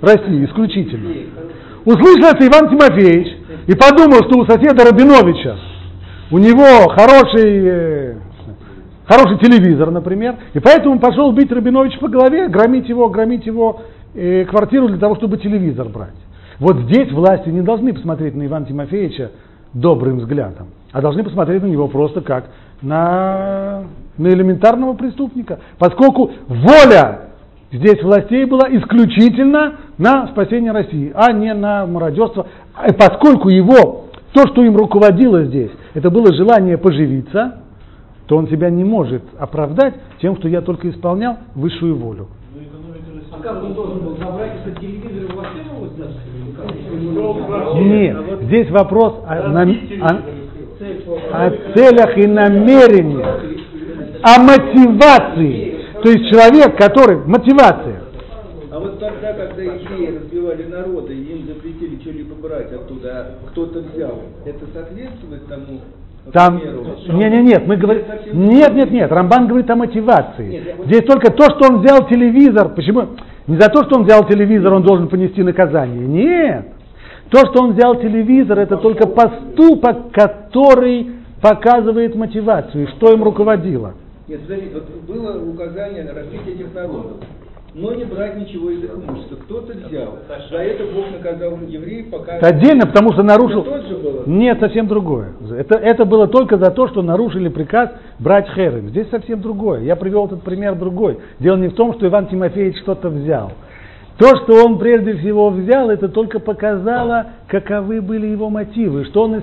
России, 0.00 0.46
исключительно. 0.46 1.10
Услышал 1.84 2.30
это 2.30 2.46
Иван 2.46 2.70
Тимофеевич 2.70 3.36
и 3.66 3.74
подумал, 3.74 4.24
что 4.26 4.38
у 4.38 4.46
соседа 4.46 4.82
Рабиновича 4.82 5.58
у 6.30 6.38
него 6.38 6.88
хороший, 6.88 8.16
хороший 9.04 9.38
телевизор, 9.40 9.90
например, 9.90 10.36
и 10.54 10.58
поэтому 10.58 10.98
пошел 10.98 11.30
бить 11.32 11.52
Рабиновича 11.52 11.98
по 11.98 12.08
голове, 12.08 12.48
громить 12.48 12.88
его, 12.88 13.10
громить 13.10 13.44
его 13.44 13.82
квартиру 14.14 14.88
для 14.88 14.98
того, 14.98 15.16
чтобы 15.16 15.36
телевизор 15.36 15.90
брать. 15.90 16.14
Вот 16.58 16.76
здесь 16.82 17.10
власти 17.12 17.48
не 17.48 17.62
должны 17.62 17.92
посмотреть 17.92 18.34
на 18.34 18.46
Ивана 18.46 18.66
Тимофеевича 18.66 19.30
добрым 19.72 20.18
взглядом, 20.18 20.68
а 20.92 21.00
должны 21.00 21.24
посмотреть 21.24 21.62
на 21.62 21.66
него 21.66 21.88
просто 21.88 22.20
как 22.20 22.50
на, 22.82 23.84
на 24.18 24.28
элементарного 24.28 24.94
преступника, 24.94 25.60
поскольку 25.78 26.30
воля 26.48 27.20
здесь 27.72 28.02
властей 28.02 28.44
была 28.44 28.68
исключительно 28.70 29.76
на 29.98 30.28
спасение 30.28 30.72
России, 30.72 31.12
а 31.14 31.32
не 31.32 31.54
на 31.54 31.86
мародерство, 31.86 32.46
А 32.74 32.92
поскольку 32.92 33.48
его, 33.48 34.06
то, 34.32 34.46
что 34.48 34.62
им 34.62 34.76
руководило 34.76 35.44
здесь, 35.44 35.70
это 35.94 36.10
было 36.10 36.34
желание 36.34 36.76
поживиться, 36.76 37.62
то 38.26 38.36
он 38.36 38.48
себя 38.48 38.70
не 38.70 38.84
может 38.84 39.22
оправдать 39.38 39.94
тем, 40.20 40.36
что 40.36 40.48
я 40.48 40.60
только 40.60 40.90
исполнял 40.90 41.38
высшую 41.54 41.96
волю. 41.96 42.28
А 43.30 43.38
как 43.42 43.62
он 43.62 43.72
должен 43.72 44.00
был 44.00 44.16
забрать 44.18 44.60
этот 44.60 44.78
телевизор 44.78 45.32
и 45.32 45.36
вообще 45.36 45.58
как? 45.96 46.31
Нет, 46.64 48.16
здесь 48.42 48.70
вопрос 48.70 49.14
о, 49.26 49.48
нам- 49.48 49.76
о- 50.00 51.46
о 51.46 51.50
целях 51.74 52.16
и 52.18 52.26
намерениях, 52.26 53.40
о 54.22 54.40
мотивации. 54.42 55.72
То 56.02 56.10
есть 56.10 56.30
человек, 56.30 56.76
который... 56.76 57.16
Мотивация. 57.24 58.02
А 58.70 58.78
вот 58.80 58.98
тогда, 58.98 59.32
когда 59.34 59.62
евреи 59.62 60.16
разбивали 60.16 60.64
народы, 60.64 61.14
им 61.14 61.46
запретили 61.46 62.00
что-либо 62.00 62.34
брать 62.36 62.72
оттуда, 62.72 63.36
а 63.44 63.48
кто-то 63.50 63.80
взял, 63.80 64.20
это 64.44 64.64
соответствует 64.72 65.46
тому 65.46 65.80
Там, 66.32 66.58
примеру? 66.58 66.86
не, 67.08 67.30
не, 67.30 67.42
нет, 67.50 67.66
мы 67.66 67.76
говорим, 67.76 68.02
нет, 68.32 68.74
нет, 68.74 68.90
нет, 68.90 69.12
Рамбан 69.12 69.46
говорит 69.46 69.70
о 69.70 69.76
мотивации. 69.76 70.62
Здесь 70.86 71.04
только 71.04 71.30
то, 71.32 71.44
что 71.50 71.70
он 71.72 71.82
взял 71.82 72.08
телевизор, 72.08 72.70
почему? 72.74 73.08
Не 73.46 73.58
за 73.58 73.68
то, 73.68 73.84
что 73.84 73.98
он 73.98 74.04
взял 74.04 74.26
телевизор, 74.28 74.72
он 74.72 74.82
должен 74.82 75.08
понести 75.08 75.42
наказание. 75.42 76.06
Нет. 76.06 76.66
То, 77.30 77.38
что 77.46 77.64
он 77.64 77.72
взял 77.72 77.96
телевизор, 77.96 78.58
это 78.58 78.76
только 78.76 79.08
поступок, 79.08 80.12
который 80.12 81.12
показывает 81.40 82.14
мотивацию, 82.14 82.84
и 82.84 82.86
что 82.88 83.12
им 83.12 83.22
руководило. 83.24 83.94
Нет, 84.28 84.40
смотрите, 84.46 84.74
вот 84.74 84.84
было 85.06 85.42
указание 85.42 86.04
на 86.04 86.14
развитие 86.14 86.54
этих 86.54 86.74
народов. 86.74 87.18
Но 87.74 87.94
не 87.94 88.04
брать 88.04 88.36
ничего 88.36 88.70
из 88.70 88.84
их 88.84 88.90
имущества. 88.90 89.36
Кто-то 89.36 89.72
взял. 89.72 90.18
За 90.50 90.56
это 90.58 90.84
Бог 90.94 91.10
наказал 91.10 91.58
евреев, 91.66 92.10
пока... 92.10 92.36
Это 92.36 92.48
отдельно, 92.48 92.86
потому 92.86 93.12
что 93.14 93.22
нарушил... 93.22 93.62
Это 93.62 93.70
тот 93.70 93.86
же? 93.86 93.96
Нет, 94.26 94.60
совсем 94.60 94.86
другое. 94.86 95.32
Это, 95.50 95.76
это 95.76 96.04
было 96.04 96.28
только 96.28 96.58
за 96.58 96.70
то, 96.70 96.88
что 96.88 97.02
нарушили 97.02 97.48
приказ 97.48 97.90
брать 98.18 98.48
херем. 98.50 98.88
Здесь 98.88 99.08
совсем 99.10 99.40
другое. 99.40 99.80
Я 99.82 99.96
привел 99.96 100.26
этот 100.26 100.42
пример 100.42 100.74
другой. 100.74 101.18
Дело 101.38 101.56
не 101.56 101.68
в 101.68 101.74
том, 101.74 101.94
что 101.94 102.06
Иван 102.06 102.26
Тимофеевич 102.26 102.78
что-то 102.80 103.08
взял. 103.08 103.52
То, 104.18 104.36
что 104.36 104.64
он 104.64 104.78
прежде 104.78 105.14
всего 105.14 105.50
взял, 105.50 105.90
это 105.90 106.08
только 106.08 106.38
показало, 106.38 107.26
каковы 107.48 108.00
были 108.00 108.26
его 108.26 108.50
мотивы, 108.50 109.04
что 109.06 109.24
он 109.24 109.42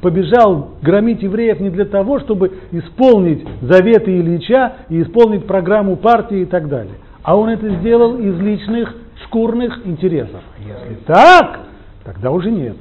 побежал 0.00 0.72
громить 0.82 1.22
евреев 1.22 1.60
не 1.60 1.70
для 1.70 1.86
того, 1.86 2.20
чтобы 2.20 2.52
исполнить 2.72 3.46
заветы 3.62 4.18
Ильича 4.18 4.74
и 4.88 5.00
исполнить 5.02 5.46
программу 5.46 5.96
партии 5.96 6.40
и 6.40 6.44
так 6.44 6.68
далее. 6.68 6.94
А 7.22 7.36
он 7.36 7.48
это 7.48 7.68
сделал 7.76 8.16
из 8.16 8.38
личных 8.38 8.94
шкурных 9.24 9.86
интересов. 9.86 10.42
Если 10.58 10.96
так, 11.06 11.60
тогда 12.04 12.32
уже 12.32 12.50
нет. 12.50 12.76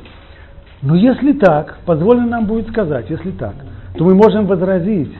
Но 0.82 0.95
если 0.95 1.34
так, 1.34 1.77
позволено 1.86 2.27
нам 2.27 2.45
будет 2.45 2.67
сказать, 2.69 3.05
если 3.09 3.32
так, 3.32 3.53
то 3.95 4.03
мы 4.03 4.15
можем 4.15 4.47
возразить 4.47 5.13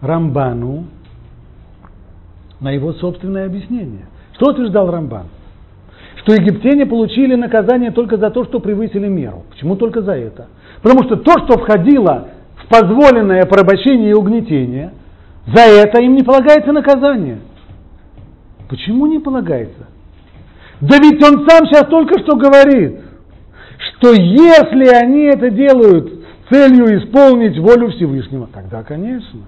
Рамбану 0.00 0.84
на 2.60 2.70
его 2.70 2.92
собственное 2.94 3.46
объяснение. 3.46 4.06
Что 4.34 4.52
утверждал 4.52 4.90
Рамбан? 4.90 5.26
Что 6.22 6.34
египтяне 6.34 6.86
получили 6.86 7.34
наказание 7.34 7.90
только 7.90 8.16
за 8.16 8.30
то, 8.30 8.44
что 8.44 8.60
превысили 8.60 9.08
меру. 9.08 9.42
Почему 9.50 9.76
только 9.76 10.02
за 10.02 10.12
это? 10.12 10.46
Потому 10.80 11.02
что 11.04 11.16
то, 11.16 11.32
что 11.44 11.58
входило 11.58 12.28
в 12.56 12.68
позволенное 12.68 13.42
порабощение 13.42 14.10
и 14.10 14.14
угнетение, 14.14 14.92
за 15.46 15.62
это 15.62 16.00
им 16.00 16.14
не 16.14 16.22
полагается 16.22 16.72
наказание. 16.72 17.40
Почему 18.68 19.06
не 19.06 19.18
полагается? 19.18 19.86
Да 20.80 20.96
ведь 20.96 21.22
он 21.22 21.46
сам 21.48 21.66
сейчас 21.66 21.86
только 21.88 22.20
что 22.20 22.36
говорит, 22.36 23.00
что 23.82 24.12
если 24.12 24.88
они 24.94 25.24
это 25.24 25.50
делают 25.50 26.12
целью 26.50 26.98
исполнить 26.98 27.58
волю 27.58 27.90
Всевышнего, 27.90 28.48
тогда, 28.52 28.82
конечно, 28.82 29.40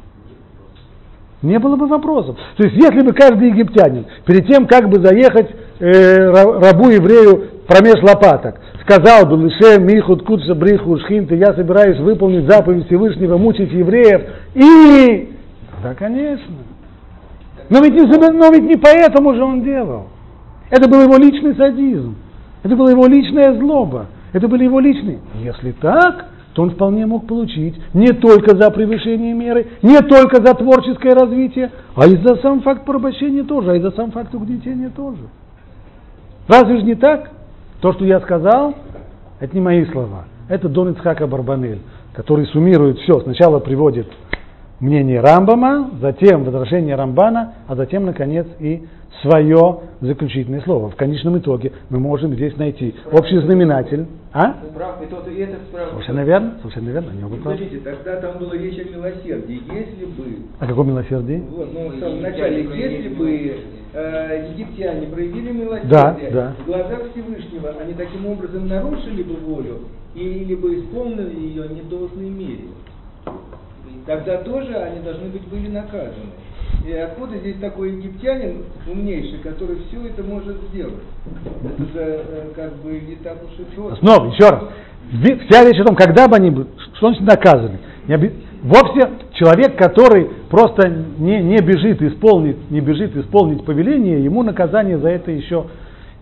не 1.42 1.58
было 1.58 1.76
бы 1.76 1.86
вопросов. 1.86 2.36
То 2.56 2.64
есть, 2.64 2.76
если 2.76 3.06
бы 3.06 3.12
каждый 3.12 3.50
египтянин 3.50 4.06
перед 4.24 4.46
тем, 4.48 4.66
как 4.66 4.88
бы 4.88 5.04
заехать 5.04 5.50
э, 5.78 6.30
рабу 6.30 6.88
еврею 6.88 7.50
промеж 7.66 8.02
лопаток, 8.02 8.60
сказал 8.82 9.26
бы, 9.26 9.36
Лише, 9.36 9.78
Михут, 9.80 10.24
Кутша, 10.24 10.54
Бриху, 10.54 10.98
Шхинты, 11.00 11.36
я 11.36 11.54
собираюсь 11.54 11.98
выполнить 11.98 12.48
заповедь 12.48 12.86
Всевышнего, 12.86 13.36
мучить 13.36 13.72
евреев, 13.72 14.22
и... 14.54 15.34
Да, 15.82 15.94
конечно. 15.94 16.54
Но 17.68 17.80
ведь, 17.80 17.94
не, 17.94 18.30
но 18.32 18.50
ведь 18.50 18.64
не 18.64 18.76
поэтому 18.76 19.34
же 19.34 19.42
он 19.42 19.62
делал. 19.62 20.08
Это 20.70 20.88
был 20.88 21.02
его 21.02 21.16
личный 21.16 21.54
садизм. 21.54 22.16
Это 22.62 22.76
была 22.76 22.90
его 22.90 23.06
личная 23.06 23.54
злоба. 23.58 24.06
Это 24.34 24.48
были 24.48 24.64
его 24.64 24.80
личные. 24.80 25.20
Если 25.42 25.70
так, 25.72 26.26
то 26.54 26.62
он 26.62 26.72
вполне 26.72 27.06
мог 27.06 27.26
получить 27.26 27.80
не 27.94 28.08
только 28.08 28.56
за 28.56 28.68
превышение 28.72 29.32
меры, 29.32 29.68
не 29.80 30.00
только 30.00 30.44
за 30.44 30.54
творческое 30.54 31.14
развитие, 31.14 31.70
а 31.94 32.06
и 32.06 32.16
за 32.16 32.36
сам 32.36 32.60
факт 32.60 32.84
порабощения 32.84 33.44
тоже, 33.44 33.70
а 33.70 33.76
и 33.76 33.80
за 33.80 33.92
сам 33.92 34.10
факт 34.10 34.34
угнетения 34.34 34.90
тоже. 34.90 35.22
Разве 36.48 36.78
же 36.78 36.82
не 36.82 36.96
так? 36.96 37.30
То, 37.80 37.92
что 37.92 38.04
я 38.04 38.20
сказал, 38.20 38.74
это 39.38 39.54
не 39.54 39.62
мои 39.62 39.84
слова. 39.86 40.24
Это 40.48 40.68
Дон 40.68 40.90
Ицхака 40.90 41.28
Барбанель, 41.28 41.80
который 42.12 42.46
суммирует 42.46 42.98
все. 42.98 43.20
Сначала 43.20 43.60
приводит 43.60 44.08
мнение 44.84 45.20
Рамбама, 45.20 45.90
затем 46.00 46.44
возражение 46.44 46.94
Рамбана, 46.94 47.54
а 47.66 47.74
затем, 47.74 48.04
наконец, 48.04 48.46
и 48.60 48.82
свое 49.22 49.80
заключительное 50.00 50.60
слово. 50.60 50.90
В 50.90 50.96
конечном 50.96 51.38
итоге 51.38 51.72
мы 51.88 51.98
можем 51.98 52.34
здесь 52.34 52.56
найти 52.58 52.94
общий 53.10 53.38
знаменатель. 53.38 54.06
А? 54.32 54.54
Прав, 54.74 55.00
и 55.02 55.06
тот, 55.06 55.26
и 55.28 55.40
этот 55.40 55.60
прав. 55.68 55.90
Совершенно 55.90 56.24
верно, 56.24 56.54
совершенно 56.58 56.90
верно, 56.90 57.10
они 57.12 57.24
оба 57.24 57.36
правы. 57.36 57.56
Смотрите, 57.56 57.84
тогда 57.84 58.16
там 58.16 58.38
была 58.38 58.54
речь 58.54 58.78
о 58.78 58.84
милосердии. 58.84 59.62
Если 59.72 60.04
бы... 60.04 60.24
О 60.58 60.66
каком 60.66 60.88
милосердии? 60.88 61.42
Вот, 61.50 61.72
ну, 61.72 61.88
в 61.88 62.00
самом 62.00 62.20
начале, 62.20 62.62
если 62.64 63.08
бы 63.14 63.56
э, 63.94 64.50
египтяне 64.52 65.06
проявили 65.06 65.52
милосердие 65.52 65.90
Да, 65.90 66.18
да. 66.32 66.54
в 66.62 66.66
глазах 66.66 67.00
Всевышнего, 67.12 67.70
они 67.80 67.94
таким 67.94 68.26
образом 68.26 68.68
нарушили 68.68 69.22
бы 69.22 69.34
волю 69.36 69.82
или 70.14 70.54
бы 70.54 70.80
исполнили 70.80 71.40
ее 71.40 71.68
не 71.68 71.80
в 71.80 71.88
должной 71.88 72.28
мере 72.28 72.64
тогда 74.06 74.38
тоже 74.38 74.74
они 74.74 75.00
должны 75.00 75.28
быть 75.28 75.46
были 75.48 75.68
наказаны. 75.68 76.32
И 76.86 76.92
откуда 76.92 77.38
здесь 77.38 77.56
такой 77.60 77.92
египтянин 77.92 78.64
умнейший, 78.90 79.38
который 79.38 79.78
все 79.88 80.06
это 80.06 80.22
может 80.22 80.56
сделать? 80.70 81.02
Это 81.64 81.82
же 81.84 82.00
э, 82.00 82.52
как 82.54 82.76
бы 82.76 82.92
не 82.92 83.16
так 83.16 83.38
уж 83.42 83.58
и 83.58 83.64
просто. 83.74 83.96
Снова, 84.00 84.30
еще 84.30 84.50
раз. 84.50 84.62
Вся 85.48 85.64
речь 85.64 85.80
о 85.80 85.84
том, 85.84 85.96
когда 85.96 86.28
бы 86.28 86.36
они 86.36 86.50
были, 86.50 86.66
что 86.96 87.08
значит 87.08 87.22
наказаны. 87.22 87.78
Вовсе 88.64 89.10
человек, 89.34 89.76
который 89.76 90.26
просто 90.50 90.88
не, 91.18 91.42
не 91.42 91.58
бежит 91.58 92.00
исполнить, 92.02 92.70
не 92.70 92.80
бежит 92.80 93.16
исполнить 93.16 93.64
повеление, 93.64 94.24
ему 94.24 94.42
наказание 94.42 94.98
за 94.98 95.10
это 95.10 95.30
еще, 95.30 95.66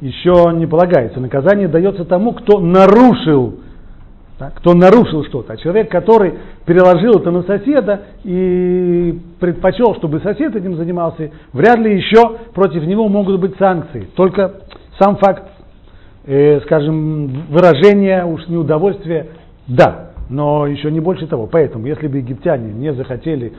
еще 0.01 0.51
не 0.55 0.67
полагается. 0.67 1.21
Наказание 1.21 1.69
дается 1.69 2.05
тому, 2.05 2.33
кто 2.33 2.59
нарушил 2.59 3.61
кто 4.51 4.75
нарушил 4.75 5.25
что-то. 5.25 5.53
А 5.53 5.57
человек, 5.57 5.91
который 5.91 6.35
переложил 6.67 7.21
это 7.21 7.31
на 7.31 7.43
соседа 7.43 8.03
и 8.25 9.19
предпочел, 9.41 9.95
чтобы 9.97 10.21
сосед 10.21 10.57
этим 10.57 10.77
занимался, 10.77 11.31
вряд 11.53 11.79
ли 11.79 11.97
еще 11.97 12.39
против 12.55 12.85
него 12.85 13.09
могут 13.09 13.41
быть 13.41 13.57
санкции. 13.59 14.09
Только 14.17 14.63
сам 14.99 15.17
факт, 15.17 15.45
э, 16.25 16.61
скажем, 16.63 17.47
выражения 17.49 18.25
уж 18.25 18.47
неудовольствия, 18.49 19.29
да, 19.67 20.11
но 20.29 20.67
еще 20.67 20.91
не 20.91 21.01
больше 21.01 21.27
того. 21.27 21.47
Поэтому, 21.47 21.87
если 21.87 22.09
бы 22.09 22.19
египтяне 22.19 22.73
не 22.73 22.93
захотели 22.93 23.53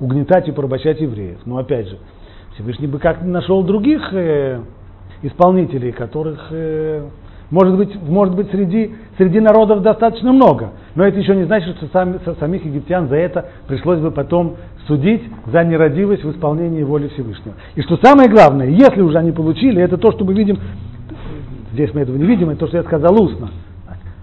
угнетать 0.00 0.48
и 0.48 0.52
порабощать 0.52 1.00
евреев, 1.00 1.38
но 1.44 1.58
опять 1.58 1.88
же, 1.88 1.98
Всевышний 2.54 2.86
бы 2.86 2.98
как-то 2.98 3.24
нашел 3.24 3.62
других 3.62 4.12
э, 4.12 4.60
исполнителей, 5.22 5.92
которых 5.92 6.48
э, 6.50 7.02
может 7.50 7.76
быть, 7.76 7.94
может 8.02 8.34
быть 8.34 8.50
среди, 8.50 8.94
среди 9.16 9.40
народов 9.40 9.82
достаточно 9.82 10.32
много, 10.32 10.72
но 10.94 11.04
это 11.04 11.18
еще 11.18 11.34
не 11.34 11.44
значит, 11.44 11.76
что 11.76 11.86
сами, 11.88 12.18
самих 12.38 12.64
египтян 12.64 13.08
за 13.08 13.16
это 13.16 13.46
пришлось 13.66 14.00
бы 14.00 14.10
потом 14.10 14.56
судить 14.86 15.22
за 15.46 15.64
нерадивость 15.64 16.24
в 16.24 16.30
исполнении 16.30 16.82
воли 16.82 17.08
Всевышнего. 17.08 17.54
И 17.74 17.82
что 17.82 17.96
самое 18.02 18.28
главное, 18.28 18.66
если 18.66 19.00
уже 19.00 19.18
они 19.18 19.32
получили, 19.32 19.82
это 19.82 19.96
то, 19.96 20.12
что 20.12 20.24
мы 20.24 20.34
видим, 20.34 20.58
здесь 21.72 21.92
мы 21.94 22.02
этого 22.02 22.16
не 22.16 22.24
видим, 22.24 22.50
это 22.50 22.60
то, 22.60 22.66
что 22.68 22.76
я 22.78 22.82
сказал 22.82 23.14
устно. 23.22 23.50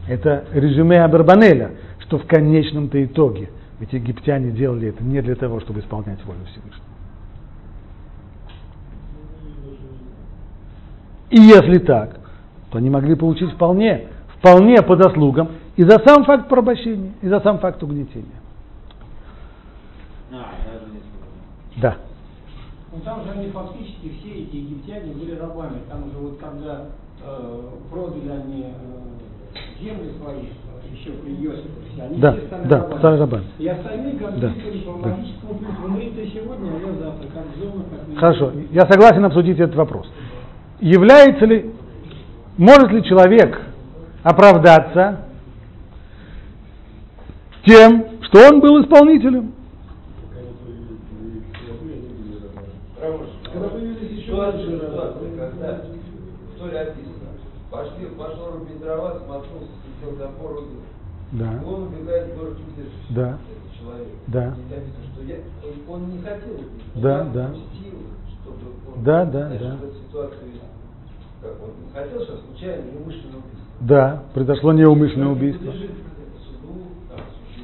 Это 0.07 0.45
резюме 0.53 1.03
Абербанеля, 1.03 1.71
что 1.99 2.19
в 2.19 2.27
конечном-то 2.27 3.03
итоге 3.03 3.49
ведь 3.79 3.91
египтяне 3.91 4.51
делали 4.51 4.89
это 4.89 5.03
не 5.03 5.21
для 5.21 5.35
того, 5.35 5.59
чтобы 5.59 5.79
исполнять 5.79 6.23
волю 6.25 6.39
Всевышнего. 6.45 6.85
И 11.31 11.37
если 11.37 11.79
так, 11.79 12.19
то 12.75 12.79
они 12.79 12.89
могли 12.89 13.15
получить 13.15 13.51
вполне, 13.53 14.09
вполне 14.37 14.75
по 14.81 14.97
заслугам 14.97 15.47
и 15.77 15.83
за 15.83 15.97
сам 16.05 16.25
факт 16.25 16.49
порабощения, 16.49 17.13
и 17.21 17.27
за 17.29 17.39
сам 17.39 17.59
факт 17.59 17.81
угнетения. 17.81 18.25
А, 20.29 20.51
да. 21.77 21.95
Ну 22.91 22.99
там 22.99 23.23
же 23.23 23.31
они 23.31 23.47
фактически 23.47 24.11
все 24.19 24.41
эти 24.41 24.57
египтяне 24.57 25.13
были 25.13 25.39
рабами. 25.39 25.77
Там 25.89 26.09
уже 26.09 26.17
вот 26.17 26.37
когда 26.37 26.87
э, 27.25 27.61
продали 27.89 28.29
они 28.29 28.65
э, 28.65 29.81
земли 29.81 30.11
свои, 30.21 30.47
еще 30.91 31.11
при 31.11 31.31
Иосифе, 31.31 32.01
они 32.01 32.19
да, 32.19 32.33
все 32.33 32.47
стали 32.47 32.67
да, 32.67 32.77
рабами. 32.79 32.99
стали 32.99 33.19
рабами. 33.19 33.45
И 33.57 33.67
остальные 33.69 34.15
как 34.17 34.37
Да, 34.37 34.49
по 34.49 34.99
да. 35.01 35.15
логическому 35.15 35.59
принципу, 35.59 35.85
умри 35.85 36.11
ты 36.13 36.27
сегодня, 36.27 36.71
а 36.71 36.87
я 36.87 36.93
завтра, 36.93 37.27
как 37.29 37.45
зона, 37.57 37.85
как 37.89 38.19
Хорошо, 38.19 38.51
я 38.71 38.81
согласен 38.81 39.23
обсудить 39.23 39.59
этот 39.59 39.75
вопрос. 39.75 40.11
Является 40.81 41.45
ли 41.45 41.73
может 42.57 42.91
ли 42.91 43.03
человек 43.03 43.59
оправдаться 44.23 45.21
тем, 47.65 48.05
что 48.23 48.47
он 48.49 48.59
был 48.59 48.81
исполнителем? 48.81 49.53
Ситуация, 54.25 54.79
ситуация. 54.79 55.15
Да, 61.31 61.59
он 61.67 61.83
убегает 61.83 62.33
в 62.33 62.37
город 62.37 62.57
Чудес, 62.57 62.91
Да. 63.09 63.37
человек. 63.79 64.07
Да. 64.27 64.45
Написано, 64.45 65.03
что 65.13 65.23
я, 65.23 65.35
он, 65.89 66.09
не 66.11 66.19
хотел 66.21 66.53
убить, 66.53 66.83
Да, 66.95 67.23
да. 67.33 67.49
чтобы 67.49 68.57
он, 68.95 69.03
Да, 69.03 69.25
да, 69.25 69.49
да. 69.49 69.77
ситуации, 70.07 70.44
как 71.45 71.61
он 71.61 71.69
хотел, 71.93 72.21
что 72.23 72.37
случайно 72.47 72.83
неумышленно 72.91 73.37
убийство. 73.37 73.65
да, 73.81 74.23
произошло 74.33 74.73
неумышленное 74.73 75.27
убийство. 75.29 75.71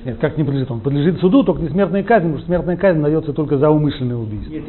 Нет, 0.03 0.17
как 0.19 0.35
не 0.35 0.43
подлежит? 0.43 0.71
Он 0.71 0.79
подлежит 0.79 1.19
суду, 1.19 1.43
только 1.43 1.61
не 1.61 1.69
смертной 1.69 2.01
казни, 2.03 2.27
потому 2.27 2.39
что 2.39 2.47
смертная 2.47 2.75
казнь 2.75 3.01
дается 3.01 3.33
только 3.33 3.57
за 3.57 3.69
умышленное 3.69 4.15
убийство. 4.15 4.51
Нет, 4.51 4.63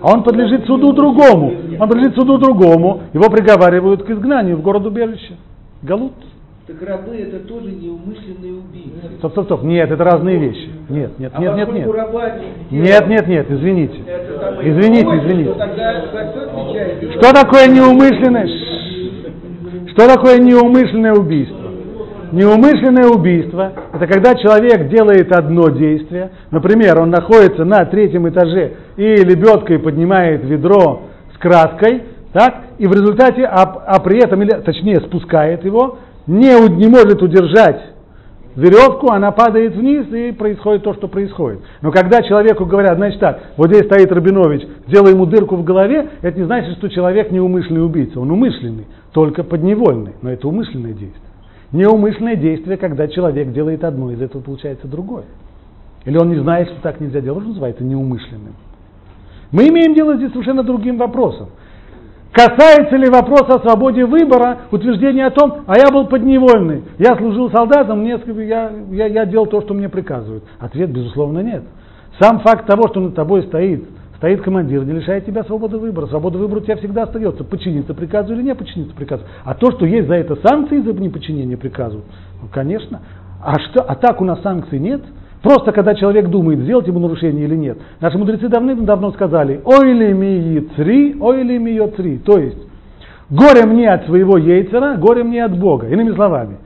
А 0.00 0.12
он 0.12 0.22
подлежит 0.22 0.64
суду 0.66 0.92
другому. 0.92 1.52
Он 1.80 1.88
подлежит 1.88 2.14
суду 2.14 2.38
другому. 2.38 3.02
Его 3.12 3.28
приговаривают 3.28 4.04
к 4.04 4.10
изгнанию 4.10 4.56
в 4.56 4.62
город 4.62 4.86
убежище. 4.86 5.34
Галут. 5.82 6.12
Так 6.66 6.82
рабы 6.82 7.16
это 7.16 7.46
тоже 7.46 7.70
неумышленные 7.70 8.54
убийцы. 8.54 9.18
Стоп, 9.18 9.30
стоп, 9.32 9.44
стоп. 9.44 9.62
Нет, 9.62 9.88
это 9.88 10.02
разные 10.02 10.36
вещи. 10.36 10.68
Нет, 10.88 11.16
нет, 11.16 11.30
А 11.32 11.40
нет, 11.40 11.54
нет, 11.54 11.72
нет. 11.72 11.94
раба 11.94 12.32
не 12.70 12.78
Нет, 12.80 13.06
нет, 13.06 13.28
нет, 13.28 13.46
извините. 13.48 13.94
Извините, 14.62 15.16
извините. 15.16 15.52
то 15.52 15.58
тогда 15.60 16.00
кто 16.00 16.40
отвечает? 16.42 17.12
Что 17.12 17.32
такое 17.32 17.68
неумышленное? 17.68 18.48
Что 19.90 20.08
такое 20.08 20.38
неумышленное 20.40 21.12
убийство? 21.12 21.66
Неумышленное 22.32 23.10
убийство– 23.10 23.72
это 23.94 24.08
когда 24.08 24.34
человек 24.34 24.88
делает 24.88 25.30
одно 25.30 25.68
действие, 25.68 26.32
например, 26.50 27.00
он 27.00 27.10
находится 27.10 27.64
на 27.64 27.84
третьем 27.84 28.28
этаже 28.28 28.72
и 28.96 29.04
лебедкой 29.22 29.78
поднимает 29.78 30.42
ведро 30.42 31.02
с 31.32 31.38
краской, 31.38 32.02
так, 32.32 32.56
и 32.78 32.86
в 32.86 32.92
результате, 32.92 33.44
а, 33.44 33.62
а 33.62 34.00
при 34.00 34.18
этом, 34.18 34.42
или, 34.42 34.50
точнее, 34.60 34.96
спускает 34.96 35.64
его, 35.64 35.98
не, 36.26 36.68
не 36.76 36.88
может 36.88 37.22
удержать 37.22 37.96
веревку, 38.56 39.10
она 39.10 39.30
падает 39.30 39.76
вниз 39.76 40.06
и 40.12 40.32
происходит 40.32 40.82
то, 40.82 40.94
что 40.94 41.08
происходит. 41.08 41.60
Но 41.82 41.92
когда 41.92 42.22
человеку 42.22 42.64
говорят, 42.64 42.96
значит 42.96 43.20
так, 43.20 43.40
вот 43.56 43.68
здесь 43.68 43.84
стоит 43.84 44.10
Рабинович, 44.10 44.62
сделай 44.88 45.12
ему 45.12 45.26
дырку 45.26 45.56
в 45.56 45.64
голове, 45.64 46.08
это 46.22 46.38
не 46.38 46.44
значит, 46.44 46.78
что 46.78 46.88
человек 46.88 47.30
неумышленный 47.30 47.84
убийца. 47.84 48.18
Он 48.18 48.30
умышленный, 48.30 48.86
только 49.12 49.44
подневольный, 49.44 50.12
но 50.22 50.30
это 50.30 50.48
умышленное 50.48 50.92
действие. 50.92 51.22
Неумышленное 51.72 52.36
действие, 52.36 52.76
когда 52.76 53.08
человек 53.08 53.52
делает 53.52 53.84
одно, 53.84 54.10
из 54.10 54.20
этого 54.20 54.40
получается 54.40 54.88
другое. 54.88 55.24
Или 56.04 56.16
он 56.16 56.30
не 56.30 56.40
знает, 56.40 56.68
что 56.68 56.80
так 56.80 57.00
нельзя 57.00 57.20
делать, 57.20 57.42
что 57.42 57.50
называется 57.50 57.84
неумышленным. 57.84 58.54
Мы 59.50 59.68
имеем 59.68 59.94
дело 59.94 60.16
здесь 60.16 60.30
совершенно 60.30 60.62
другим 60.62 60.96
вопросом. 60.96 61.48
Касается 62.36 62.96
ли 62.96 63.08
вопрос 63.08 63.48
о 63.48 63.60
свободе 63.60 64.04
выбора, 64.04 64.58
утверждение 64.70 65.24
о 65.24 65.30
том, 65.30 65.64
а 65.66 65.78
я 65.78 65.90
был 65.90 66.06
подневольный, 66.06 66.82
я 66.98 67.16
служил 67.16 67.50
солдатом, 67.50 68.00
мне, 68.00 68.20
я, 68.46 68.70
я, 68.90 69.06
я 69.06 69.24
делал 69.24 69.46
то, 69.46 69.62
что 69.62 69.72
мне 69.72 69.88
приказывают. 69.88 70.44
Ответ, 70.58 70.90
безусловно, 70.90 71.38
нет. 71.38 71.62
Сам 72.20 72.40
факт 72.40 72.66
того, 72.66 72.88
что 72.88 73.00
над 73.00 73.14
тобой 73.14 73.44
стоит, 73.44 73.88
стоит 74.18 74.42
командир, 74.42 74.84
не 74.84 74.92
лишает 74.92 75.24
тебя 75.24 75.44
свободы 75.44 75.78
выбора. 75.78 76.08
Свобода 76.08 76.36
выбора 76.36 76.60
у 76.60 76.62
тебя 76.62 76.76
всегда 76.76 77.04
остается, 77.04 77.42
подчиниться 77.42 77.94
приказу 77.94 78.34
или 78.34 78.42
не 78.42 78.54
подчиниться 78.54 78.94
приказу. 78.94 79.22
А 79.42 79.54
то, 79.54 79.70
что 79.70 79.86
есть 79.86 80.06
за 80.06 80.16
это 80.16 80.36
санкции 80.46 80.82
за 80.82 80.92
неподчинение 80.92 81.56
приказу, 81.56 82.02
ну, 82.42 82.48
конечно. 82.52 83.00
А, 83.42 83.58
что, 83.60 83.80
а 83.80 83.94
так 83.94 84.20
у 84.20 84.26
нас 84.26 84.42
санкций 84.42 84.78
нет. 84.78 85.00
Просто 85.46 85.70
когда 85.70 85.94
человек 85.94 86.28
думает, 86.28 86.58
сделать 86.58 86.88
ему 86.88 86.98
нарушение 86.98 87.44
или 87.44 87.54
нет. 87.54 87.78
Наши 88.00 88.18
мудрецы 88.18 88.48
давным-давно 88.48 89.12
сказали, 89.12 89.60
ой 89.64 89.92
ли 89.92 90.12
ми 90.12 90.38
яцри, 90.54 91.16
ой 91.20 91.44
ли 91.44 91.56
ми 91.60 91.70
йоцри. 91.70 92.18
То 92.18 92.36
есть, 92.36 92.58
горе 93.30 93.64
мне 93.64 93.88
от 93.88 94.06
своего 94.06 94.38
яйцера, 94.38 94.96
горе 94.96 95.22
мне 95.22 95.44
от 95.44 95.56
Бога. 95.56 95.86
Иными 95.86 96.12
словами, 96.16 96.56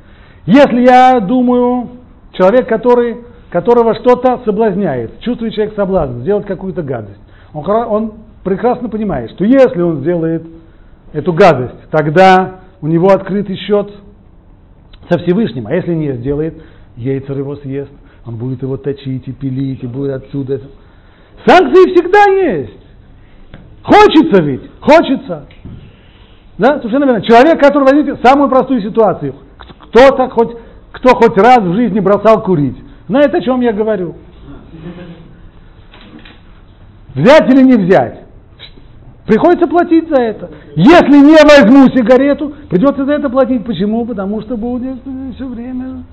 если 0.46 0.80
я 0.80 1.20
думаю, 1.20 1.90
человек, 2.32 2.70
который, 2.70 3.18
которого 3.50 3.94
что-то 3.96 4.40
соблазняет, 4.46 5.20
чувствует 5.20 5.52
человек 5.52 5.74
соблазн, 5.74 6.20
сделать 6.20 6.46
какую-то 6.46 6.82
гадость, 6.82 7.20
он, 7.52 7.68
он 7.68 8.12
прекрасно 8.44 8.88
понимает, 8.88 9.30
что 9.32 9.44
если 9.44 9.82
он 9.82 9.98
сделает 9.98 10.46
эту 11.12 11.34
гадость, 11.34 11.76
тогда 11.90 12.60
у 12.80 12.86
него 12.86 13.08
открытый 13.08 13.56
счет 13.56 13.92
со 15.10 15.18
Всевышним, 15.18 15.66
а 15.66 15.74
если 15.74 15.92
не 15.92 16.14
сделает, 16.14 16.54
яйцер 16.96 17.36
его 17.36 17.56
съест, 17.56 17.90
он 18.26 18.36
будет 18.36 18.62
его 18.62 18.76
точить 18.76 19.26
и 19.28 19.32
пилить, 19.32 19.82
и 19.82 19.86
будет 19.86 20.22
отсюда. 20.24 20.60
Санкции 21.46 21.94
всегда 21.94 22.24
есть. 22.32 22.80
Хочется 23.82 24.42
ведь, 24.42 24.62
хочется. 24.80 25.46
Да, 26.58 26.78
совершенно 26.78 27.04
верно. 27.04 27.22
Человек, 27.22 27.58
который 27.58 27.84
возьмите 27.84 28.18
самую 28.22 28.50
простую 28.50 28.82
ситуацию, 28.82 29.34
кто-то 29.56 30.28
хоть, 30.28 30.56
кто 30.92 31.14
хоть 31.14 31.36
раз 31.38 31.60
в 31.60 31.74
жизни 31.74 32.00
бросал 32.00 32.42
курить, 32.42 32.76
знает, 33.08 33.34
о 33.34 33.40
чем 33.40 33.62
я 33.62 33.72
говорю. 33.72 34.16
Взять 37.14 37.52
или 37.52 37.62
не 37.62 37.84
взять? 37.84 38.20
Приходится 39.26 39.66
платить 39.66 40.08
за 40.08 40.20
это. 40.20 40.50
Если 40.76 41.16
не 41.16 41.36
возьму 41.44 41.86
сигарету, 41.96 42.52
придется 42.68 43.04
за 43.04 43.12
это 43.12 43.30
платить. 43.30 43.64
Почему? 43.64 44.04
Потому 44.04 44.40
что 44.42 44.56
будет 44.56 44.98
все 45.34 45.46
время. 45.46 46.04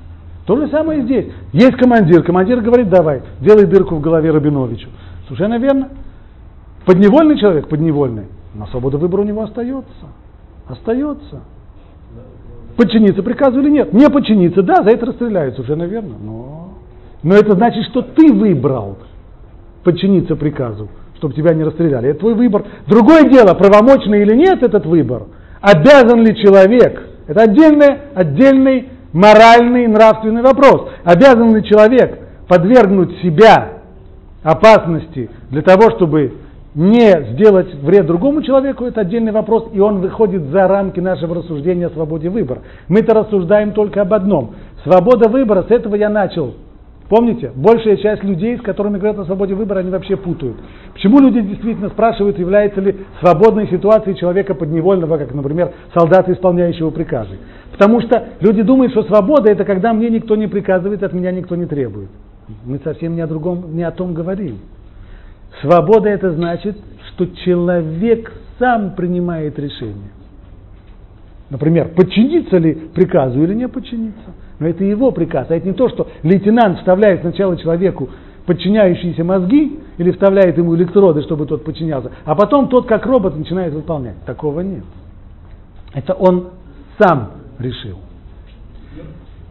То 0.48 0.56
же 0.56 0.70
самое 0.70 1.02
и 1.02 1.04
здесь. 1.04 1.26
Есть 1.52 1.76
командир. 1.76 2.24
Командир 2.24 2.62
говорит, 2.62 2.89
давай, 2.89 3.22
делай 3.41 3.66
дырку 3.66 3.95
в 3.95 4.02
голове 4.02 4.32
Рабиновичу. 4.32 4.88
Совершенно 5.26 5.60
верно. 5.60 5.89
Подневольный 6.86 7.38
человек, 7.38 7.68
подневольный. 7.68 8.28
Но 8.56 8.66
свобода 8.68 8.98
выбора 8.98 9.22
у 9.22 9.26
него 9.26 9.43
остается. 9.43 10.08
Остается. 10.66 11.41
Подчиниться 12.78 13.24
приказу 13.24 13.60
или 13.60 13.70
нет? 13.72 13.91
Не 13.91 14.10
подчиниться, 14.10 14.64
да, 14.64 14.84
за 14.84 14.91
это 14.91 15.08
расстреляют, 15.08 15.56
совершенно 15.56 15.84
верно. 15.84 16.16
Но, 16.24 16.70
но 17.24 17.36
это 17.36 17.54
значит, 17.56 17.84
что 17.89 18.02
ты 18.02 18.32
выбрал 18.32 19.00
подчиниться 19.84 20.38
приказу, 20.38 20.88
чтобы 21.18 21.34
тебя 21.34 21.54
не 21.54 21.64
расстреляли. 21.66 22.10
Это 22.10 22.20
твой 22.20 22.36
выбор. 22.36 22.64
Другое 22.88 23.24
дело, 23.24 23.54
правомочный 23.54 24.22
или 24.22 24.36
нет 24.36 24.64
этот 24.64 24.86
выбор, 24.86 25.24
обязан 25.60 26.24
ли 26.24 26.38
человек, 26.38 27.02
это 27.28 27.41
отдельный, 27.41 27.98
отдельный 28.16 28.89
моральный, 29.14 29.88
нравственный 29.88 30.41
вопрос. 30.41 30.89
Обязан 31.03 31.55
ли 31.55 31.64
человек 31.64 32.20
подвергнуть 32.47 33.18
себя 33.22 33.80
опасности 34.43 35.30
для 35.49 35.62
того, 35.62 35.91
чтобы 35.91 36.34
не 36.76 37.34
сделать 37.34 37.74
вред 37.82 38.05
другому 38.05 38.43
человеку, 38.43 38.86
это 38.86 39.01
отдельный 39.01 39.32
вопрос, 39.32 39.70
и 39.74 39.80
он 39.80 39.99
выходит 39.99 40.43
за 40.49 40.68
рамки 40.68 40.99
нашего 40.99 41.36
рассуждения 41.36 41.88
о 41.88 41.89
свободе 41.89 42.30
выбора. 42.30 42.62
Мы-то 42.88 43.16
рассуждаем 43.16 43.72
только 43.72 44.01
об 44.01 44.14
одном. 44.14 44.53
Свобода 44.84 45.28
выбора, 45.28 45.66
с 45.68 45.72
этого 45.72 45.95
я 45.95 46.10
начал. 46.10 46.53
Помните, 47.10 47.51
большая 47.55 47.95
часть 47.97 48.24
людей, 48.24 48.58
с 48.58 48.62
которыми 48.62 48.97
говорят 48.97 49.18
о 49.20 49.26
свободе 49.26 49.55
выбора, 49.55 49.80
они 49.80 49.89
вообще 49.89 50.18
путают. 50.18 50.58
Почему 50.93 51.20
люди 51.20 51.39
действительно 51.39 51.89
спрашивают, 51.89 52.38
является 52.38 52.82
ли 52.82 52.95
свободной 53.22 53.68
ситуацией 53.70 54.16
человека 54.16 54.53
подневольного, 54.53 55.18
как, 55.18 55.34
например, 55.34 55.72
солдата, 55.95 56.34
исполняющего 56.34 56.89
приказы? 56.89 57.38
Потому 57.78 58.02
что 58.02 58.30
люди 58.40 58.64
думают, 58.64 58.92
что 58.92 59.04
свобода 59.04 59.52
это 59.52 59.64
когда 59.64 59.94
мне 59.94 60.10
никто 60.10 60.36
не 60.36 60.48
приказывает, 60.48 61.04
от 61.04 61.14
меня 61.14 61.32
никто 61.32 61.56
не 61.56 61.68
требует. 61.68 62.10
Мы 62.66 62.80
совсем 62.84 63.16
не 63.16 63.22
о 63.22 63.28
другом, 63.28 63.76
не 63.76 63.84
о 63.84 63.92
том 63.92 64.16
говорим. 64.16 64.60
Свобода 65.62 66.10
это 66.10 66.32
значит, 66.32 66.76
что 67.10 67.28
человек 67.28 68.34
сам 68.58 68.96
принимает 68.96 69.60
решение. 69.60 70.10
Например, 71.52 71.90
подчиниться 71.90 72.58
ли 72.58 72.74
приказу 72.74 73.44
или 73.44 73.54
не 73.54 73.68
подчиниться. 73.68 74.32
Но 74.60 74.68
это 74.68 74.84
его 74.84 75.12
приказ, 75.12 75.48
а 75.50 75.56
это 75.56 75.68
не 75.68 75.74
то, 75.74 75.88
что 75.88 76.08
лейтенант 76.24 76.80
вставляет 76.80 77.22
сначала 77.22 77.56
человеку 77.58 78.10
подчиняющиеся 78.48 79.24
мозги 79.24 79.80
или 80.00 80.12
вставляет 80.12 80.58
ему 80.58 80.76
электроды, 80.76 81.22
чтобы 81.22 81.46
тот 81.46 81.64
подчинялся, 81.64 82.12
а 82.26 82.34
потом 82.34 82.70
тот, 82.70 82.88
как 82.88 83.06
робот, 83.06 83.38
начинает 83.38 83.74
выполнять. 83.74 84.16
Такого 84.26 84.62
нет. 84.62 84.84
Это 85.94 86.14
он 86.14 86.50
сам 86.98 87.32
решил. 87.60 87.99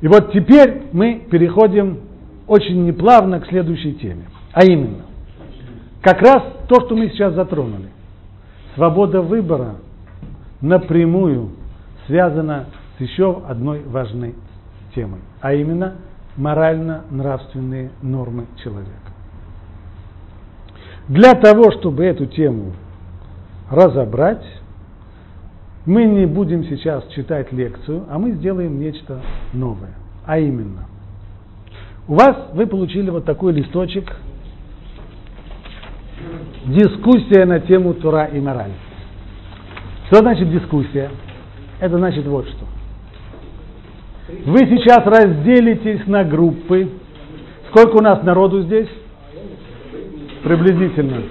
И 0.00 0.08
вот 0.08 0.32
теперь 0.32 0.84
мы 0.92 1.26
переходим 1.30 2.00
очень 2.46 2.84
неплавно 2.84 3.40
к 3.40 3.46
следующей 3.46 3.94
теме. 3.94 4.26
А 4.52 4.64
именно, 4.64 5.04
как 6.02 6.20
раз 6.22 6.42
то, 6.68 6.80
что 6.80 6.94
мы 6.94 7.08
сейчас 7.08 7.34
затронули. 7.34 7.88
Свобода 8.74 9.22
выбора 9.22 9.76
напрямую 10.60 11.50
связана 12.06 12.66
с 12.96 13.00
еще 13.00 13.42
одной 13.48 13.82
важной 13.84 14.34
темой, 14.94 15.20
а 15.40 15.54
именно 15.54 15.94
морально-нравственные 16.36 17.90
нормы 18.02 18.46
человека. 18.62 18.92
Для 21.08 21.32
того, 21.32 21.70
чтобы 21.72 22.04
эту 22.04 22.26
тему 22.26 22.72
разобрать, 23.70 24.44
мы 25.86 26.04
не 26.04 26.26
будем 26.26 26.64
сейчас 26.64 27.06
читать 27.14 27.52
лекцию, 27.52 28.04
а 28.10 28.18
мы 28.18 28.32
сделаем 28.32 28.78
нечто 28.78 29.22
новое. 29.52 29.94
А 30.26 30.38
именно, 30.38 30.86
у 32.08 32.14
вас 32.14 32.50
вы 32.52 32.66
получили 32.66 33.08
вот 33.08 33.24
такой 33.24 33.52
листочек 33.52 34.16
дискуссия 36.66 37.44
на 37.44 37.60
тему 37.60 37.94
Тура 37.94 38.24
и 38.24 38.40
мораль. 38.40 38.72
Что 40.08 40.18
значит 40.18 40.50
дискуссия? 40.50 41.10
Это 41.78 41.96
значит 41.98 42.26
вот 42.26 42.48
что. 42.48 42.66
Вы 44.46 44.58
сейчас 44.58 45.06
разделитесь 45.06 46.06
на 46.06 46.24
группы. 46.24 46.90
Сколько 47.70 47.98
у 47.98 48.02
нас 48.02 48.22
народу 48.24 48.62
здесь? 48.62 48.88
Приблизительно. 50.42 51.22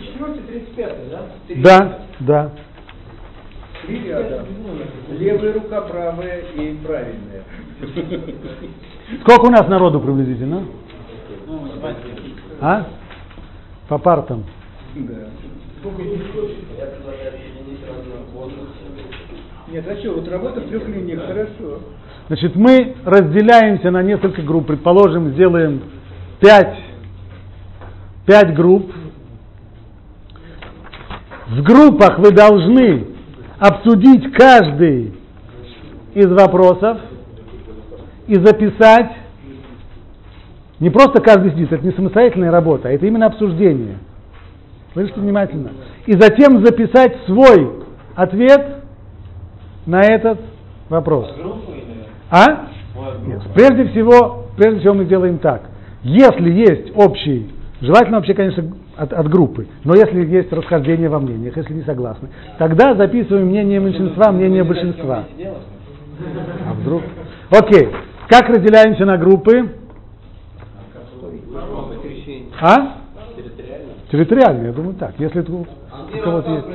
35 0.47 1.61
да? 1.61 1.99
Да, 2.19 2.51
Три 3.85 4.03
ряда. 4.07 4.45
Левая 5.11 5.53
рука, 5.53 5.81
правая 5.81 6.41
и 6.55 6.75
правильная. 6.83 7.43
Сколько 9.21 9.45
у 9.45 9.51
нас 9.51 9.67
народу 9.67 9.99
приблизительно? 9.99 10.63
А? 12.61 12.87
По 13.87 13.97
партам. 13.97 14.43
Да. 14.95 15.13
Нет, 19.67 19.85
а 19.87 19.95
что, 19.97 20.13
вот 20.13 20.27
работа 20.29 20.61
в 20.61 20.67
трех 20.67 20.87
линиях 20.87 21.25
хорошо. 21.27 21.81
Значит, 22.27 22.55
мы 22.55 22.95
разделяемся 23.05 23.91
на 23.91 24.01
несколько 24.01 24.41
групп. 24.41 24.67
Предположим, 24.67 25.33
сделаем 25.33 25.81
пять, 26.39 26.75
пять 28.25 28.55
групп. 28.55 28.91
В 31.47 31.61
группах 31.61 32.17
вы 32.17 32.31
должны 32.31 33.14
обсудить 33.59 34.33
каждый 34.33 35.13
из 36.13 36.27
вопросов 36.27 36.99
и 38.27 38.35
записать 38.35 39.11
не 40.79 40.89
просто 40.89 41.21
каждый 41.21 41.51
сидит, 41.51 41.71
это 41.71 41.85
не 41.85 41.93
самостоятельная 41.93 42.51
работа, 42.51 42.89
это 42.89 43.05
именно 43.05 43.27
обсуждение. 43.27 43.97
Слышите 44.93 45.19
внимательно. 45.19 45.71
И 46.05 46.13
затем 46.13 46.65
записать 46.65 47.17
свой 47.25 47.83
ответ 48.15 48.83
на 49.85 50.01
этот 50.01 50.39
вопрос. 50.89 51.33
А? 52.29 52.67
Нет. 53.25 53.41
Прежде 53.53 53.87
всего, 53.89 54.47
прежде 54.57 54.79
всего 54.81 54.93
мы 54.93 55.05
делаем 55.05 55.37
так. 55.37 55.69
Если 56.03 56.51
есть 56.51 56.91
общий, 56.95 57.51
желательно 57.81 58.17
вообще, 58.17 58.33
конечно, 58.33 58.73
от, 58.97 59.13
от 59.13 59.29
группы, 59.29 59.67
но 59.83 59.95
если 59.95 60.25
есть 60.25 60.51
расхождение 60.51 61.09
во 61.09 61.19
мнениях, 61.19 61.55
если 61.57 61.73
не 61.73 61.83
согласны, 61.83 62.29
тогда 62.57 62.95
записываем 62.95 63.47
мнение 63.47 63.79
меньшинства, 63.79 64.31
мнение 64.31 64.63
большинства. 64.63 65.25
А 66.67 66.73
вдруг? 66.73 67.03
Окей. 67.49 67.89
Как 68.27 68.49
разделяемся 68.49 69.05
на 69.05 69.17
группы? 69.17 69.69
А? 72.61 72.97
Территориально, 74.11 74.67
я 74.67 74.73
думаю 74.73 74.95
так. 74.95 75.13
Если 75.19 75.39
у 75.41 75.65
кого-то 76.23 76.51
есть. 76.51 76.67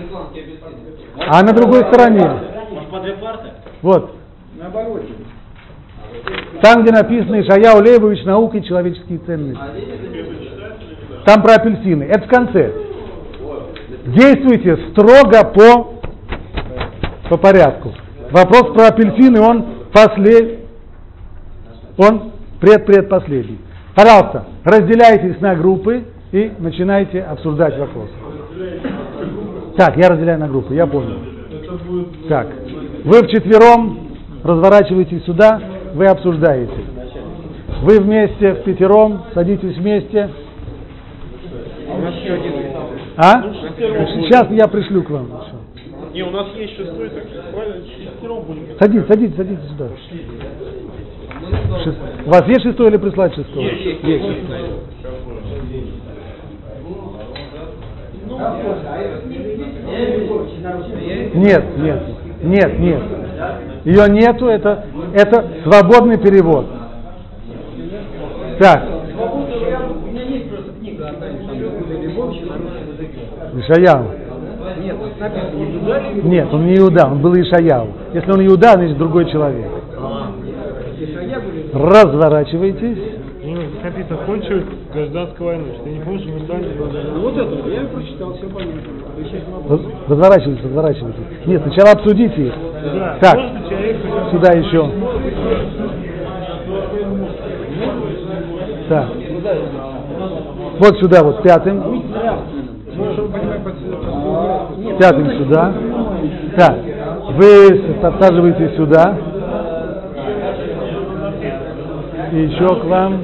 А 1.16 1.42
на 1.42 1.52
другой 1.52 1.80
стороне? 1.92 2.30
Вот. 3.82 4.14
Наоборот. 4.58 5.02
Там, 6.62 6.82
где 6.82 6.92
написано 6.92 7.40
Ишаяу 7.40 7.82
Лейбович 7.82 8.24
«Наука 8.24 8.58
и 8.58 8.64
человеческие 8.64 9.18
ценности». 9.20 9.62
Там 11.24 11.42
про 11.42 11.54
апельсины. 11.54 12.04
Это 12.04 12.26
в 12.26 12.28
конце. 12.28 12.72
Действуйте 14.06 14.76
строго 14.90 15.44
по, 15.54 15.94
по 17.28 17.36
порядку. 17.36 17.92
Вопрос 18.30 18.74
про 18.74 18.88
апельсины, 18.88 19.40
он 19.40 19.66
послед... 19.92 20.60
он 21.98 22.32
предпредпоследний. 22.60 23.58
Пожалуйста, 23.94 24.46
разделяйтесь 24.64 25.40
на 25.40 25.54
группы 25.54 26.04
и 26.32 26.52
начинайте 26.58 27.20
обсуждать 27.20 27.76
вопрос. 27.78 28.08
Так, 29.76 29.96
я 29.96 30.08
разделяю 30.08 30.38
на 30.38 30.48
группы, 30.48 30.74
я 30.74 30.86
понял. 30.86 31.18
Так, 32.28 32.48
вы 33.04 33.22
вчетвером 33.26 34.10
разворачиваетесь 34.42 35.24
сюда, 35.24 35.60
вы 35.94 36.06
обсуждаете. 36.06 36.84
Вы 37.82 37.98
вместе, 38.00 38.54
в 38.54 38.64
пятером, 38.64 39.24
садитесь 39.34 39.76
вместе. 39.76 40.30
А? 43.16 43.42
Сейчас 43.42 44.50
я 44.50 44.66
пришлю 44.68 45.02
к 45.02 45.10
вам. 45.10 45.28
Не, 46.12 46.22
у 46.22 46.30
нас 46.30 46.48
есть 46.56 46.76
шестой, 46.76 47.08
так 47.10 47.24
правильно, 47.52 47.84
шестером 47.86 48.42
будем. 48.42 48.62
Садитесь, 48.78 49.06
садитесь, 49.06 49.36
садитесь 49.36 49.68
сюда. 49.70 49.88
Шест- 51.84 51.98
У 52.26 52.30
вас 52.30 52.48
есть 52.48 52.62
шестой 52.62 52.88
или 52.88 52.96
прислать 52.96 53.34
шестой? 53.34 53.64
Есть. 53.64 54.02
шестой. 54.02 54.58
Нет, 61.34 61.64
нет, 61.78 62.02
нет, 62.42 62.78
нет. 62.78 63.02
Ее 63.84 64.08
нету, 64.08 64.46
это, 64.46 64.84
это 65.14 65.48
свободный 65.64 66.18
перевод. 66.18 66.66
Так, 68.58 68.84
У 70.02 70.06
меня 70.06 70.22
есть 70.22 70.50
просто 70.50 70.72
книга 70.80 71.08
одна, 71.08 71.26
там 71.26 71.62
Иуда 71.62 71.94
Львович 71.94 72.40
на 72.42 72.56
русском 72.58 73.49
Ишаяу. 73.60 74.06
Нет, 76.24 76.48
написано 76.48 76.52
он 76.52 76.66
не 76.66 76.76
Иуда, 76.76 77.06
он 77.06 77.20
был 77.20 77.34
Ишаяу. 77.34 77.88
Если 78.12 78.30
он 78.30 78.46
Иуда, 78.46 78.72
значит 78.72 78.98
другой 78.98 79.30
человек. 79.30 79.66
Были 81.00 81.70
Разворачивайтесь. 81.72 82.98
Ну, 83.42 83.56
написано, 83.82 84.16
кончилась 84.26 84.64
гражданская 84.92 85.48
война. 85.48 85.64
Ты 85.82 85.90
не 85.90 86.00
помнишь, 86.00 86.26
мы 86.26 86.44
стали... 86.44 86.66
Вот 87.20 87.36
это, 87.36 87.68
я 87.68 87.86
прочитал, 87.86 88.34
все 88.34 88.46
понятно. 88.46 88.80
Разворачивайтесь, 90.08 90.64
разворачивайтесь. 90.64 91.46
Нет, 91.46 91.62
сначала 91.62 91.92
обсудите 91.92 92.46
их. 92.48 92.54
Да, 92.82 93.18
Так, 93.20 93.38
сюда 94.30 94.52
еще. 94.58 94.90
Так. 98.88 99.08
Вот 100.78 100.98
сюда, 100.98 101.22
вот 101.22 101.42
пятым. 101.42 102.02
Пятым 104.98 105.30
сюда. 105.32 105.72
Так, 106.56 106.76
вы 107.36 107.94
подсаживаетесь 108.00 108.76
сюда. 108.76 109.16
И 112.32 112.36
еще 112.36 112.66
к 112.66 112.84
вам. 112.84 113.22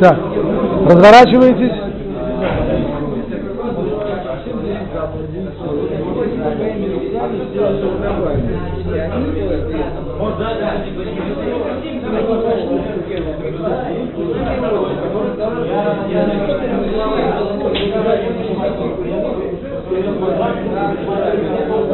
Так, 0.00 0.18
разворачиваетесь. 0.86 1.91